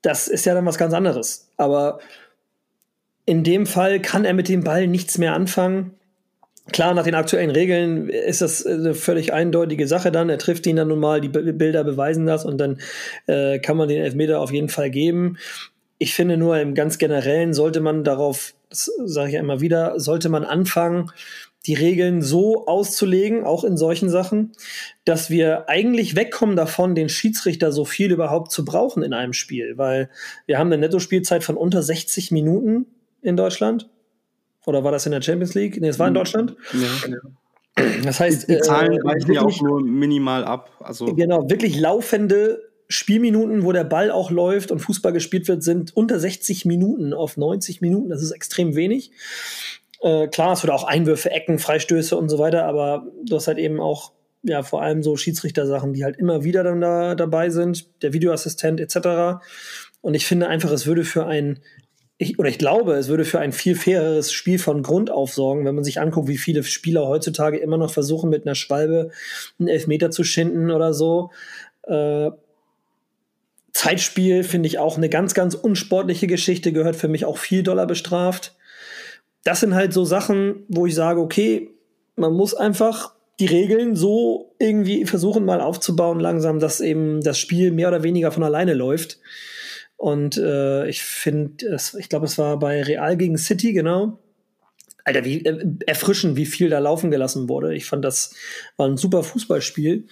das 0.00 0.26
ist 0.26 0.46
ja 0.46 0.54
dann 0.54 0.64
was 0.64 0.78
ganz 0.78 0.94
anderes. 0.94 1.50
Aber 1.58 2.00
in 3.26 3.44
dem 3.44 3.66
Fall 3.66 4.00
kann 4.00 4.24
er 4.24 4.32
mit 4.32 4.48
dem 4.48 4.64
Ball 4.64 4.86
nichts 4.86 5.18
mehr 5.18 5.34
anfangen. 5.34 5.94
Klar, 6.72 6.94
nach 6.94 7.04
den 7.04 7.14
aktuellen 7.14 7.50
Regeln 7.50 8.08
ist 8.08 8.42
das 8.42 8.64
eine 8.64 8.94
völlig 8.94 9.32
eindeutige 9.32 9.86
Sache 9.86 10.12
dann. 10.12 10.30
Er 10.30 10.38
trifft 10.38 10.66
ihn 10.66 10.76
dann 10.76 10.88
nun 10.88 11.00
mal, 11.00 11.20
die 11.20 11.28
Bilder 11.28 11.84
beweisen 11.84 12.26
das 12.26 12.44
und 12.44 12.58
dann 12.58 12.80
äh, 13.26 13.58
kann 13.58 13.76
man 13.76 13.88
den 13.88 14.02
Elfmeter 14.02 14.40
auf 14.40 14.52
jeden 14.52 14.68
Fall 14.68 14.90
geben. 14.90 15.38
Ich 15.98 16.14
finde 16.14 16.36
nur 16.36 16.58
im 16.58 16.74
ganz 16.74 16.98
generellen 16.98 17.54
sollte 17.54 17.80
man 17.80 18.04
darauf, 18.04 18.54
das 18.68 18.90
sage 19.04 19.28
ich 19.28 19.34
ja 19.34 19.40
immer 19.40 19.60
wieder, 19.60 19.98
sollte 19.98 20.28
man 20.28 20.44
anfangen, 20.44 21.10
die 21.66 21.74
Regeln 21.74 22.22
so 22.22 22.66
auszulegen, 22.66 23.44
auch 23.44 23.64
in 23.64 23.76
solchen 23.76 24.08
Sachen, 24.08 24.52
dass 25.04 25.28
wir 25.28 25.68
eigentlich 25.68 26.16
wegkommen 26.16 26.56
davon, 26.56 26.94
den 26.94 27.10
Schiedsrichter 27.10 27.70
so 27.70 27.84
viel 27.84 28.10
überhaupt 28.12 28.50
zu 28.50 28.64
brauchen 28.64 29.02
in 29.02 29.12
einem 29.12 29.34
Spiel, 29.34 29.74
weil 29.76 30.08
wir 30.46 30.58
haben 30.58 30.68
eine 30.68 30.78
Nettospielzeit 30.78 31.44
von 31.44 31.56
unter 31.56 31.82
60 31.82 32.30
Minuten 32.30 32.86
in 33.20 33.36
Deutschland. 33.36 33.90
Oder 34.66 34.84
war 34.84 34.92
das 34.92 35.06
in 35.06 35.12
der 35.12 35.22
Champions 35.22 35.54
League? 35.54 35.80
Nee, 35.80 35.88
es 35.88 35.98
war 35.98 36.08
in 36.08 36.14
hm. 36.14 36.20
Deutschland. 36.20 36.56
Ja. 36.72 37.16
Das 38.04 38.20
heißt, 38.20 38.48
die 38.48 38.58
Zahlen 38.58 38.92
äh, 38.92 39.04
weichen 39.04 39.32
ja 39.32 39.42
auch 39.42 39.60
nur 39.62 39.82
minimal 39.82 40.44
ab. 40.44 40.70
Also 40.80 41.14
genau, 41.14 41.48
wirklich 41.48 41.78
laufende 41.78 42.60
Spielminuten, 42.88 43.64
wo 43.64 43.72
der 43.72 43.84
Ball 43.84 44.10
auch 44.10 44.30
läuft 44.30 44.70
und 44.72 44.80
Fußball 44.80 45.12
gespielt 45.12 45.48
wird, 45.48 45.62
sind 45.62 45.96
unter 45.96 46.18
60 46.18 46.64
Minuten 46.64 47.14
auf 47.14 47.36
90 47.36 47.80
Minuten. 47.80 48.10
Das 48.10 48.22
ist 48.22 48.32
extrem 48.32 48.74
wenig. 48.74 49.12
Äh, 50.00 50.28
klar, 50.28 50.52
es 50.52 50.62
wird 50.62 50.72
auch 50.72 50.84
Einwürfe, 50.84 51.30
Ecken, 51.30 51.58
Freistöße 51.58 52.16
und 52.16 52.28
so 52.28 52.38
weiter, 52.38 52.64
aber 52.64 53.06
du 53.24 53.36
hast 53.36 53.46
halt 53.46 53.58
eben 53.58 53.80
auch 53.80 54.12
ja 54.42 54.62
vor 54.62 54.82
allem 54.82 55.02
so 55.02 55.16
Schiedsrichtersachen, 55.16 55.92
die 55.92 56.04
halt 56.04 56.16
immer 56.16 56.42
wieder 56.42 56.64
dann 56.64 56.80
da 56.80 57.14
dabei 57.14 57.50
sind, 57.50 58.02
der 58.02 58.12
Videoassistent 58.12 58.80
etc. 58.80 59.42
Und 60.00 60.14
ich 60.14 60.26
finde 60.26 60.48
einfach, 60.48 60.72
es 60.72 60.86
würde 60.86 61.04
für 61.04 61.26
ein 61.26 61.60
ich, 62.20 62.38
oder 62.38 62.50
ich 62.50 62.58
glaube, 62.58 62.92
es 62.96 63.08
würde 63.08 63.24
für 63.24 63.40
ein 63.40 63.50
viel 63.50 63.74
faireres 63.74 64.30
Spiel 64.30 64.58
von 64.58 64.82
Grund 64.82 65.10
auf 65.10 65.32
sorgen, 65.32 65.64
wenn 65.64 65.74
man 65.74 65.84
sich 65.84 66.00
anguckt, 66.00 66.28
wie 66.28 66.36
viele 66.36 66.62
Spieler 66.62 67.08
heutzutage 67.08 67.56
immer 67.56 67.78
noch 67.78 67.90
versuchen, 67.90 68.28
mit 68.28 68.44
einer 68.44 68.54
Schwalbe 68.54 69.10
einen 69.58 69.68
Elfmeter 69.68 70.10
zu 70.10 70.22
schinden 70.22 70.70
oder 70.70 70.92
so. 70.92 71.30
Äh, 71.84 72.30
Zeitspiel 73.72 74.44
finde 74.44 74.66
ich 74.66 74.78
auch 74.78 74.98
eine 74.98 75.08
ganz, 75.08 75.32
ganz 75.32 75.54
unsportliche 75.54 76.26
Geschichte, 76.26 76.72
gehört 76.72 76.94
für 76.94 77.08
mich 77.08 77.24
auch 77.24 77.38
viel 77.38 77.62
Dollar 77.62 77.86
bestraft. 77.86 78.54
Das 79.42 79.60
sind 79.60 79.74
halt 79.74 79.94
so 79.94 80.04
Sachen, 80.04 80.64
wo 80.68 80.84
ich 80.84 80.94
sage, 80.94 81.22
okay, 81.22 81.70
man 82.16 82.34
muss 82.34 82.52
einfach 82.52 83.14
die 83.38 83.46
Regeln 83.46 83.96
so 83.96 84.54
irgendwie 84.58 85.06
versuchen 85.06 85.46
mal 85.46 85.62
aufzubauen 85.62 86.20
langsam, 86.20 86.58
dass 86.58 86.82
eben 86.82 87.22
das 87.22 87.38
Spiel 87.38 87.70
mehr 87.70 87.88
oder 87.88 88.02
weniger 88.02 88.30
von 88.30 88.42
alleine 88.42 88.74
läuft. 88.74 89.20
Und 90.00 90.38
äh, 90.38 90.88
ich 90.88 91.02
finde, 91.02 91.76
ich 91.98 92.08
glaube, 92.08 92.24
es 92.24 92.38
war 92.38 92.58
bei 92.58 92.82
Real 92.82 93.18
gegen 93.18 93.36
City, 93.36 93.74
genau. 93.74 94.18
Alter, 95.04 95.26
wie 95.26 95.44
äh, 95.44 95.62
erfrischend, 95.86 96.36
wie 96.36 96.46
viel 96.46 96.70
da 96.70 96.78
laufen 96.78 97.10
gelassen 97.10 97.50
wurde. 97.50 97.74
Ich 97.74 97.84
fand, 97.84 98.02
das 98.02 98.34
war 98.78 98.88
ein 98.88 98.96
super 98.96 99.22
Fußballspiel. 99.22 100.06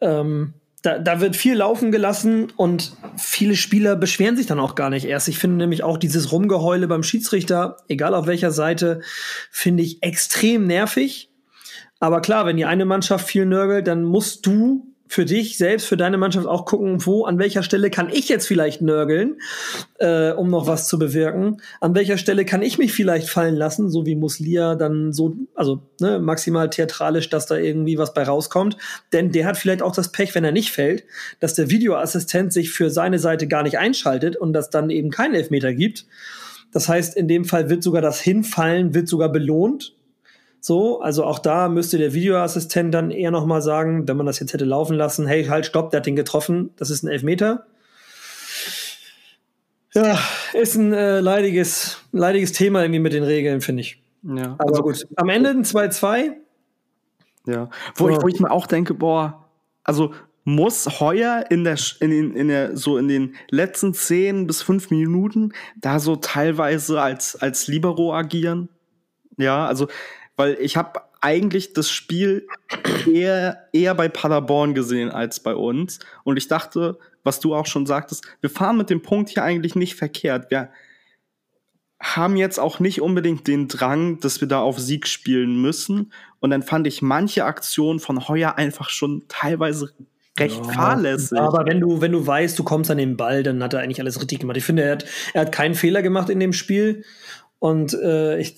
Ähm, 0.00 0.54
da, 0.82 0.98
da 0.98 1.20
wird 1.20 1.36
viel 1.36 1.54
laufen 1.54 1.92
gelassen 1.92 2.52
und 2.56 2.96
viele 3.16 3.54
Spieler 3.54 3.94
beschweren 3.94 4.36
sich 4.36 4.46
dann 4.46 4.58
auch 4.58 4.74
gar 4.74 4.90
nicht 4.90 5.04
erst. 5.04 5.28
Ich 5.28 5.38
finde 5.38 5.58
nämlich 5.58 5.84
auch 5.84 5.96
dieses 5.96 6.32
Rumgeheule 6.32 6.88
beim 6.88 7.04
Schiedsrichter, 7.04 7.76
egal 7.86 8.12
auf 8.12 8.26
welcher 8.26 8.50
Seite, 8.50 9.02
finde 9.52 9.84
ich 9.84 10.02
extrem 10.02 10.66
nervig. 10.66 11.30
Aber 12.00 12.20
klar, 12.20 12.44
wenn 12.44 12.56
die 12.56 12.64
eine 12.64 12.86
Mannschaft 12.86 13.28
viel 13.28 13.46
nörgelt, 13.46 13.86
dann 13.86 14.02
musst 14.02 14.44
du 14.46 14.89
für 15.10 15.24
dich 15.24 15.58
selbst, 15.58 15.88
für 15.88 15.96
deine 15.96 16.18
Mannschaft 16.18 16.46
auch 16.46 16.64
gucken, 16.64 17.04
wo, 17.04 17.24
an 17.24 17.40
welcher 17.40 17.64
Stelle 17.64 17.90
kann 17.90 18.10
ich 18.10 18.28
jetzt 18.28 18.46
vielleicht 18.46 18.80
nörgeln, 18.80 19.40
äh, 19.98 20.30
um 20.30 20.50
noch 20.50 20.68
was 20.68 20.86
zu 20.86 21.00
bewirken. 21.00 21.60
An 21.80 21.96
welcher 21.96 22.16
Stelle 22.16 22.44
kann 22.44 22.62
ich 22.62 22.78
mich 22.78 22.92
vielleicht 22.92 23.28
fallen 23.28 23.56
lassen, 23.56 23.90
so 23.90 24.06
wie 24.06 24.14
Muslia 24.14 24.76
dann 24.76 25.12
so, 25.12 25.34
also 25.56 25.82
ne, 26.00 26.20
maximal 26.20 26.70
theatralisch, 26.70 27.28
dass 27.28 27.46
da 27.46 27.56
irgendwie 27.56 27.98
was 27.98 28.14
bei 28.14 28.22
rauskommt. 28.22 28.76
Denn 29.12 29.32
der 29.32 29.46
hat 29.46 29.56
vielleicht 29.56 29.82
auch 29.82 29.96
das 29.96 30.12
Pech, 30.12 30.32
wenn 30.36 30.44
er 30.44 30.52
nicht 30.52 30.70
fällt, 30.70 31.02
dass 31.40 31.54
der 31.54 31.70
Videoassistent 31.70 32.52
sich 32.52 32.70
für 32.70 32.88
seine 32.88 33.18
Seite 33.18 33.48
gar 33.48 33.64
nicht 33.64 33.78
einschaltet 33.78 34.36
und 34.36 34.52
das 34.52 34.70
dann 34.70 34.90
eben 34.90 35.10
keinen 35.10 35.34
Elfmeter 35.34 35.74
gibt. 35.74 36.06
Das 36.70 36.88
heißt, 36.88 37.16
in 37.16 37.26
dem 37.26 37.44
Fall 37.44 37.68
wird 37.68 37.82
sogar 37.82 38.00
das 38.00 38.20
Hinfallen, 38.20 38.94
wird 38.94 39.08
sogar 39.08 39.28
belohnt 39.32 39.96
so, 40.60 41.00
also 41.00 41.24
auch 41.24 41.38
da 41.38 41.68
müsste 41.68 41.96
der 41.96 42.12
Videoassistent 42.12 42.92
dann 42.92 43.10
eher 43.10 43.30
nochmal 43.30 43.62
sagen, 43.62 44.06
wenn 44.06 44.16
man 44.16 44.26
das 44.26 44.38
jetzt 44.40 44.52
hätte 44.52 44.66
laufen 44.66 44.96
lassen, 44.96 45.26
hey, 45.26 45.44
halt, 45.44 45.66
stopp, 45.66 45.90
der 45.90 45.98
hat 45.98 46.06
den 46.06 46.16
getroffen, 46.16 46.70
das 46.76 46.90
ist 46.90 47.02
ein 47.02 47.08
Elfmeter. 47.08 47.66
Ja, 49.94 50.18
ist 50.52 50.76
ein 50.76 50.92
äh, 50.92 51.20
leidiges, 51.20 51.98
leidiges 52.12 52.52
Thema 52.52 52.82
irgendwie 52.82 53.00
mit 53.00 53.12
den 53.12 53.24
Regeln, 53.24 53.60
finde 53.60 53.80
ich. 53.80 54.02
Ja. 54.22 54.54
Aber 54.58 54.68
also, 54.68 54.82
gut, 54.82 55.06
am 55.16 55.28
Ende 55.30 55.50
ein 55.50 55.64
2-2. 55.64 56.32
Ja, 57.46 57.70
wo, 57.96 58.08
ja. 58.08 58.16
Ich, 58.16 58.22
wo 58.22 58.28
ich 58.28 58.38
mir 58.38 58.50
auch 58.50 58.66
denke, 58.66 58.94
boah, 58.94 59.46
also 59.82 60.12
muss 60.44 61.00
Heuer 61.00 61.44
in 61.50 61.64
der, 61.64 61.78
in 62.00 62.10
den, 62.10 62.34
in 62.34 62.48
der, 62.48 62.76
so 62.76 62.98
in 62.98 63.08
den 63.08 63.34
letzten 63.50 63.94
10 63.94 64.46
bis 64.46 64.62
5 64.62 64.90
Minuten 64.90 65.52
da 65.76 65.98
so 65.98 66.16
teilweise 66.16 67.00
als, 67.00 67.36
als 67.36 67.66
Libero 67.66 68.14
agieren? 68.14 68.68
Ja, 69.36 69.66
also 69.66 69.88
weil 70.40 70.56
ich 70.58 70.78
habe 70.78 71.02
eigentlich 71.20 71.74
das 71.74 71.90
Spiel 71.90 72.46
eher, 73.06 73.68
eher 73.74 73.94
bei 73.94 74.08
Paderborn 74.08 74.72
gesehen 74.72 75.10
als 75.10 75.38
bei 75.40 75.54
uns. 75.54 75.98
Und 76.24 76.38
ich 76.38 76.48
dachte, 76.48 76.98
was 77.22 77.40
du 77.40 77.54
auch 77.54 77.66
schon 77.66 77.84
sagtest, 77.84 78.24
wir 78.40 78.48
fahren 78.48 78.78
mit 78.78 78.88
dem 78.88 79.02
Punkt 79.02 79.28
hier 79.28 79.44
eigentlich 79.44 79.74
nicht 79.74 79.96
verkehrt. 79.96 80.50
Wir 80.50 80.70
haben 82.02 82.38
jetzt 82.38 82.58
auch 82.58 82.80
nicht 82.80 83.02
unbedingt 83.02 83.46
den 83.48 83.68
Drang, 83.68 84.18
dass 84.20 84.40
wir 84.40 84.48
da 84.48 84.62
auf 84.62 84.78
Sieg 84.78 85.06
spielen 85.06 85.60
müssen. 85.60 86.10
Und 86.38 86.48
dann 86.48 86.62
fand 86.62 86.86
ich 86.86 87.02
manche 87.02 87.44
Aktionen 87.44 88.00
von 88.00 88.26
Heuer 88.26 88.56
einfach 88.56 88.88
schon 88.88 89.24
teilweise 89.28 89.92
recht 90.38 90.64
ja, 90.64 90.72
fahrlässig. 90.72 91.38
Aber 91.38 91.66
wenn 91.66 91.80
du, 91.80 92.00
wenn 92.00 92.12
du 92.12 92.26
weißt, 92.26 92.58
du 92.58 92.64
kommst 92.64 92.90
an 92.90 92.96
den 92.96 93.18
Ball, 93.18 93.42
dann 93.42 93.62
hat 93.62 93.74
er 93.74 93.80
eigentlich 93.80 94.00
alles 94.00 94.18
richtig 94.18 94.40
gemacht. 94.40 94.56
Ich 94.56 94.64
finde, 94.64 94.84
er 94.84 94.92
hat, 94.92 95.04
er 95.34 95.42
hat 95.42 95.52
keinen 95.52 95.74
Fehler 95.74 96.00
gemacht 96.00 96.30
in 96.30 96.40
dem 96.40 96.54
Spiel. 96.54 97.04
Und 97.60 97.92
äh, 97.92 98.38
ich, 98.38 98.54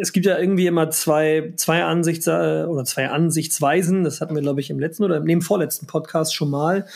es 0.00 0.14
gibt 0.14 0.24
ja 0.24 0.38
irgendwie 0.38 0.66
immer 0.66 0.88
zwei, 0.88 1.52
zwei 1.56 1.84
Ansichts 1.84 2.26
äh, 2.26 2.64
oder 2.66 2.82
zwei 2.84 3.10
Ansichtsweisen. 3.10 4.04
Das 4.04 4.22
hatten 4.22 4.34
wir, 4.34 4.40
glaube 4.40 4.62
ich, 4.62 4.70
im 4.70 4.80
letzten 4.80 5.04
oder 5.04 5.18
im 5.18 5.42
vorletzten 5.42 5.86
Podcast 5.86 6.34
schon 6.34 6.48
mal. 6.48 6.86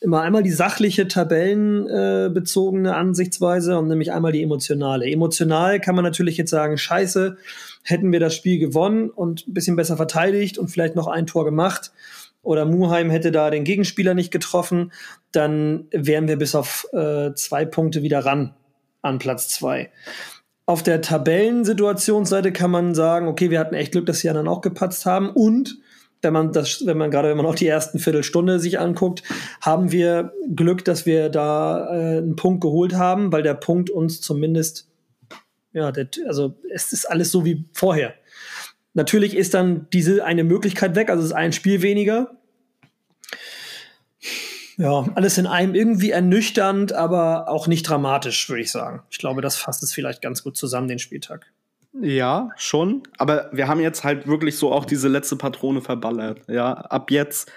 Immer 0.00 0.22
einmal 0.22 0.42
die 0.42 0.50
sachliche, 0.50 1.06
tabellenbezogene 1.06 2.88
äh, 2.88 2.92
Ansichtsweise 2.92 3.78
und 3.78 3.88
nämlich 3.88 4.10
einmal 4.10 4.32
die 4.32 4.42
emotionale. 4.42 5.04
Emotional 5.04 5.80
kann 5.80 5.94
man 5.94 6.02
natürlich 6.02 6.38
jetzt 6.38 6.50
sagen, 6.50 6.78
scheiße, 6.78 7.36
hätten 7.82 8.10
wir 8.10 8.18
das 8.18 8.34
Spiel 8.34 8.58
gewonnen 8.58 9.10
und 9.10 9.46
ein 9.46 9.52
bisschen 9.52 9.76
besser 9.76 9.98
verteidigt 9.98 10.56
und 10.56 10.68
vielleicht 10.68 10.96
noch 10.96 11.08
ein 11.08 11.26
Tor 11.26 11.44
gemacht 11.44 11.92
oder 12.40 12.64
Muheim 12.64 13.10
hätte 13.10 13.32
da 13.32 13.50
den 13.50 13.64
Gegenspieler 13.64 14.14
nicht 14.14 14.30
getroffen, 14.30 14.92
dann 15.32 15.88
wären 15.90 16.26
wir 16.26 16.36
bis 16.36 16.54
auf 16.54 16.86
äh, 16.92 17.34
zwei 17.34 17.66
Punkte 17.66 18.02
wieder 18.02 18.20
ran 18.24 18.54
an 19.02 19.18
Platz 19.18 19.48
zwei. 19.48 19.90
Auf 20.66 20.82
der 20.82 21.00
Tabellensituationsseite 21.00 22.52
kann 22.52 22.72
man 22.72 22.94
sagen, 22.94 23.28
okay, 23.28 23.50
wir 23.50 23.60
hatten 23.60 23.76
echt 23.76 23.92
Glück, 23.92 24.06
dass 24.06 24.20
die 24.20 24.28
anderen 24.28 24.48
auch 24.48 24.60
gepatzt 24.60 25.06
haben. 25.06 25.30
Und 25.30 25.78
wenn 26.22 26.32
man 26.32 26.52
das, 26.52 26.84
wenn 26.84 26.98
man 26.98 27.12
gerade, 27.12 27.28
wenn 27.28 27.36
man 27.36 27.46
auch 27.46 27.54
die 27.54 27.68
ersten 27.68 28.00
Viertelstunde 28.00 28.58
sich 28.58 28.80
anguckt, 28.80 29.22
haben 29.60 29.92
wir 29.92 30.32
Glück, 30.54 30.84
dass 30.84 31.06
wir 31.06 31.28
da 31.28 31.88
äh, 31.88 32.18
einen 32.18 32.34
Punkt 32.34 32.62
geholt 32.62 32.94
haben, 32.94 33.30
weil 33.30 33.44
der 33.44 33.54
Punkt 33.54 33.90
uns 33.90 34.20
zumindest, 34.20 34.88
ja, 35.72 35.92
der, 35.92 36.08
also 36.26 36.56
es 36.72 36.92
ist 36.92 37.04
alles 37.08 37.30
so 37.30 37.44
wie 37.44 37.64
vorher. 37.72 38.14
Natürlich 38.92 39.36
ist 39.36 39.54
dann 39.54 39.86
diese 39.92 40.24
eine 40.24 40.42
Möglichkeit 40.42 40.96
weg, 40.96 41.10
also 41.10 41.22
es 41.22 41.28
ist 41.28 41.36
ein 41.36 41.52
Spiel 41.52 41.82
weniger 41.82 42.35
ja, 44.76 45.06
alles 45.14 45.38
in 45.38 45.46
einem 45.46 45.74
irgendwie 45.74 46.10
ernüchternd, 46.10 46.92
aber 46.92 47.48
auch 47.48 47.66
nicht 47.66 47.88
dramatisch, 47.88 48.48
würde 48.48 48.62
ich 48.62 48.70
sagen. 48.70 49.02
Ich 49.10 49.18
glaube, 49.18 49.40
das 49.40 49.56
fasst 49.56 49.82
es 49.82 49.92
vielleicht 49.92 50.20
ganz 50.20 50.42
gut 50.42 50.56
zusammen, 50.56 50.88
den 50.88 50.98
Spieltag. 50.98 51.46
Ja, 52.00 52.50
schon. 52.56 53.02
Aber 53.16 53.48
wir 53.52 53.68
haben 53.68 53.80
jetzt 53.80 54.04
halt 54.04 54.26
wirklich 54.26 54.58
so 54.58 54.72
auch 54.72 54.84
diese 54.84 55.08
letzte 55.08 55.36
Patrone 55.36 55.80
verballert. 55.80 56.42
Ja, 56.46 56.72
ab 56.72 57.10
jetzt, 57.10 57.50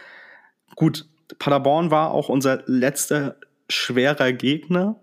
gut, 0.75 1.05
Paderborn 1.39 1.91
war 1.91 2.11
auch 2.11 2.29
unser 2.29 2.63
letzter 2.65 3.35
schwerer 3.67 4.31
Gegner 4.31 4.95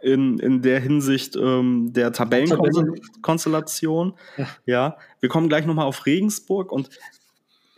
in, 0.00 0.38
in 0.38 0.62
der 0.62 0.78
Hinsicht 0.80 1.34
ähm, 1.36 1.92
der 1.92 2.12
Tabellenkonstellation. 2.12 4.14
Ja. 4.36 4.46
ja. 4.64 4.96
wir 5.20 5.28
kommen 5.28 5.48
gleich 5.48 5.66
nochmal 5.66 5.86
auf 5.86 6.06
Regensburg 6.06 6.70
und 6.70 6.88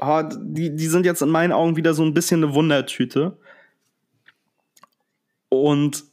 oh, 0.00 0.22
die, 0.38 0.76
die 0.76 0.86
sind 0.86 1.06
jetzt 1.06 1.22
in 1.22 1.30
meinen 1.30 1.52
Augen 1.52 1.76
wieder 1.76 1.94
so 1.94 2.04
ein 2.04 2.12
bisschen 2.14 2.44
eine 2.44 2.54
Wundertüte. 2.54 3.38
Und 5.48 6.04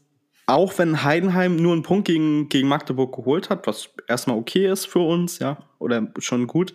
auch 0.46 0.78
wenn 0.78 1.04
Heidenheim 1.04 1.56
nur 1.56 1.74
einen 1.74 1.84
Punkt 1.84 2.06
gegen, 2.06 2.50
gegen 2.50 2.68
Magdeburg 2.68 3.16
geholt 3.16 3.50
hat, 3.50 3.66
was 3.66 3.90
erstmal 4.08 4.38
okay 4.38 4.70
ist 4.70 4.86
für 4.86 5.00
uns, 5.00 5.40
ja, 5.40 5.58
oder 5.80 6.12
schon 6.20 6.48
gut, 6.48 6.74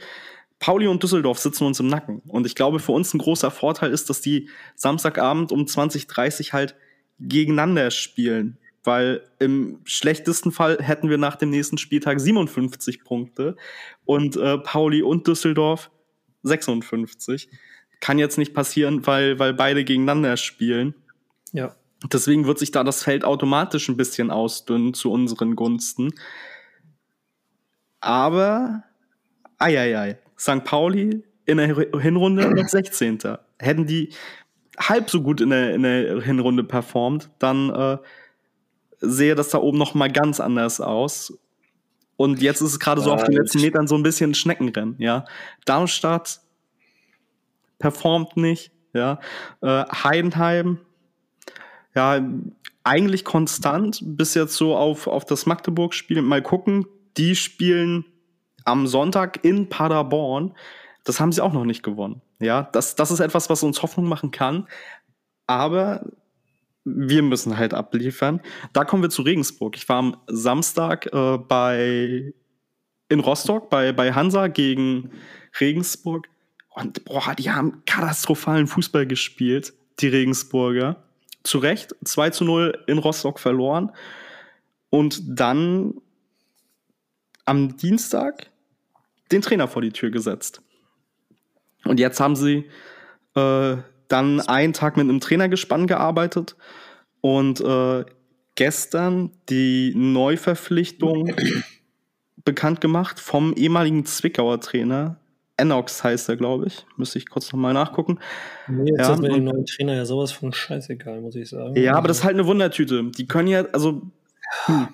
Pauli 0.59 0.87
und 0.89 1.03
Düsseldorf 1.03 1.39
sitzen 1.39 1.65
uns 1.65 1.79
im 1.79 1.87
Nacken. 1.87 2.21
Und 2.27 2.47
ich 2.47 2.55
glaube, 2.55 2.81
für 2.81 2.93
uns 2.93 3.15
ein 3.15 3.19
großer 3.19 3.51
Vorteil 3.51 3.93
ist, 3.93 4.11
dass 4.11 4.21
die 4.21 4.49
Samstagabend 4.75 5.53
um 5.53 5.65
20.30 5.65 6.53
halt 6.53 6.75
gegeneinander 7.21 7.91
spielen. 7.91 8.59
Weil 8.83 9.23
im 9.39 9.81
schlechtesten 9.85 10.51
Fall 10.51 10.79
hätten 10.81 11.11
wir 11.11 11.19
nach 11.19 11.37
dem 11.37 11.51
nächsten 11.51 11.79
Spieltag 11.79 12.21
57 12.21 13.05
Punkte 13.05 13.57
und 14.05 14.37
äh, 14.37 14.59
Pauli 14.59 15.03
und 15.03 15.27
Düsseldorf 15.27 15.91
56. 16.43 17.51
Kann 18.01 18.19
jetzt 18.19 18.39
nicht 18.39 18.55
passieren, 18.55 19.07
weil, 19.07 19.39
weil 19.39 19.53
beide 19.53 19.85
gegeneinander 19.85 20.37
spielen. 20.37 20.95
Ja. 21.53 21.77
Deswegen 22.05 22.47
wird 22.47 22.59
sich 22.59 22.71
da 22.71 22.85
das 22.85 23.03
Feld 23.03 23.25
automatisch 23.25 23.89
ein 23.89 23.97
bisschen 23.97 24.31
ausdünnen 24.31 24.95
zu 24.95 25.11
unseren 25.11 25.57
Gunsten. 25.57 26.13
Aber 28.01 28.85
eieiei, 29.59 30.19
St. 30.39 30.65
Pauli 30.65 31.25
in 31.45 31.57
der 31.57 31.67
Hinrunde 32.01 32.51
noch 32.55 32.69
16. 32.69 33.19
Hätten 33.59 33.87
die 33.87 34.11
halb 34.79 35.11
so 35.11 35.23
gut 35.23 35.41
in 35.41 35.51
der, 35.51 35.75
in 35.75 35.83
der 35.83 36.21
Hinrunde 36.23 36.63
performt, 36.63 37.31
dann 37.39 37.71
äh, 37.71 37.99
sehe 39.01 39.35
das 39.35 39.51
da 39.51 39.59
oben 39.59 39.79
noch 39.79 39.95
mal 39.95 40.11
ganz 40.11 40.41
anders 40.41 40.81
aus. 40.81 41.37
Und 42.17 42.43
jetzt 42.43 42.61
ist 42.61 42.73
es 42.73 42.81
gerade 42.81 43.01
so 43.01 43.13
auf 43.13 43.25
den 43.25 43.35
letzten 43.35 43.61
Metern 43.61 43.87
so 43.87 43.95
ein 43.95 44.03
bisschen 44.03 44.35
Schneckenrennen, 44.35 44.97
ja. 44.99 45.25
Darmstadt 45.65 46.41
performt 47.79 48.37
nicht, 48.37 48.73
ja. 48.93 49.21
Äh, 49.61 49.85
Heidenheim, 49.85 50.79
ja, 51.99 52.25
eigentlich 52.85 53.25
konstant, 53.25 54.01
bis 54.05 54.35
jetzt 54.35 54.55
so 54.55 54.77
auf, 54.77 55.09
auf 55.09 55.25
das 55.25 55.47
Magdeburg-Spiel. 55.47 56.23
Mal 56.23 56.43
gucken, 56.43 56.87
die 57.17 57.35
spielen 57.35 58.05
am 58.65 58.87
Sonntag 58.87 59.45
in 59.45 59.69
Paderborn. 59.69 60.55
Das 61.03 61.19
haben 61.19 61.33
sie 61.33 61.43
auch 61.43 61.53
noch 61.53 61.65
nicht 61.65 61.83
gewonnen. 61.83 62.23
Ja, 62.39 62.63
das, 62.63 62.95
das 62.95 63.11
ist 63.11 63.19
etwas, 63.19 63.51
was 63.51 63.65
uns 63.65 63.83
Hoffnung 63.83 64.07
machen 64.07 64.31
kann. 64.31 64.69
Aber 65.49 66.07
wir 66.85 67.23
müssen 67.23 67.59
halt 67.59 67.75
abliefern. 67.75 68.43
Da 68.73 68.85
kommen 68.85 69.03
wir 69.03 69.11
zu 69.11 69.23
Regensburg. 69.23 69.77
Ich 69.77 69.89
war 69.89 69.97
am 69.97 70.17
Samstag 70.29 71.13
äh, 71.13 71.37
bei 71.37 72.33
in 73.09 73.19
Rostock 73.19 73.71
bei, 73.71 73.93
bei 73.93 74.13
Hansa 74.13 74.47
gegen 74.47 75.11
Regensburg. 75.59 76.29
Und 76.69 77.05
boah, 77.07 77.35
die 77.37 77.51
haben 77.51 77.83
katastrophalen 77.87 78.69
Fußball 78.69 79.05
gespielt, 79.05 79.73
die 79.99 80.09
Regensburger. 80.09 81.08
Zu 81.43 81.59
Recht, 81.59 81.95
2 82.05 82.31
zu 82.31 82.45
0 82.45 82.85
in 82.87 82.99
Rostock 82.99 83.39
verloren. 83.39 83.93
Und 84.91 85.21
dann 85.27 85.95
am 87.45 87.77
Dienstag 87.77 88.51
den 89.31 89.43
Trainer 89.43 89.69
vor 89.69 89.83
die 89.83 89.93
Tür 89.93 90.11
gesetzt. 90.11 90.63
Und 91.85 92.01
jetzt 92.01 92.21
haben 92.21 92.37
sie 92.37 92.67
äh, 93.35 93.77
dann 94.09 94.41
einen 94.41 94.73
Tag 94.73 94.97
mit 94.97 95.05
einem 95.05 95.21
Trainergespann 95.21 95.87
gearbeitet 95.87 96.57
und 97.21 97.61
äh, 97.61 98.05
gestern 98.55 99.31
die 99.49 99.93
Neuverpflichtung 99.95 101.35
bekannt 102.45 102.81
gemacht 102.81 103.21
vom 103.21 103.55
ehemaligen 103.55 104.05
Zwickauer 104.07 104.61
Trainer. 104.61 105.21
Enox 105.59 106.03
heißt 106.03 106.29
er, 106.29 106.37
glaube 106.37 106.67
ich. 106.69 106.87
Müsste 106.97 107.19
ich 107.19 107.29
kurz 107.29 107.53
nochmal 107.53 107.75
nachgucken. 107.75 108.19
Nee, 108.69 108.91
jetzt 108.91 109.01
ja, 109.01 109.15
ist 109.15 109.21
mir 109.21 109.29
den 109.29 109.45
neuen 109.45 109.67
Trainer 109.67 109.95
ja 109.95 110.05
sowas 110.05 110.33
von 110.33 110.53
scheißegal, 110.53 111.21
muss 111.21 111.35
ich 111.35 111.51
sagen. 111.51 111.75
Ja, 111.77 111.95
aber 111.95 112.09
das 112.09 112.19
ist 112.19 112.25
halt 112.25 112.35
eine 112.35 112.47
Wundertüte. 112.47 113.05
Die 113.05 113.27
können 113.27 113.49
ja, 113.49 113.65
also. 113.73 114.03
Hm. 114.67 114.89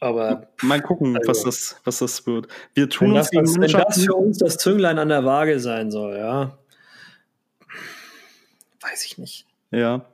Aber 0.00 0.48
mal 0.62 0.82
gucken, 0.82 1.16
also, 1.16 1.28
was, 1.28 1.42
das, 1.42 1.80
was 1.84 1.98
das 1.98 2.26
wird. 2.26 2.48
Wir 2.74 2.90
tun 2.90 3.12
uns 3.12 3.30
das, 3.30 3.56
Wenn 3.56 3.72
das 3.72 4.04
für 4.04 4.14
uns 4.14 4.38
das 4.38 4.58
Zünglein 4.58 4.98
an 4.98 5.08
der 5.08 5.24
Waage 5.24 5.58
sein 5.58 5.90
soll, 5.90 6.16
ja. 6.18 6.58
Weiß 8.82 9.06
ich 9.06 9.16
nicht. 9.16 9.46
Ja. 9.70 10.04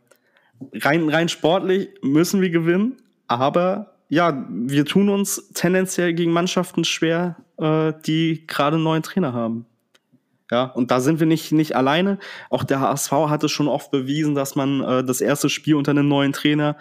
Rein, 0.74 1.08
rein 1.08 1.28
sportlich 1.28 1.90
müssen 2.02 2.40
wir 2.40 2.50
gewinnen, 2.50 2.98
aber 3.26 3.94
ja, 4.08 4.46
wir 4.48 4.84
tun 4.84 5.08
uns 5.08 5.50
tendenziell 5.54 6.12
gegen 6.12 6.32
Mannschaften 6.32 6.84
schwer, 6.84 7.36
äh, 7.62 7.94
die 8.04 8.46
gerade 8.46 8.76
einen 8.76 8.84
neuen 8.84 9.02
Trainer 9.02 9.32
haben. 9.32 9.66
Ja, 10.50 10.64
und 10.64 10.90
da 10.90 11.00
sind 11.00 11.18
wir 11.18 11.26
nicht, 11.26 11.52
nicht 11.52 11.76
alleine. 11.76 12.18
Auch 12.50 12.64
der 12.64 12.80
HSV 12.80 13.10
hat 13.12 13.42
es 13.42 13.50
schon 13.50 13.68
oft 13.68 13.90
bewiesen, 13.90 14.34
dass 14.34 14.54
man 14.54 14.82
äh, 14.82 15.04
das 15.04 15.22
erste 15.22 15.48
Spiel 15.48 15.76
unter 15.76 15.92
einem 15.92 16.08
neuen 16.08 16.32
Trainer 16.32 16.76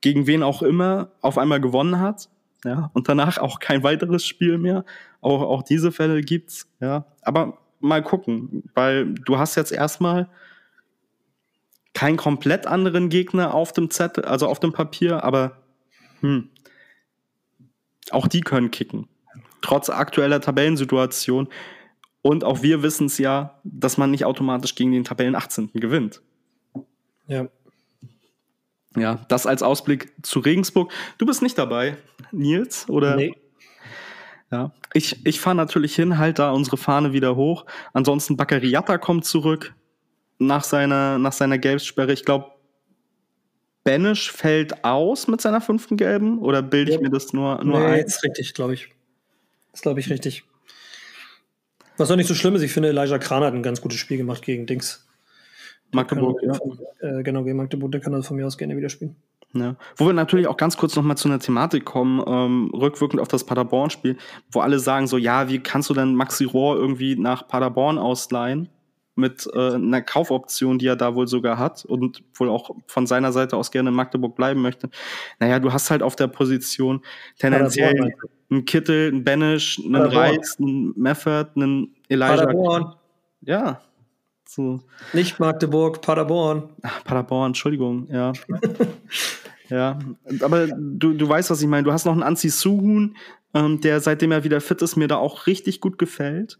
gegen 0.00 0.26
wen 0.26 0.42
auch 0.42 0.62
immer 0.62 1.10
auf 1.20 1.36
einmal 1.36 1.60
gewonnen 1.60 2.00
hat 2.00 2.30
ja, 2.64 2.90
und 2.94 3.08
danach 3.08 3.38
auch 3.38 3.58
kein 3.58 3.82
weiteres 3.82 4.24
Spiel 4.24 4.58
mehr. 4.58 4.84
Auch, 5.20 5.42
auch 5.42 5.62
diese 5.62 5.92
Fälle 5.92 6.20
gibt's, 6.22 6.68
ja. 6.80 7.06
Aber 7.22 7.58
mal 7.80 8.02
gucken, 8.02 8.64
weil 8.74 9.14
du 9.14 9.38
hast 9.38 9.54
jetzt 9.54 9.72
erstmal 9.72 10.28
keinen 11.94 12.16
komplett 12.16 12.66
anderen 12.66 13.08
Gegner 13.08 13.54
auf 13.54 13.72
dem 13.72 13.90
Zettel, 13.90 14.24
also 14.24 14.46
auf 14.46 14.60
dem 14.60 14.72
Papier, 14.72 15.24
aber 15.24 15.62
hm, 16.20 16.50
auch 18.10 18.28
die 18.28 18.40
können 18.40 18.70
kicken. 18.70 19.08
Trotz 19.62 19.90
aktueller 19.90 20.40
Tabellensituation. 20.40 21.48
Und 22.22 22.44
auch 22.44 22.62
wir 22.62 22.82
wissen 22.82 23.06
es 23.06 23.18
ja, 23.18 23.60
dass 23.64 23.96
man 23.96 24.10
nicht 24.10 24.24
automatisch 24.24 24.74
gegen 24.74 24.92
den 24.92 25.04
Tabellen 25.04 25.34
18. 25.34 25.70
gewinnt. 25.74 26.20
Ja. 27.26 27.48
Ja, 28.96 29.24
das 29.28 29.46
als 29.46 29.62
Ausblick 29.62 30.12
zu 30.22 30.40
Regensburg. 30.40 30.92
Du 31.18 31.24
bist 31.24 31.42
nicht 31.42 31.56
dabei, 31.56 31.96
Nils, 32.32 32.88
oder? 32.88 33.16
Nee. 33.16 33.34
Ja, 34.50 34.72
ich, 34.92 35.24
ich 35.24 35.40
fahre 35.40 35.54
natürlich 35.54 35.94
hin, 35.94 36.18
halt 36.18 36.40
da 36.40 36.50
unsere 36.50 36.76
Fahne 36.76 37.12
wieder 37.12 37.36
hoch. 37.36 37.66
Ansonsten 37.92 38.36
Baccariata 38.36 38.98
kommt 38.98 39.24
zurück 39.24 39.74
nach 40.38 40.64
seiner, 40.64 41.18
nach 41.18 41.32
seiner 41.32 41.58
Gelbsperre. 41.58 42.12
Ich 42.12 42.24
glaube, 42.24 42.50
Benisch 43.84 44.30
fällt 44.30 44.84
aus 44.84 45.26
mit 45.26 45.40
seiner 45.40 45.60
fünften 45.60 45.96
Gelben 45.96 46.38
oder 46.40 46.60
bilde 46.60 46.90
ich 46.90 46.96
ja. 46.96 47.02
mir 47.02 47.10
das 47.10 47.32
nur, 47.32 47.64
nur 47.64 47.78
nee, 47.80 47.86
ein? 47.86 48.04
ist 48.04 48.22
richtig, 48.22 48.52
glaube 48.52 48.74
ich. 48.74 48.90
Das 49.72 49.82
glaube 49.82 50.00
ich 50.00 50.10
richtig. 50.10 50.44
Was 51.96 52.10
auch 52.10 52.16
nicht 52.16 52.28
so 52.28 52.34
schlimm 52.34 52.54
ist, 52.54 52.62
ich 52.62 52.72
finde, 52.72 52.88
Elijah 52.88 53.18
Kran 53.18 53.44
hat 53.44 53.54
ein 53.54 53.62
ganz 53.62 53.80
gutes 53.80 53.98
Spiel 53.98 54.16
gemacht 54.16 54.42
gegen 54.42 54.66
Dings. 54.66 55.06
Magdeburg, 55.92 56.40
ja. 56.42 56.58
äh, 57.00 57.22
genau, 57.22 57.42
gegen 57.42 57.56
Magdeburg, 57.56 57.92
der 57.92 58.00
kann 58.00 58.12
das 58.12 58.26
von 58.26 58.36
mir 58.36 58.46
aus 58.46 58.56
gerne 58.56 58.76
wieder 58.76 58.88
spielen. 58.88 59.16
Ja. 59.52 59.74
Wo 59.96 60.06
wir 60.06 60.12
natürlich 60.12 60.46
auch 60.46 60.56
ganz 60.56 60.76
kurz 60.76 60.94
nochmal 60.94 61.16
zu 61.16 61.28
einer 61.28 61.40
Thematik 61.40 61.84
kommen, 61.84 62.22
ähm, 62.26 62.70
rückwirkend 62.72 63.20
auf 63.20 63.28
das 63.28 63.44
Paderborn-Spiel, 63.44 64.16
wo 64.52 64.60
alle 64.60 64.78
sagen 64.78 65.08
so, 65.08 65.16
ja, 65.16 65.48
wie 65.48 65.58
kannst 65.58 65.90
du 65.90 65.94
denn 65.94 66.14
Maxi 66.14 66.44
Rohr 66.44 66.76
irgendwie 66.76 67.16
nach 67.16 67.48
Paderborn 67.48 67.98
ausleihen? 67.98 68.68
Mit 69.20 69.48
äh, 69.52 69.74
einer 69.74 70.02
Kaufoption, 70.02 70.78
die 70.78 70.86
er 70.86 70.96
da 70.96 71.14
wohl 71.14 71.28
sogar 71.28 71.58
hat 71.58 71.84
und 71.84 72.22
wohl 72.34 72.48
auch 72.48 72.70
von 72.86 73.06
seiner 73.06 73.32
Seite 73.32 73.56
aus 73.56 73.70
gerne 73.70 73.90
in 73.90 73.94
Magdeburg 73.94 74.34
bleiben 74.34 74.62
möchte. 74.62 74.90
Naja, 75.38 75.58
du 75.58 75.72
hast 75.72 75.90
halt 75.90 76.02
auf 76.02 76.16
der 76.16 76.26
Position 76.26 77.02
tendenziell 77.38 78.14
einen 78.50 78.64
Kittel, 78.64 79.08
einen 79.08 79.24
Benisch, 79.24 79.78
einen 79.78 79.96
Reis, 79.96 80.56
einen 80.58 80.92
Meffert, 80.96 81.56
einen 81.56 81.94
Elijah. 82.08 82.36
Paderborn. 82.36 82.94
Ja, 83.42 83.80
so. 84.50 84.80
Nicht 85.12 85.38
Magdeburg, 85.38 86.00
Paderborn. 86.00 86.70
Ach, 86.82 87.04
Paderborn, 87.04 87.50
Entschuldigung, 87.50 88.08
ja. 88.10 88.32
ja, 89.68 89.96
aber 90.42 90.66
du, 90.66 91.12
du 91.12 91.28
weißt, 91.28 91.50
was 91.50 91.62
ich 91.62 91.68
meine. 91.68 91.84
Du 91.84 91.92
hast 91.92 92.04
noch 92.04 92.12
einen 92.12 92.24
Anzi 92.24 92.48
Suhun, 92.48 93.16
ähm, 93.54 93.80
der 93.80 94.00
seitdem 94.00 94.32
er 94.32 94.42
wieder 94.42 94.60
fit 94.60 94.82
ist, 94.82 94.96
mir 94.96 95.06
da 95.06 95.18
auch 95.18 95.46
richtig 95.46 95.80
gut 95.80 95.98
gefällt. 95.98 96.58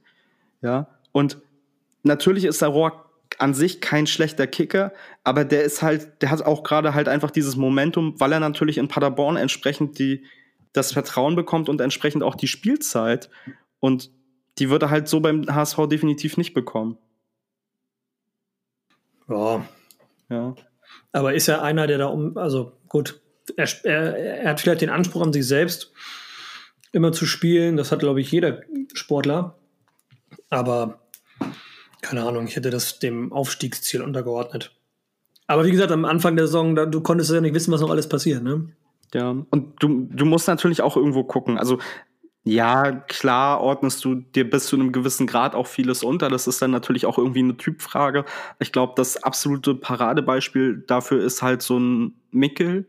Ja, 0.63 0.87
und 1.11 1.39
natürlich 2.03 2.45
ist 2.45 2.63
der 2.63 2.69
Rohr 2.69 3.11
an 3.39 3.55
sich 3.55 3.81
kein 3.81 4.07
schlechter 4.07 4.47
Kicker, 4.47 4.93
aber 5.25 5.45
der 5.45 5.63
ist 5.63 5.83
halt, 5.83 6.23
der 6.23 6.31
hat 6.31 6.43
auch 6.43 6.63
gerade 6.63 6.95
halt 6.95 7.09
einfach 7.09 7.31
dieses 7.31 7.57
Momentum, 7.57 8.19
weil 8.19 8.33
er 8.33 8.41
natürlich 8.41 8.79
in 8.79 8.89
Paderborn 8.89 9.37
entsprechend 9.37 9.99
die, 9.99 10.25
das 10.73 10.93
Vertrauen 10.93 11.37
bekommt 11.37 11.69
und 11.69 11.81
entsprechend 11.81 12.23
auch 12.23 12.35
die 12.35 12.49
Spielzeit. 12.49 13.31
Und 13.79 14.11
die 14.59 14.69
wird 14.69 14.83
er 14.83 14.91
halt 14.91 15.09
so 15.09 15.21
beim 15.21 15.47
HSV 15.47 15.87
definitiv 15.89 16.37
nicht 16.37 16.55
bekommen. 16.55 16.99
Ja. 19.29 19.65
Ja. 20.29 20.55
Aber 21.13 21.35
ist 21.35 21.47
ja 21.47 21.63
einer, 21.63 21.87
der 21.87 21.99
da 21.99 22.07
um, 22.07 22.37
also 22.37 22.73
gut, 22.89 23.21
er, 23.57 23.69
er, 23.85 24.17
er 24.17 24.51
hat 24.51 24.61
vielleicht 24.61 24.81
den 24.81 24.91
Anspruch 24.91 25.23
an 25.23 25.33
sich 25.33 25.47
selbst, 25.47 25.93
immer 26.93 27.13
zu 27.13 27.27
spielen. 27.27 27.77
Das 27.77 27.93
hat, 27.93 28.01
glaube 28.01 28.21
ich, 28.21 28.31
jeder 28.31 28.63
Sportler. 28.93 29.59
Aber 30.49 31.01
keine 32.11 32.25
Ahnung, 32.25 32.47
ich 32.47 32.57
hätte 32.57 32.71
das 32.71 32.99
dem 32.99 33.33
Aufstiegsziel 33.33 34.03
untergeordnet. 34.03 34.73
Aber 35.47 35.65
wie 35.65 35.71
gesagt, 35.71 35.93
am 35.93 36.05
Anfang 36.05 36.37
der 36.37 36.47
Saison, 36.47 36.75
da, 36.75 36.87
du 36.87 37.01
konntest 37.01 37.31
ja 37.31 37.41
nicht 37.41 37.55
wissen, 37.55 37.73
was 37.73 37.81
noch 37.81 37.91
alles 37.91 38.09
passiert, 38.09 38.43
ne? 38.43 38.69
Ja, 39.15 39.31
und 39.31 39.75
du, 39.81 40.09
du 40.11 40.25
musst 40.25 40.49
natürlich 40.49 40.83
auch 40.83 40.97
irgendwo 40.97 41.25
gucken. 41.25 41.57
Also 41.57 41.79
ja, 42.43 42.93
klar 42.93 43.61
ordnest 43.61 44.05
du 44.05 44.17
dir 44.17 44.49
bis 44.49 44.67
zu 44.67 44.77
einem 44.77 44.93
gewissen 44.93 45.27
Grad 45.27 45.55
auch 45.55 45.67
vieles 45.67 46.03
unter. 46.03 46.29
Das 46.29 46.47
ist 46.47 46.61
dann 46.63 46.71
natürlich 46.71 47.07
auch 47.07 47.19
irgendwie 47.19 47.41
eine 47.41 47.57
Typfrage. 47.57 48.25
Ich 48.59 48.73
glaube, 48.73 48.95
das 48.97 49.23
absolute 49.23 49.75
Paradebeispiel 49.75 50.85
dafür 50.87 51.23
ist 51.23 51.43
halt 51.43 51.63
so 51.63 51.79
ein 51.79 52.15
Mickel, 52.31 52.87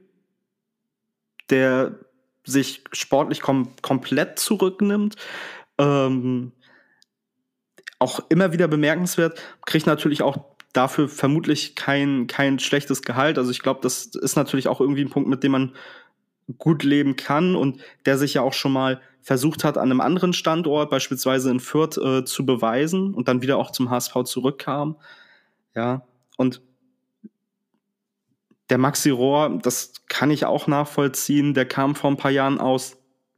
der 1.50 2.00
sich 2.44 2.84
sportlich 2.92 3.42
kom 3.42 3.70
komplett 3.82 4.40
zurücknimmt. 4.40 5.16
Ähm, 5.78 6.54
auch 8.02 8.20
immer 8.30 8.52
wieder 8.52 8.68
bemerkenswert, 8.68 9.40
kriegt 9.66 9.86
natürlich 9.86 10.24
auch 10.24 10.46
dafür 10.74 11.08
vermutlich 11.08 11.76
kein, 11.76 12.28
kein 12.28 12.60
schlechtes 12.60 13.02
Gehalt. 13.04 13.38
Also 13.38 13.52
ich 13.52 13.62
glaube, 13.62 13.82
das 13.84 14.06
ist 14.06 14.36
natürlich 14.36 14.68
auch 14.68 14.82
irgendwie 14.82 15.04
ein 15.04 15.10
Punkt, 15.10 15.30
mit 15.30 15.44
dem 15.44 15.52
man 15.52 15.76
gut 16.58 16.84
leben 16.84 17.16
kann 17.16 17.56
und 17.56 17.82
der 18.06 18.18
sich 18.18 18.34
ja 18.34 18.42
auch 18.42 18.54
schon 18.54 18.72
mal 18.72 19.02
versucht 19.22 19.64
hat, 19.64 19.78
an 19.78 19.92
einem 19.92 20.02
anderen 20.02 20.34
Standort, 20.34 20.90
beispielsweise 20.90 21.52
in 21.52 21.60
Fürth, 21.60 21.98
äh, 21.98 22.26
zu 22.26 22.46
beweisen 22.46 23.14
und 23.14 23.28
dann 23.28 23.42
wieder 23.42 23.58
auch 23.58 23.72
zum 23.72 23.90
HSV 23.92 24.24
zurückkam. 24.26 24.98
Ja, 25.76 26.06
und 26.38 26.62
der 28.72 28.80
Maxi 28.80 29.12
Rohr, 29.12 29.60
das 29.62 29.94
kann 30.08 30.32
ich 30.32 30.46
auch 30.46 30.66
nachvollziehen, 30.66 31.54
der 31.54 31.68
kam 31.68 31.94
vor 31.94 32.10
ein 32.10 32.18
paar 32.18 32.32
Jahren 32.32 32.60
aus 32.60 32.98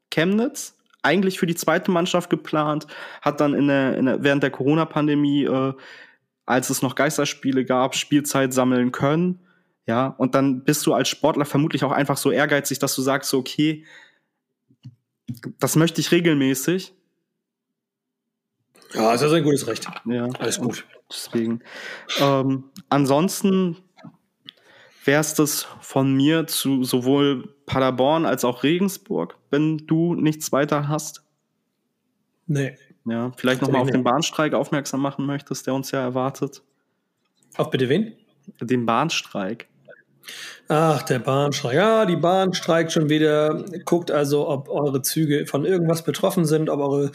Chemnitz, 0.10 0.78
eigentlich 1.04 1.38
für 1.38 1.46
die 1.46 1.56
zweite 1.56 1.92
Mannschaft 1.92 2.30
geplant, 2.30 2.88
hat 3.22 3.40
dann 3.40 3.54
in 3.54 3.68
der, 3.68 3.98
in 3.98 4.06
der 4.06 4.24
während 4.24 4.42
der 4.42 4.52
Corona-Pandemie, 4.52 5.44
äh, 5.44 5.74
als 6.46 6.70
es 6.70 6.82
noch 6.82 6.96
Geisterspiele 6.96 7.66
gab, 7.66 7.96
Spielzeit 7.96 8.54
sammeln 8.54 8.92
können. 8.92 9.40
Ja, 9.86 10.08
und 10.18 10.34
dann 10.34 10.64
bist 10.64 10.86
du 10.86 10.94
als 10.94 11.10
Sportler 11.10 11.46
vermutlich 11.46 11.84
auch 11.84 11.92
einfach 11.92 12.18
so 12.18 12.32
ehrgeizig, 12.32 12.80
dass 12.80 12.96
du 12.96 13.02
sagst, 13.02 13.30
so, 13.30 13.38
okay, 13.40 13.86
das 15.60 15.76
möchte 15.76 16.00
ich 16.00 16.12
regelmäßig. 16.12 16.94
Ja, 18.94 19.14
ist 19.14 19.24
also 19.24 19.36
ein 19.36 19.44
gutes 19.44 19.68
Recht. 19.68 19.88
Ja, 20.06 20.28
Alles 20.40 20.60
gut. 20.60 20.86
deswegen. 21.10 21.62
Ähm, 22.20 22.66
ansonsten 22.90 23.78
wäre 25.04 25.22
es 25.22 25.34
das 25.34 25.68
von 25.82 26.14
mir 26.14 26.48
zu 26.48 26.84
sowohl 26.84 27.53
Paderborn 27.66 28.26
als 28.26 28.44
auch 28.46 28.64
Regensburg, 28.64 29.38
wenn 29.50 29.78
du 29.88 30.16
nichts 30.16 30.52
weiter 30.52 30.88
hast. 30.88 31.24
Nee. 32.46 32.76
Ja, 33.06 33.32
vielleicht 33.36 33.62
nochmal 33.62 33.82
auf 33.82 33.92
den 33.92 34.04
Bahnstreik 34.04 34.54
aufmerksam 34.54 35.02
machen 35.02 35.26
möchtest, 35.26 35.68
der 35.68 35.74
uns 35.74 35.92
ja 35.92 36.02
erwartet. 36.02 36.62
Auf 37.58 37.70
bitte 37.70 37.90
wen? 37.90 38.14
Den 38.62 38.86
Bahnstreik. 38.86 39.68
Ach, 40.70 41.04
der 41.04 41.20
Bahnstreik. 41.20 41.76
Ja, 41.76 42.06
die 42.06 42.16
Bahn 42.16 42.54
streikt 42.54 42.94
schon 42.94 43.10
wieder. 43.10 43.66
Guckt 43.84 44.10
also, 44.10 44.48
ob 44.48 44.70
eure 44.70 45.02
Züge 45.02 45.46
von 45.46 45.66
irgendwas 45.66 46.04
betroffen 46.04 46.46
sind, 46.46 46.70
ob 46.70 46.80
eure 46.80 47.12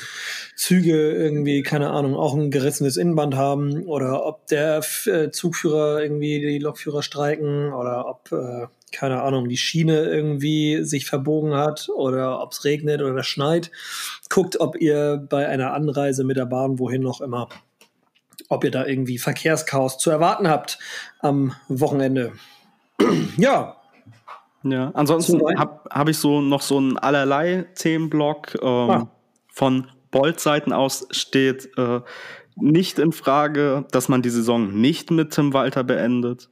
Züge 0.55 1.12
irgendwie, 1.12 1.62
keine 1.62 1.90
Ahnung, 1.90 2.14
auch 2.14 2.34
ein 2.34 2.51
gerissenes 2.51 2.99
Innenband 2.99 3.34
haben 3.34 3.86
oder 3.86 4.26
ob 4.26 4.46
der 4.49 4.82
äh, 5.07 5.30
Zugführer 5.30 6.03
irgendwie 6.03 6.40
die 6.40 6.59
Lokführer 6.59 7.03
streiken 7.03 7.72
oder 7.72 8.07
ob, 8.07 8.30
äh, 8.32 8.66
keine 8.93 9.22
Ahnung, 9.22 9.49
die 9.49 9.57
Schiene 9.57 10.05
irgendwie 10.05 10.82
sich 10.84 11.07
verbogen 11.07 11.55
hat 11.55 11.89
oder 11.95 12.41
ob 12.41 12.53
es 12.53 12.64
regnet 12.64 13.03
oder 13.03 13.22
schneit. 13.22 13.70
Guckt, 14.28 14.61
ob 14.61 14.80
ihr 14.80 15.16
bei 15.28 15.49
einer 15.49 15.72
Anreise 15.72 16.24
mit 16.24 16.36
der 16.36 16.47
Bahn, 16.47 16.78
wohin 16.78 17.03
noch 17.03 17.20
immer, 17.20 17.49
ob 18.49 18.64
ihr 18.64 18.70
da 18.70 18.86
irgendwie 18.86 19.18
Verkehrschaos 19.18 19.99
zu 19.99 20.11
erwarten 20.11 20.49
habt 20.49 20.78
am 21.20 21.55
Wochenende. 21.68 22.32
ja. 23.36 23.76
Ja, 24.64 24.91
ansonsten 24.95 25.41
habe 25.57 25.80
hab 25.89 26.09
ich 26.09 26.18
so 26.18 26.41
noch 26.41 26.62
so 26.62 26.78
einen 26.78 26.99
allerlei 26.99 27.66
Themenblock. 27.76 28.59
Ähm, 28.61 28.91
ah. 28.91 29.09
Von 29.53 29.86
Bolt-Seiten 30.11 30.72
aus 30.72 31.07
steht 31.11 31.70
äh, 31.76 32.01
nicht 32.57 32.99
in 32.99 33.12
Frage, 33.12 33.86
dass 33.93 34.09
man 34.09 34.22
die 34.22 34.30
Saison 34.30 34.80
nicht 34.80 35.11
mit 35.11 35.32
Tim 35.32 35.53
Walter 35.53 35.84
beendet. 35.84 36.49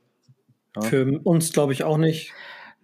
Ja. 0.76 0.82
Für 0.82 1.20
uns 1.24 1.52
glaube 1.52 1.72
ich 1.72 1.84
auch 1.84 1.98
nicht. 1.98 2.32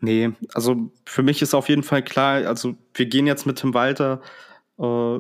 Nee, 0.01 0.33
also 0.53 0.91
für 1.07 1.23
mich 1.23 1.43
ist 1.43 1.55
auf 1.55 1.69
jeden 1.69 1.85
Fall 1.85 2.03
klar, 2.03 2.47
also 2.47 2.75
wir 2.95 3.07
gehen 3.07 3.27
jetzt 3.27 3.47
mit 3.47 3.61
Tim 3.61 3.73
Walter 3.73 4.21
äh, 4.79 5.19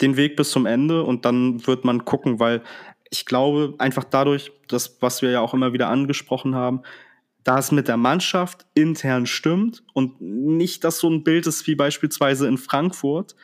den 0.00 0.16
Weg 0.16 0.36
bis 0.36 0.50
zum 0.50 0.64
Ende 0.64 1.02
und 1.02 1.26
dann 1.26 1.66
wird 1.66 1.84
man 1.84 2.06
gucken, 2.06 2.40
weil 2.40 2.62
ich 3.10 3.26
glaube 3.26 3.74
einfach 3.76 4.04
dadurch, 4.04 4.50
das, 4.68 4.96
was 5.00 5.20
wir 5.20 5.30
ja 5.30 5.40
auch 5.40 5.52
immer 5.52 5.74
wieder 5.74 5.88
angesprochen 5.88 6.54
haben, 6.54 6.80
da 7.44 7.58
es 7.58 7.70
mit 7.70 7.86
der 7.86 7.98
Mannschaft 7.98 8.64
intern 8.72 9.26
stimmt 9.26 9.84
und 9.92 10.20
nicht, 10.22 10.84
dass 10.84 10.98
so 10.98 11.10
ein 11.10 11.22
Bild 11.22 11.46
ist 11.46 11.66
wie 11.66 11.74
beispielsweise 11.74 12.48
in 12.48 12.56
Frankfurt, 12.56 13.36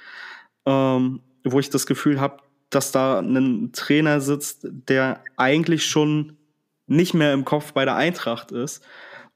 ähm, 0.65 1.21
wo 1.45 1.61
ich 1.61 1.69
das 1.69 1.87
Gefühl 1.87 2.21
habe, 2.21 2.39
dass 2.71 2.91
da 2.91 3.19
ein 3.19 3.73
Trainer 3.73 4.23
sitzt, 4.23 4.67
der 4.71 5.23
eigentlich 5.37 5.85
schon 5.85 6.38
nicht 6.89 7.15
mehr 7.15 7.33
im 7.33 7.45
Kopf 7.45 7.73
bei 7.73 7.85
der 7.85 7.97
Eintracht 7.97 8.51
ist 8.51 8.83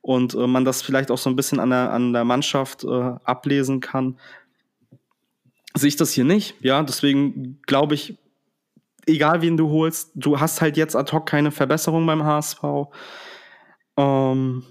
und 0.01 0.35
äh, 0.35 0.47
man 0.47 0.65
das 0.65 0.83
vielleicht 0.83 1.11
auch 1.11 1.19
so 1.19 1.31
ein 1.31 1.37
bisschen 1.37 1.61
an 1.61 1.71
der, 1.71 1.93
an 1.93 2.13
der 2.13 2.25
Mannschaft 2.25 2.85
äh, 2.85 3.15
ablesen 3.25 3.81
kann, 3.81 4.19
sehe 5.75 5.89
ich 5.89 5.97
das 5.97 6.13
hier 6.13 6.25
nicht. 6.25 6.57
Ja, 6.61 6.83
deswegen 6.83 7.61
glaube 7.67 7.95
ich, 7.95 8.19
egal 9.07 9.43
wen 9.43 9.57
du 9.57 9.71
holst, 9.71 10.11
du 10.15 10.41
hast 10.41 10.61
halt 10.61 10.77
jetzt 10.77 10.97
ad 10.97 11.13
hoc 11.13 11.27
keine 11.27 11.51
Verbesserung 11.51 12.07
beim 12.07 12.25
HSV. 12.25 12.63
Ähm, 13.97 14.65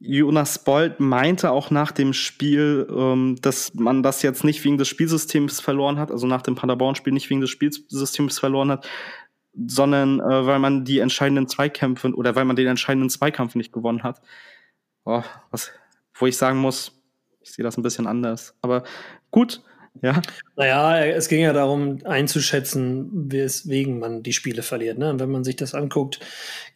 Jonas 0.00 0.62
Bold 0.62 1.00
meinte 1.00 1.50
auch 1.50 1.70
nach 1.70 1.90
dem 1.90 2.12
Spiel, 2.12 2.86
ähm, 2.88 3.36
dass 3.42 3.74
man 3.74 4.02
das 4.04 4.22
jetzt 4.22 4.44
nicht 4.44 4.64
wegen 4.64 4.78
des 4.78 4.86
Spielsystems 4.86 5.60
verloren 5.60 5.98
hat, 5.98 6.12
also 6.12 6.26
nach 6.28 6.42
dem 6.42 6.54
Paderborn-Spiel 6.54 7.12
nicht 7.12 7.28
wegen 7.30 7.40
des 7.40 7.50
Spielsystems 7.50 8.38
verloren 8.38 8.70
hat, 8.70 8.86
sondern 9.66 10.20
äh, 10.20 10.46
weil 10.46 10.58
man 10.58 10.84
die 10.84 11.00
entscheidenden 11.00 11.48
Zweikämpfe 11.48 12.14
oder 12.14 12.36
weil 12.36 12.44
man 12.44 12.56
den 12.56 12.66
entscheidenden 12.66 13.10
Zweikampf 13.10 13.54
nicht 13.54 13.72
gewonnen 13.72 14.02
hat. 14.02 14.20
Oh, 15.04 15.22
was, 15.50 15.70
wo 16.14 16.26
ich 16.26 16.36
sagen 16.36 16.58
muss, 16.58 16.92
ich 17.40 17.52
sehe 17.52 17.62
das 17.62 17.76
ein 17.76 17.82
bisschen 17.82 18.06
anders. 18.06 18.54
Aber 18.60 18.84
gut, 19.30 19.62
ja. 20.02 20.20
Naja, 20.56 21.06
es 21.06 21.28
ging 21.28 21.40
ja 21.40 21.52
darum 21.52 21.98
einzuschätzen, 22.04 23.30
weswegen 23.32 23.98
man 23.98 24.22
die 24.22 24.32
Spiele 24.32 24.62
verliert. 24.62 24.98
Ne? 24.98 25.10
Und 25.10 25.18
wenn 25.20 25.30
man 25.30 25.44
sich 25.44 25.56
das 25.56 25.74
anguckt, 25.74 26.20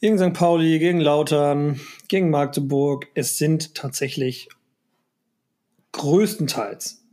gegen 0.01 0.19
St. 0.19 0.33
Pauli, 0.33 0.79
gegen 0.79 1.01
Lautern, 1.01 1.81
gegen 2.09 2.31
Magdeburg, 2.31 3.09
es 3.15 3.39
sind 3.39 3.75
tatsächlich 3.75 4.49
größtenteils 5.93 7.05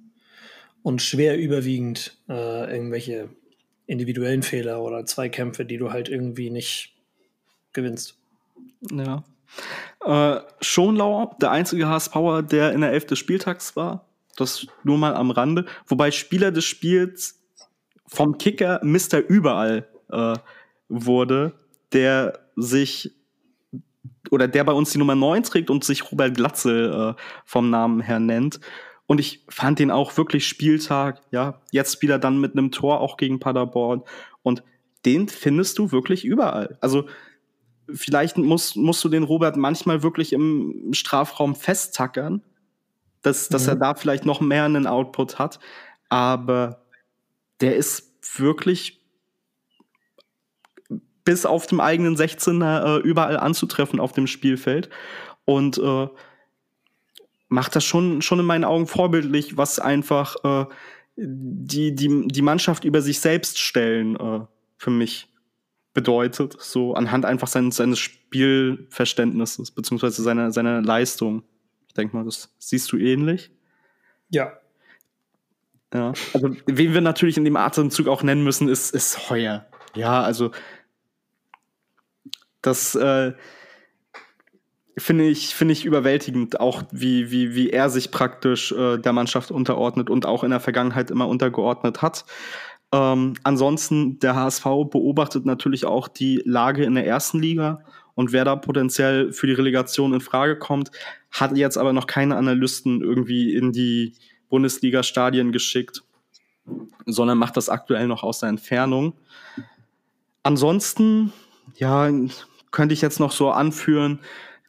und 0.82 1.02
schwer 1.02 1.38
überwiegend 1.38 2.18
äh, 2.30 2.74
irgendwelche 2.74 3.30
individuellen 3.90 4.44
Fehler 4.44 4.82
oder 4.82 5.06
Zweikämpfe, 5.06 5.66
die 5.66 5.78
du 5.78 5.92
halt 5.92 6.10
irgendwie 6.10 6.52
nicht 6.52 6.94
gewinnst. 7.74 8.16
Ja. 8.92 9.24
Äh, 10.06 10.42
Schonlau, 10.62 11.36
der 11.42 11.52
einzige 11.52 11.88
HSPower, 11.88 12.44
der 12.44 12.72
in 12.74 12.82
der 12.82 12.92
Elf 12.92 13.06
des 13.06 13.18
Spieltags 13.18 13.76
war, 13.76 14.06
das 14.38 14.68
nur 14.84 14.98
mal 14.98 15.16
am 15.16 15.32
Rande. 15.32 15.66
Wobei 15.88 16.12
Spieler 16.12 16.52
des 16.52 16.66
Spiels 16.66 17.42
vom 18.06 18.38
Kicker 18.38 18.80
Mr. 18.84 19.18
Überall 19.28 19.88
äh, 20.12 20.36
wurde, 20.88 21.54
der 21.92 22.40
sich 22.56 23.12
oder 24.30 24.48
der 24.48 24.64
bei 24.64 24.74
uns 24.74 24.92
die 24.92 25.00
Nummer 25.00 25.16
9 25.16 25.44
trägt 25.44 25.72
und 25.72 25.84
sich 25.84 26.12
Robert 26.12 26.36
Glatzel 26.36 27.16
äh, 27.18 27.22
vom 27.46 27.72
Namen 27.72 28.02
her 28.02 28.20
nennt. 28.20 28.60
Und 29.10 29.20
ich 29.20 29.44
fand 29.50 29.80
den 29.80 29.90
auch 29.90 30.18
wirklich 30.18 30.48
Spieltag, 30.48 31.24
ja, 31.32 31.60
jetzt 31.72 32.04
wieder 32.04 32.20
dann 32.20 32.40
mit 32.40 32.52
einem 32.52 32.70
Tor 32.70 33.02
auch 33.02 33.18
gegen 33.18 33.40
Paderborn. 33.40 34.04
Und 34.44 34.62
den 35.04 35.28
findest 35.28 35.80
du 35.80 35.92
wirklich 35.92 36.24
überall. 36.24 36.78
Also 36.80 37.08
vielleicht 37.92 38.38
musst, 38.38 38.78
musst 38.78 39.04
du 39.04 39.10
den 39.10 39.24
Robert 39.24 39.58
manchmal 39.58 40.04
wirklich 40.04 40.32
im 40.32 40.92
Strafraum 40.92 41.56
festtackern, 41.56 42.44
dass, 43.24 43.50
dass 43.50 43.64
mhm. 43.64 43.70
er 43.70 43.76
da 43.78 43.96
vielleicht 43.96 44.28
noch 44.28 44.42
mehr 44.42 44.66
einen 44.66 44.86
Output 44.86 45.40
hat. 45.40 45.60
Aber 46.10 46.86
der 47.62 47.78
ist 47.78 48.14
wirklich 48.38 49.02
bis 51.24 51.48
auf 51.48 51.66
dem 51.66 51.80
eigenen 51.80 52.16
16er 52.16 52.98
äh, 52.98 53.00
überall 53.00 53.38
anzutreffen 53.38 54.00
auf 54.00 54.12
dem 54.12 54.28
Spielfeld. 54.28 54.92
Und 55.46 55.80
äh, 55.80 56.08
macht 57.50 57.76
das 57.76 57.84
schon, 57.84 58.22
schon 58.22 58.40
in 58.40 58.46
meinen 58.46 58.64
Augen 58.64 58.88
vorbildlich, 58.88 59.58
was 59.58 59.80
einfach 59.80 60.36
äh, 60.44 60.66
die, 61.18 61.94
die, 61.94 62.28
die 62.28 62.42
Mannschaft 62.42 62.86
über 62.86 63.02
sich 63.02 63.20
selbst 63.20 63.60
stellen 63.60 64.16
äh, 64.16 64.46
für 64.78 64.92
mich 64.92 65.28
bedeutet. 65.94 66.56
So 66.60 66.94
anhand 66.94 67.26
einfach 67.26 67.48
seines, 67.48 67.76
seines 67.76 68.00
Spielverständnisses, 68.00 69.72
beziehungsweise 69.72 70.22
seiner, 70.22 70.52
seiner 70.52 70.82
Leistung. 70.82 71.44
Ich 71.88 71.94
denke 71.96 72.16
mal, 72.16 72.24
das 72.24 72.56
siehst 72.60 72.92
du 72.92 72.98
ähnlich. 72.98 73.52
Ja. 74.30 74.54
Ja. 75.94 76.14
Also, 76.34 76.56
wen 76.68 76.94
wir 76.94 77.02
natürlich 77.02 77.38
in 77.38 77.46
dem 77.46 77.58
Atemzug 77.58 78.08
auch 78.08 78.22
nennen 78.22 78.44
müssen, 78.44 78.70
ist, 78.70 78.94
ist 78.94 79.30
Heuer. 79.30 79.66
Ja, 79.96 80.22
also 80.22 80.52
das 82.62 82.94
äh, 82.94 83.34
finde 84.98 85.28
ich, 85.28 85.56
finde 85.56 85.74
ich 85.74 85.86
überwältigend, 85.86 86.60
auch 86.60 86.84
wie, 86.92 87.32
wie, 87.32 87.56
wie 87.56 87.70
er 87.70 87.90
sich 87.90 88.12
praktisch 88.12 88.72
äh, 88.72 88.98
der 88.98 89.14
Mannschaft 89.14 89.52
unterordnet 89.52 90.10
und 90.10 90.26
auch 90.26 90.44
in 90.44 90.52
der 90.52 90.60
Vergangenheit 90.60 91.12
immer 91.12 91.28
untergeordnet 91.28 92.02
hat. 92.02 92.26
Ähm, 92.92 93.36
ansonsten, 93.44 94.20
der 94.20 94.36
HSV 94.36 94.64
beobachtet 94.90 95.46
natürlich 95.46 95.86
auch 95.86 96.08
die 96.08 96.42
Lage 96.44 96.84
in 96.84 96.96
der 96.96 97.06
ersten 97.06 97.40
Liga 97.40 97.84
und 98.20 98.34
wer 98.34 98.44
da 98.44 98.58
potenziell 98.58 99.32
für 99.32 99.48
die 99.48 99.54
Relegation 99.54 100.14
in 100.14 100.20
Frage 100.20 100.58
kommt, 100.58 100.92
hat 101.32 101.56
jetzt 101.56 101.78
aber 101.78 101.94
noch 101.94 102.06
keine 102.06 102.36
Analysten 102.36 103.02
irgendwie 103.02 103.56
in 103.56 103.72
die 103.72 104.14
Bundesliga-Stadien 104.50 105.52
geschickt, 105.52 106.04
sondern 107.06 107.38
macht 107.38 107.56
das 107.56 107.70
aktuell 107.70 108.08
noch 108.08 108.24
aus 108.24 108.40
der 108.40 108.50
Entfernung. 108.50 109.14
Ansonsten, 110.44 111.32
ja, 111.76 112.12
könnte 112.72 112.94
ich 112.94 113.02
jetzt 113.02 113.22
noch 113.22 113.32
so 113.32 113.52
anführen, 113.52 114.20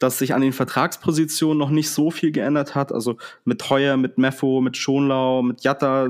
dass 0.01 0.17
sich 0.17 0.33
an 0.33 0.41
den 0.41 0.51
Vertragspositionen 0.51 1.59
noch 1.59 1.69
nicht 1.69 1.91
so 1.91 2.09
viel 2.09 2.31
geändert 2.31 2.73
hat. 2.73 2.91
Also 2.91 3.17
mit 3.45 3.69
Heuer, 3.69 3.97
mit 3.97 4.17
Meffo, 4.17 4.59
mit 4.59 4.75
Schonlau, 4.75 5.43
mit 5.43 5.63
Jatta, 5.63 6.09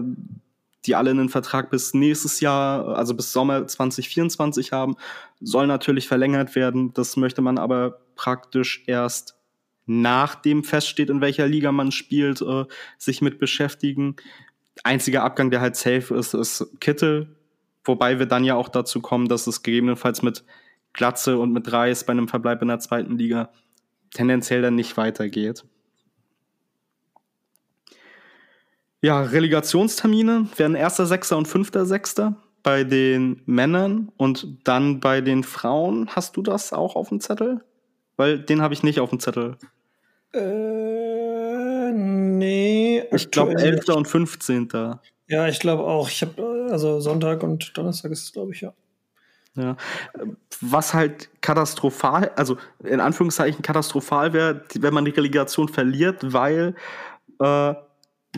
die 0.85 0.95
alle 0.95 1.11
einen 1.11 1.27
Vertrag 1.27 1.69
bis 1.69 1.93
nächstes 1.93 2.39
Jahr, 2.39 2.95
also 2.95 3.13
bis 3.13 3.33
Sommer 3.33 3.67
2024 3.67 4.71
haben, 4.71 4.95
soll 5.41 5.67
natürlich 5.67 6.07
verlängert 6.07 6.55
werden. 6.55 6.93
Das 6.93 7.17
möchte 7.17 7.41
man 7.41 7.57
aber 7.57 7.99
praktisch 8.15 8.81
erst 8.87 9.35
nachdem 9.85 10.63
feststeht, 10.63 11.09
in 11.09 11.19
welcher 11.19 11.47
Liga 11.47 11.73
man 11.73 11.91
spielt, 11.91 12.41
äh, 12.41 12.63
sich 12.97 13.21
mit 13.21 13.39
beschäftigen. 13.39 14.15
Einziger 14.85 15.23
Abgang, 15.23 15.51
der 15.51 15.59
halt 15.59 15.75
safe 15.75 16.15
ist, 16.15 16.33
ist 16.33 16.65
Kittel. 16.79 17.35
Wobei 17.83 18.19
wir 18.19 18.25
dann 18.25 18.45
ja 18.45 18.55
auch 18.55 18.69
dazu 18.69 19.01
kommen, 19.01 19.27
dass 19.27 19.47
es 19.47 19.63
gegebenenfalls 19.63 20.21
mit 20.21 20.45
Glatze 20.93 21.37
und 21.37 21.51
mit 21.51 21.69
Reis 21.73 22.05
bei 22.05 22.11
einem 22.11 22.29
Verbleib 22.29 22.61
in 22.61 22.69
der 22.69 22.79
zweiten 22.79 23.17
Liga 23.17 23.49
tendenziell 24.13 24.61
dann 24.61 24.75
nicht 24.75 24.97
weitergeht. 24.97 25.63
Ja, 29.01 29.21
Relegationstermine 29.21 30.47
werden 30.57 30.77
1.6. 30.77 31.33
und 31.33 31.47
5.6. 31.47 32.35
bei 32.61 32.83
den 32.83 33.41
Männern 33.45 34.11
und 34.17 34.59
dann 34.63 34.99
bei 34.99 35.21
den 35.21 35.43
Frauen. 35.43 36.07
Hast 36.09 36.37
du 36.37 36.43
das 36.43 36.71
auch 36.71 36.95
auf 36.95 37.09
dem 37.09 37.19
Zettel? 37.19 37.63
Weil 38.17 38.39
den 38.39 38.61
habe 38.61 38.75
ich 38.75 38.83
nicht 38.83 38.99
auf 38.99 39.09
dem 39.09 39.19
Zettel. 39.19 39.57
Äh, 40.33 41.91
nee. 41.91 43.03
Ich 43.11 43.31
glaube 43.31 43.55
11. 43.55 43.89
und 43.89 44.07
15. 44.07 44.69
Ja, 45.27 45.47
ich 45.47 45.59
glaube 45.59 45.83
auch. 45.83 46.07
Ich 46.07 46.21
habe 46.21 46.67
also 46.69 46.99
Sonntag 46.99 47.41
und 47.41 47.75
Donnerstag 47.75 48.11
ist 48.11 48.23
es, 48.23 48.31
glaube 48.31 48.51
ich, 48.53 48.61
ja. 48.61 48.73
Ja. 49.55 49.75
Was 50.61 50.93
halt 50.93 51.29
katastrophal, 51.41 52.31
also 52.35 52.57
in 52.83 53.01
Anführungszeichen 53.01 53.61
katastrophal 53.61 54.33
wäre, 54.33 54.63
wenn 54.79 54.93
man 54.93 55.05
die 55.05 55.11
Relegation 55.11 55.67
verliert, 55.67 56.33
weil 56.33 56.75
äh, 57.39 57.73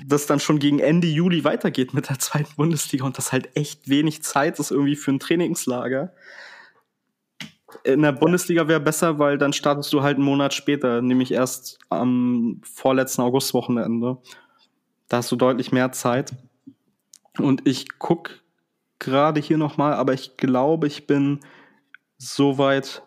das 0.05 0.25
dann 0.25 0.39
schon 0.39 0.57
gegen 0.57 0.79
Ende 0.79 1.07
Juli 1.07 1.43
weitergeht 1.43 1.93
mit 1.93 2.09
der 2.09 2.19
zweiten 2.19 2.55
Bundesliga 2.55 3.05
und 3.05 3.17
das 3.17 3.31
halt 3.31 3.55
echt 3.55 3.87
wenig 3.89 4.23
Zeit 4.23 4.59
ist 4.59 4.71
irgendwie 4.71 4.95
für 4.95 5.11
ein 5.11 5.19
Trainingslager. 5.19 6.13
In 7.83 8.01
der 8.01 8.11
Bundesliga 8.11 8.67
wäre 8.67 8.79
besser, 8.79 9.19
weil 9.19 9.37
dann 9.37 9.53
startest 9.53 9.91
du 9.93 10.01
halt 10.01 10.17
einen 10.17 10.25
Monat 10.25 10.53
später, 10.53 11.01
nämlich 11.01 11.31
erst 11.31 11.79
am 11.89 12.61
vorletzten 12.63 13.21
Augustwochenende. 13.21 14.17
Da 15.09 15.17
hast 15.17 15.31
du 15.31 15.35
deutlich 15.35 15.71
mehr 15.71 15.91
Zeit. 15.91 16.33
Und 17.39 17.67
ich 17.67 17.99
gucke 17.99 18.35
gerade 19.03 19.39
hier 19.39 19.57
nochmal, 19.57 19.93
aber 19.93 20.13
ich 20.13 20.37
glaube, 20.37 20.87
ich 20.87 21.07
bin 21.07 21.39
soweit 22.17 23.03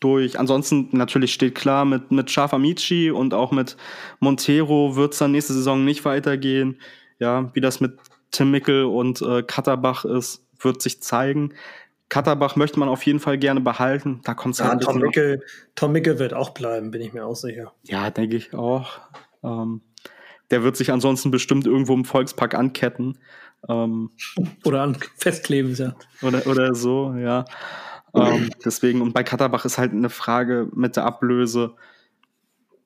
durch. 0.00 0.38
Ansonsten 0.38 0.88
natürlich 0.92 1.32
steht 1.32 1.54
klar, 1.54 1.84
mit, 1.84 2.10
mit 2.10 2.30
Schaf 2.30 2.52
Amici 2.52 3.10
und 3.10 3.34
auch 3.34 3.52
mit 3.52 3.76
Montero 4.20 4.96
wird 4.96 5.12
es 5.12 5.18
dann 5.18 5.32
nächste 5.32 5.54
Saison 5.54 5.84
nicht 5.84 6.04
weitergehen. 6.04 6.80
Ja, 7.18 7.50
wie 7.54 7.60
das 7.60 7.80
mit 7.80 7.98
Tim 8.30 8.50
Mickel 8.50 8.84
und 8.84 9.22
äh, 9.22 9.42
Katterbach 9.42 10.04
ist, 10.04 10.44
wird 10.58 10.82
sich 10.82 11.02
zeigen. 11.02 11.54
Katterbach 12.08 12.56
möchte 12.56 12.78
man 12.78 12.88
auf 12.88 13.04
jeden 13.04 13.20
Fall 13.20 13.38
gerne 13.38 13.60
behalten. 13.60 14.20
Da 14.24 14.34
kommt 14.34 14.54
es 14.54 14.60
ja, 14.60 14.68
halt 14.68 14.82
Tom 14.82 14.98
Mickel, 14.98 15.42
Tom 15.74 15.92
Mickel 15.92 16.18
wird 16.18 16.34
auch 16.34 16.50
bleiben, 16.50 16.90
bin 16.90 17.00
ich 17.00 17.12
mir 17.12 17.26
auch 17.26 17.34
sicher. 17.34 17.72
Ja, 17.82 18.10
denke 18.10 18.36
ich 18.36 18.54
auch. 18.54 19.00
Ähm, 19.42 19.80
der 20.50 20.62
wird 20.62 20.76
sich 20.76 20.92
ansonsten 20.92 21.30
bestimmt 21.30 21.66
irgendwo 21.66 21.94
im 21.94 22.04
Volkspark 22.04 22.54
anketten. 22.54 23.18
Ähm, 23.68 24.10
oder 24.64 24.82
an 24.82 24.96
festkleben, 25.16 25.74
ja. 25.74 25.94
Oder, 26.22 26.46
oder 26.46 26.74
so, 26.74 27.14
ja. 27.14 27.44
Ähm, 28.14 28.50
deswegen, 28.64 29.02
und 29.02 29.12
bei 29.12 29.22
Katterbach 29.22 29.64
ist 29.64 29.78
halt 29.78 29.92
eine 29.92 30.08
Frage 30.08 30.68
mit 30.74 30.96
der 30.96 31.04
Ablöse. 31.04 31.74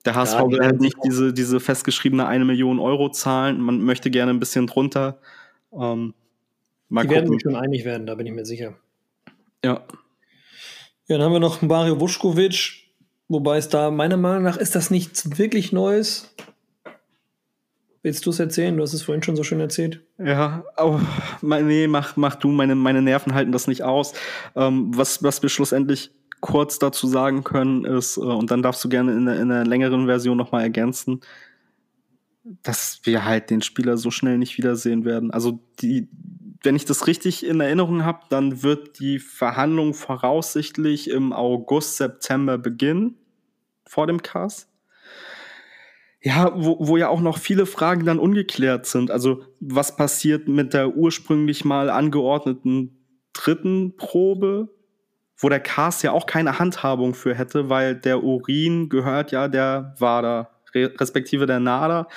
Der 0.04 0.14
HSV 0.14 0.34
ja, 0.34 0.50
will 0.50 0.60
halt 0.60 0.80
nicht 0.80 0.96
diese, 1.04 1.32
diese 1.32 1.60
festgeschriebene 1.60 2.26
eine 2.26 2.44
Million 2.44 2.78
Euro 2.80 3.10
zahlen. 3.10 3.60
Man 3.60 3.82
möchte 3.82 4.10
gerne 4.10 4.32
ein 4.32 4.40
bisschen 4.40 4.66
drunter. 4.66 5.20
Ähm, 5.72 6.14
mal 6.88 7.02
die 7.02 7.08
gucken. 7.08 7.22
werden 7.22 7.32
sich 7.32 7.42
schon 7.42 7.56
einig 7.56 7.84
werden, 7.84 8.06
da 8.06 8.14
bin 8.14 8.26
ich 8.26 8.32
mir 8.32 8.46
sicher. 8.46 8.74
Ja. 9.64 9.82
Ja, 11.06 11.18
dann 11.18 11.22
haben 11.22 11.32
wir 11.32 11.40
noch 11.40 11.60
Mario 11.60 12.00
Vuskovic, 12.00 12.84
wobei 13.28 13.58
es 13.58 13.68
da 13.68 13.90
meiner 13.90 14.16
Meinung 14.16 14.44
nach 14.44 14.56
ist 14.56 14.74
das 14.74 14.90
nichts 14.90 15.38
wirklich 15.38 15.72
Neues. 15.72 16.34
Willst 18.02 18.24
du 18.24 18.30
es 18.30 18.38
erzählen? 18.40 18.76
Du 18.76 18.82
hast 18.82 18.94
es 18.94 19.02
vorhin 19.02 19.22
schon 19.22 19.36
so 19.36 19.42
schön 19.42 19.60
erzählt. 19.60 20.02
Ja, 20.18 20.64
oh, 20.78 20.98
nee, 21.42 21.86
mach, 21.86 22.16
mach 22.16 22.36
du, 22.36 22.48
meine, 22.48 22.74
meine 22.74 23.02
Nerven 23.02 23.34
halten 23.34 23.52
das 23.52 23.66
nicht 23.66 23.82
aus. 23.82 24.14
Ähm, 24.56 24.90
was, 24.96 25.22
was 25.22 25.42
wir 25.42 25.50
schlussendlich 25.50 26.10
kurz 26.40 26.78
dazu 26.78 27.06
sagen 27.06 27.44
können, 27.44 27.84
ist, 27.84 28.16
äh, 28.16 28.20
und 28.20 28.50
dann 28.50 28.62
darfst 28.62 28.82
du 28.84 28.88
gerne 28.88 29.12
in 29.12 29.26
in 29.26 29.48
der 29.50 29.66
längeren 29.66 30.06
Version 30.06 30.38
nochmal 30.38 30.62
ergänzen, 30.62 31.20
dass 32.62 33.00
wir 33.04 33.26
halt 33.26 33.50
den 33.50 33.60
Spieler 33.60 33.98
so 33.98 34.10
schnell 34.10 34.38
nicht 34.38 34.56
wiedersehen 34.56 35.04
werden. 35.04 35.30
Also 35.30 35.60
die, 35.80 36.08
wenn 36.62 36.76
ich 36.76 36.86
das 36.86 37.06
richtig 37.06 37.44
in 37.44 37.60
Erinnerung 37.60 38.04
habe, 38.04 38.20
dann 38.30 38.62
wird 38.62 38.98
die 38.98 39.18
Verhandlung 39.18 39.92
voraussichtlich 39.92 41.10
im 41.10 41.34
August, 41.34 41.98
September 41.98 42.56
beginnen 42.56 43.16
vor 43.86 44.06
dem 44.06 44.22
Cast. 44.22 44.69
Ja, 46.22 46.52
wo, 46.54 46.76
wo 46.80 46.96
ja 46.98 47.08
auch 47.08 47.20
noch 47.20 47.38
viele 47.38 47.64
Fragen 47.64 48.04
dann 48.04 48.18
ungeklärt 48.18 48.84
sind. 48.84 49.10
Also 49.10 49.42
was 49.58 49.96
passiert 49.96 50.48
mit 50.48 50.74
der 50.74 50.94
ursprünglich 50.94 51.64
mal 51.64 51.88
angeordneten 51.88 52.96
dritten 53.32 53.96
Probe, 53.96 54.68
wo 55.38 55.48
der 55.48 55.60
Cast 55.60 56.02
ja 56.02 56.12
auch 56.12 56.26
keine 56.26 56.58
Handhabung 56.58 57.14
für 57.14 57.34
hätte, 57.34 57.70
weil 57.70 57.94
der 57.94 58.22
Urin 58.22 58.90
gehört 58.90 59.32
ja 59.32 59.48
der 59.48 59.94
WADA, 59.98 60.50
respektive 60.74 61.46
der 61.46 61.60
NADA. 61.60 62.08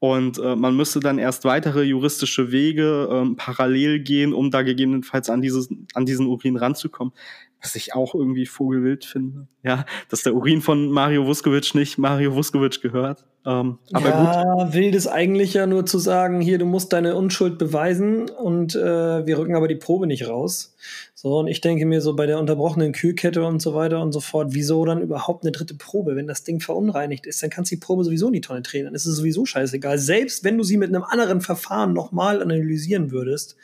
Und 0.00 0.38
äh, 0.38 0.54
man 0.54 0.76
müsste 0.76 1.00
dann 1.00 1.18
erst 1.18 1.44
weitere 1.44 1.82
juristische 1.82 2.52
Wege 2.52 3.08
ähm, 3.10 3.36
parallel 3.36 4.00
gehen, 4.00 4.32
um 4.32 4.50
da 4.50 4.62
gegebenenfalls 4.62 5.28
an, 5.28 5.42
dieses, 5.42 5.68
an 5.94 6.06
diesen 6.06 6.26
Urin 6.26 6.56
ranzukommen 6.56 7.12
was 7.60 7.74
ich 7.74 7.94
auch 7.94 8.14
irgendwie 8.14 8.46
vogelwild 8.46 9.04
finde. 9.04 9.48
Ja, 9.62 9.84
dass 10.08 10.22
der 10.22 10.34
Urin 10.34 10.60
von 10.60 10.90
Mario 10.90 11.26
Vuskovic 11.26 11.74
nicht 11.74 11.98
Mario 11.98 12.34
Vuskovic 12.34 12.80
gehört. 12.80 13.24
Ähm, 13.46 13.78
aber 13.92 14.08
ja, 14.08 14.64
gut. 14.64 14.74
wild 14.74 14.94
ist 14.94 15.06
eigentlich 15.06 15.54
ja 15.54 15.66
nur 15.66 15.86
zu 15.86 15.98
sagen, 15.98 16.40
hier, 16.40 16.58
du 16.58 16.66
musst 16.66 16.92
deine 16.92 17.14
Unschuld 17.14 17.56
beweisen 17.56 18.28
und 18.28 18.74
äh, 18.74 19.26
wir 19.26 19.38
rücken 19.38 19.54
aber 19.54 19.68
die 19.68 19.76
Probe 19.76 20.06
nicht 20.06 20.28
raus. 20.28 20.74
So, 21.14 21.38
und 21.38 21.48
ich 21.48 21.60
denke 21.60 21.86
mir 21.86 22.00
so 22.00 22.14
bei 22.14 22.26
der 22.26 22.38
unterbrochenen 22.38 22.92
Kühlkette 22.92 23.44
und 23.44 23.60
so 23.60 23.74
weiter 23.74 24.02
und 24.02 24.12
so 24.12 24.20
fort, 24.20 24.48
wieso 24.50 24.84
dann 24.84 25.00
überhaupt 25.00 25.44
eine 25.44 25.52
dritte 25.52 25.74
Probe? 25.74 26.14
Wenn 26.16 26.26
das 26.26 26.44
Ding 26.44 26.60
verunreinigt 26.60 27.26
ist, 27.26 27.42
dann 27.42 27.50
kannst 27.50 27.70
du 27.70 27.76
die 27.76 27.80
Probe 27.80 28.04
sowieso 28.04 28.26
in 28.26 28.34
die 28.34 28.40
Tonne 28.40 28.62
drehen. 28.62 28.84
Dann 28.84 28.94
ist 28.94 29.06
es 29.06 29.16
sowieso 29.16 29.46
scheißegal. 29.46 29.98
Selbst 29.98 30.44
wenn 30.44 30.58
du 30.58 30.64
sie 30.64 30.76
mit 30.76 30.88
einem 30.88 31.04
anderen 31.04 31.40
Verfahren 31.40 31.92
nochmal 31.92 32.42
analysieren 32.42 33.10
würdest. 33.10 33.56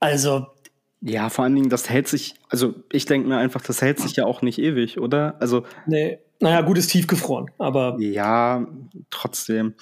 Also, 0.00 0.46
ja, 1.00 1.28
vor 1.28 1.44
allen 1.44 1.54
Dingen, 1.54 1.70
das 1.70 1.88
hält 1.88 2.08
sich, 2.08 2.34
also 2.48 2.74
ich 2.90 3.04
denke 3.04 3.28
mir 3.28 3.36
einfach, 3.36 3.60
das 3.60 3.82
hält 3.82 4.00
sich 4.00 4.16
ja 4.16 4.24
auch 4.24 4.42
nicht 4.42 4.58
ewig, 4.58 4.98
oder? 4.98 5.36
Also. 5.40 5.64
Nee, 5.86 6.18
naja, 6.40 6.60
gut 6.60 6.78
ist 6.78 6.88
tiefgefroren, 6.88 7.50
aber. 7.58 7.96
Ja, 8.00 8.66
trotzdem. 9.10 9.74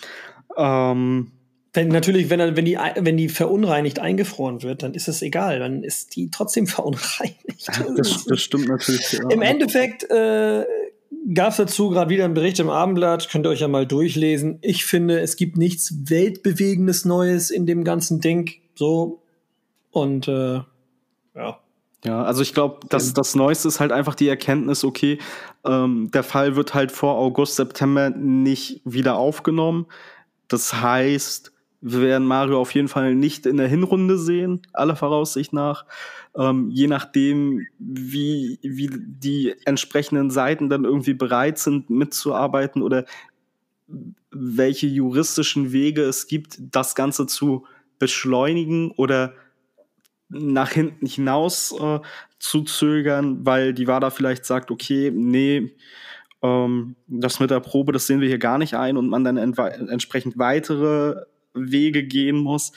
Ähm, 0.57 1.33
wenn, 1.75 1.89
natürlich, 1.89 2.31
wenn, 2.31 2.57
wenn, 2.57 2.65
die, 2.65 2.79
wenn 2.97 3.17
die 3.19 3.29
verunreinigt 3.29 3.99
eingefroren 3.99 4.63
wird, 4.63 4.83
dann 4.83 4.95
ist 4.95 5.09
es 5.09 5.21
egal, 5.21 5.59
dann 5.59 5.83
ist 5.83 6.17
die 6.17 6.31
trotzdem 6.31 6.67
verunreinigt. 6.67 7.69
Das, 7.97 8.25
das 8.25 8.41
stimmt 8.41 8.69
natürlich. 8.69 9.13
Ja. 9.13 9.29
Im 9.31 9.43
Endeffekt 9.43 10.11
äh, 10.11 10.65
gab 11.35 11.51
es 11.51 11.57
dazu 11.57 11.91
gerade 11.91 12.11
wieder 12.11 12.25
einen 12.25 12.35
Bericht 12.35 12.59
im 12.61 12.71
Abendblatt, 12.71 13.29
könnt 13.29 13.47
ihr 13.47 13.51
euch 13.51 13.61
ja 13.61 13.69
mal 13.69 13.87
durchlesen. 13.87 14.59
Ich 14.63 14.87
finde, 14.87 15.21
es 15.21 15.37
gibt 15.37 15.57
nichts 15.57 15.95
weltbewegendes 16.09 17.05
Neues 17.05 17.51
in 17.51 17.67
dem 17.67 17.85
ganzen 17.85 18.21
Ding. 18.21 18.51
So. 18.75 19.23
Und 19.91 20.29
äh, 20.29 20.61
ja. 21.35 21.61
Ja, 22.07 22.23
also 22.23 22.43
ich 22.43 22.55
glaube, 22.55 22.81
das, 22.89 23.15
das 23.15 23.35
Neueste 23.35 23.67
ist 23.67 23.81
halt 23.81 23.91
einfach 23.91 24.15
die 24.15 24.29
Erkenntnis, 24.29 24.85
okay, 24.85 25.19
ähm, 25.65 26.11
der 26.13 26.23
Fall 26.23 26.55
wird 26.55 26.73
halt 26.73 26.93
vor 26.93 27.17
August, 27.17 27.57
September 27.57 28.11
nicht 28.11 28.81
wieder 28.85 29.17
aufgenommen. 29.17 29.87
Das 30.47 30.75
heißt, 30.75 31.53
wir 31.81 32.01
werden 32.01 32.27
Mario 32.27 32.61
auf 32.61 32.75
jeden 32.75 32.87
Fall 32.87 33.15
nicht 33.17 33.45
in 33.45 33.57
der 33.57 33.67
Hinrunde 33.67 34.19
sehen, 34.19 34.63
aller 34.73 34.95
Voraussicht 34.95 35.53
nach. 35.53 35.85
Ähm, 36.37 36.71
je 36.71 36.87
nachdem, 36.87 37.67
wie, 37.79 38.61
wie 38.63 38.89
die 38.93 39.55
entsprechenden 39.65 40.31
Seiten 40.31 40.69
dann 40.69 40.85
irgendwie 40.85 41.15
bereit 41.15 41.59
sind, 41.59 41.91
mitzuarbeiten 41.91 42.83
oder 42.83 43.05
welche 44.31 44.87
juristischen 44.87 45.73
Wege 45.73 46.03
es 46.03 46.29
gibt, 46.29 46.59
das 46.61 46.95
Ganze 46.95 47.27
zu 47.27 47.67
beschleunigen 47.99 48.93
oder 48.93 49.35
nach 50.29 50.73
hinten 50.73 51.07
hinaus 51.07 51.73
äh, 51.79 52.01
zu 52.39 52.63
zögern, 52.63 53.45
weil 53.47 53.73
die 53.73 53.87
WADA 53.87 54.11
vielleicht 54.11 54.45
sagt, 54.45 54.71
okay, 54.71 55.11
nee, 55.15 55.75
ähm, 56.43 56.97
das 57.07 57.41
mit 57.41 57.51
der 57.51 57.61
Probe, 57.61 57.93
das 57.93 58.07
sehen 58.07 58.21
wir 58.21 58.29
hier 58.29 58.39
gar 58.39 58.59
nicht 58.59 58.75
ein 58.75 58.97
und 58.97 59.09
man 59.09 59.25
dann 59.25 59.37
entsprechend 59.37 60.39
weitere 60.39 61.17
Wege 61.55 62.05
gehen 62.05 62.37
muss 62.37 62.73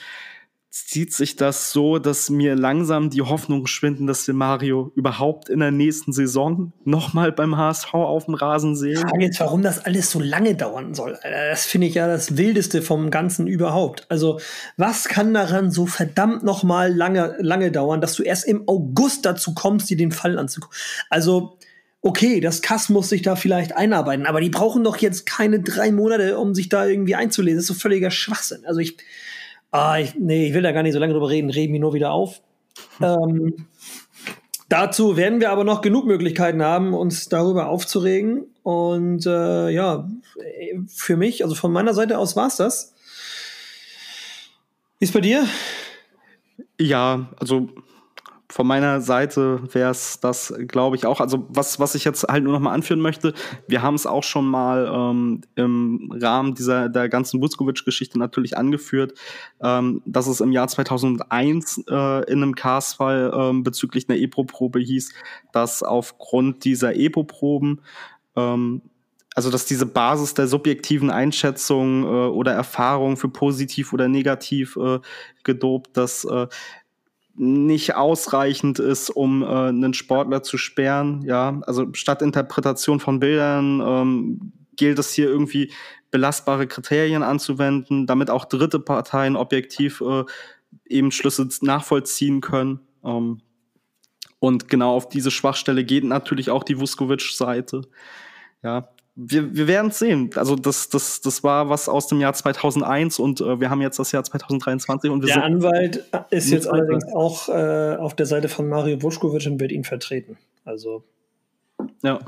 zieht 0.70 1.12
sich 1.12 1.34
das 1.34 1.72
so, 1.72 1.98
dass 1.98 2.30
mir 2.30 2.54
langsam 2.54 3.10
die 3.10 3.22
Hoffnung 3.22 3.66
schwinden, 3.66 4.06
dass 4.06 4.24
wir 4.28 4.34
Mario 4.34 4.92
überhaupt 4.94 5.48
in 5.48 5.58
der 5.58 5.72
nächsten 5.72 6.12
Saison 6.12 6.72
nochmal 6.84 7.32
beim 7.32 7.56
HSV 7.56 7.92
auf 7.92 8.26
dem 8.26 8.34
Rasen 8.34 8.76
sehen. 8.76 8.92
Ich 8.92 9.00
frage 9.00 9.24
jetzt, 9.24 9.40
warum 9.40 9.62
das 9.62 9.84
alles 9.84 10.12
so 10.12 10.20
lange 10.20 10.54
dauern 10.54 10.94
soll. 10.94 11.18
Das 11.24 11.66
finde 11.66 11.88
ich 11.88 11.94
ja 11.94 12.06
das 12.06 12.36
Wildeste 12.36 12.82
vom 12.82 13.10
Ganzen 13.10 13.48
überhaupt. 13.48 14.06
Also, 14.08 14.38
was 14.76 15.08
kann 15.08 15.34
daran 15.34 15.72
so 15.72 15.86
verdammt 15.86 16.44
nochmal 16.44 16.94
lange, 16.94 17.34
lange 17.40 17.72
dauern, 17.72 18.00
dass 18.00 18.14
du 18.14 18.22
erst 18.22 18.46
im 18.46 18.68
August 18.68 19.26
dazu 19.26 19.54
kommst, 19.54 19.90
dir 19.90 19.96
den 19.96 20.12
Fall 20.12 20.38
anzugucken? 20.38 20.76
Also, 21.08 21.58
okay, 22.00 22.40
das 22.40 22.62
Kass 22.62 22.88
muss 22.88 23.08
sich 23.08 23.22
da 23.22 23.34
vielleicht 23.34 23.76
einarbeiten, 23.76 24.26
aber 24.26 24.40
die 24.40 24.50
brauchen 24.50 24.84
doch 24.84 24.98
jetzt 24.98 25.26
keine 25.26 25.60
drei 25.60 25.90
Monate, 25.90 26.38
um 26.38 26.54
sich 26.54 26.68
da 26.68 26.86
irgendwie 26.86 27.16
einzulesen. 27.16 27.58
Das 27.58 27.64
ist 27.64 27.68
so 27.68 27.74
völliger 27.74 28.12
Schwachsinn. 28.12 28.64
Also 28.64 28.80
ich, 28.80 28.96
ah, 29.70 29.98
ich, 29.98 30.14
nee, 30.14 30.46
ich 30.46 30.54
will 30.54 30.62
da 30.62 30.72
gar 30.72 30.82
nicht 30.82 30.92
so 30.92 30.98
lange 30.98 31.12
drüber 31.12 31.28
reden, 31.28 31.50
reden 31.50 31.72
wir 31.72 31.80
nur 31.80 31.94
wieder 31.94 32.12
auf. 32.12 32.40
ähm, 33.00 33.66
dazu 34.68 35.16
werden 35.16 35.40
wir 35.40 35.50
aber 35.50 35.64
noch 35.64 35.80
genug 35.80 36.06
Möglichkeiten 36.06 36.62
haben, 36.62 36.94
uns 36.94 37.28
darüber 37.28 37.68
aufzuregen. 37.68 38.46
Und 38.62 39.26
äh, 39.26 39.70
ja, 39.70 40.08
für 40.88 41.16
mich, 41.16 41.42
also 41.42 41.54
von 41.54 41.72
meiner 41.72 41.94
Seite 41.94 42.18
aus 42.18 42.36
war's 42.36 42.56
das. 42.56 42.94
Wie 44.98 45.04
ist 45.04 45.14
bei 45.14 45.20
dir? 45.20 45.46
Ja, 46.78 47.30
also 47.38 47.68
von 48.50 48.66
meiner 48.66 49.00
Seite 49.00 49.62
wäre 49.72 49.90
es 49.90 50.18
das, 50.20 50.52
glaube 50.66 50.96
ich, 50.96 51.06
auch. 51.06 51.20
Also 51.20 51.46
was, 51.48 51.78
was 51.78 51.94
ich 51.94 52.04
jetzt 52.04 52.24
halt 52.24 52.42
nur 52.42 52.52
noch 52.52 52.60
mal 52.60 52.72
anführen 52.72 53.00
möchte, 53.00 53.32
wir 53.68 53.82
haben 53.82 53.94
es 53.94 54.06
auch 54.06 54.24
schon 54.24 54.46
mal 54.46 54.90
ähm, 54.92 55.42
im 55.54 56.12
Rahmen 56.20 56.54
dieser 56.54 56.88
der 56.88 57.08
ganzen 57.08 57.40
Vuskovic-Geschichte 57.40 58.18
natürlich 58.18 58.56
angeführt, 58.56 59.14
ähm, 59.62 60.02
dass 60.04 60.26
es 60.26 60.40
im 60.40 60.50
Jahr 60.50 60.66
2001 60.66 61.84
äh, 61.88 62.30
in 62.30 62.42
einem 62.42 62.54
Cast-Fall 62.54 63.32
ähm, 63.34 63.62
bezüglich 63.62 64.08
einer 64.08 64.18
EPO-Probe 64.18 64.80
hieß, 64.80 65.12
dass 65.52 65.82
aufgrund 65.82 66.64
dieser 66.64 66.96
EPO-Proben 66.96 67.80
ähm, 68.34 68.82
also 69.36 69.48
dass 69.48 69.64
diese 69.64 69.86
Basis 69.86 70.34
der 70.34 70.48
subjektiven 70.48 71.08
Einschätzung 71.08 72.02
äh, 72.02 72.06
oder 72.06 72.52
Erfahrung 72.52 73.16
für 73.16 73.28
positiv 73.28 73.92
oder 73.92 74.08
negativ 74.08 74.76
äh, 74.76 74.98
gedopt, 75.44 75.96
dass 75.96 76.24
äh, 76.24 76.48
nicht 77.42 77.94
ausreichend 77.94 78.78
ist, 78.80 79.08
um 79.08 79.42
äh, 79.42 79.46
einen 79.46 79.94
Sportler 79.94 80.42
zu 80.42 80.58
sperren. 80.58 81.22
Ja, 81.22 81.62
also 81.66 81.86
statt 81.94 82.20
Interpretation 82.20 83.00
von 83.00 83.18
Bildern 83.18 83.80
ähm, 83.80 84.52
gilt 84.76 84.98
es 84.98 85.14
hier 85.14 85.28
irgendwie 85.30 85.72
belastbare 86.10 86.66
Kriterien 86.66 87.22
anzuwenden, 87.22 88.06
damit 88.06 88.28
auch 88.28 88.44
dritte 88.44 88.78
Parteien 88.78 89.36
objektiv 89.36 90.02
äh, 90.02 90.24
eben 90.84 91.10
Schlüsse 91.10 91.48
nachvollziehen 91.62 92.42
können. 92.42 92.80
Ähm, 93.02 93.40
und 94.38 94.68
genau 94.68 94.94
auf 94.94 95.08
diese 95.08 95.30
Schwachstelle 95.30 95.84
geht 95.84 96.04
natürlich 96.04 96.50
auch 96.50 96.62
die 96.62 96.78
Vuskovic-Seite. 96.78 97.82
Ja, 98.62 98.90
wir, 99.22 99.54
wir 99.54 99.66
werden 99.66 99.90
es 99.90 99.98
sehen. 99.98 100.30
Also 100.34 100.56
das, 100.56 100.88
das, 100.88 101.20
das 101.20 101.44
war 101.44 101.68
was 101.68 101.88
aus 101.88 102.06
dem 102.06 102.20
Jahr 102.20 102.32
2001 102.32 103.18
und 103.18 103.40
äh, 103.40 103.60
wir 103.60 103.68
haben 103.68 103.82
jetzt 103.82 103.98
das 103.98 104.12
Jahr 104.12 104.24
2023 104.24 105.10
und 105.10 105.22
wir 105.22 105.34
Der 105.34 105.44
Anwalt 105.44 106.04
ist 106.30 106.50
jetzt 106.50 106.66
allerdings 106.66 107.04
auch 107.12 107.48
äh, 107.48 107.96
auf 107.96 108.14
der 108.14 108.26
Seite 108.26 108.48
von 108.48 108.68
Mario 108.68 108.96
und 108.98 109.60
wird 109.60 109.72
ihn 109.72 109.84
vertreten. 109.84 110.38
Also 110.64 111.04
ja. 112.02 112.20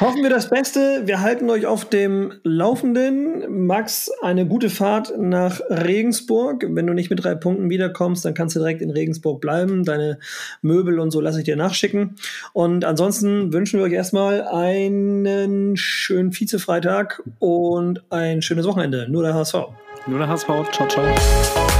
Hoffen 0.00 0.22
wir 0.22 0.30
das 0.30 0.50
Beste. 0.50 1.02
Wir 1.04 1.20
halten 1.20 1.48
euch 1.48 1.66
auf 1.66 1.84
dem 1.84 2.32
Laufenden. 2.42 3.66
Max, 3.66 4.10
eine 4.20 4.46
gute 4.46 4.68
Fahrt 4.68 5.16
nach 5.16 5.60
Regensburg. 5.68 6.66
Wenn 6.68 6.86
du 6.86 6.92
nicht 6.92 7.08
mit 7.08 7.22
drei 7.22 7.34
Punkten 7.34 7.70
wiederkommst, 7.70 8.24
dann 8.24 8.34
kannst 8.34 8.56
du 8.56 8.60
direkt 8.60 8.82
in 8.82 8.90
Regensburg 8.90 9.40
bleiben. 9.40 9.84
Deine 9.84 10.18
Möbel 10.60 10.98
und 10.98 11.12
so 11.12 11.20
lasse 11.20 11.38
ich 11.38 11.44
dir 11.44 11.56
nachschicken. 11.56 12.16
Und 12.52 12.84
ansonsten 12.84 13.52
wünschen 13.52 13.78
wir 13.78 13.86
euch 13.86 13.92
erstmal 13.92 14.42
einen 14.42 15.76
schönen 15.76 16.32
Vize-Freitag 16.32 17.22
und 17.38 18.02
ein 18.10 18.42
schönes 18.42 18.66
Wochenende. 18.66 19.06
Nur 19.08 19.22
der 19.22 19.34
HSV. 19.34 19.54
Nur 20.06 20.18
der 20.18 20.28
HSV. 20.28 20.48
Ciao, 20.72 20.88
ciao. 20.88 21.71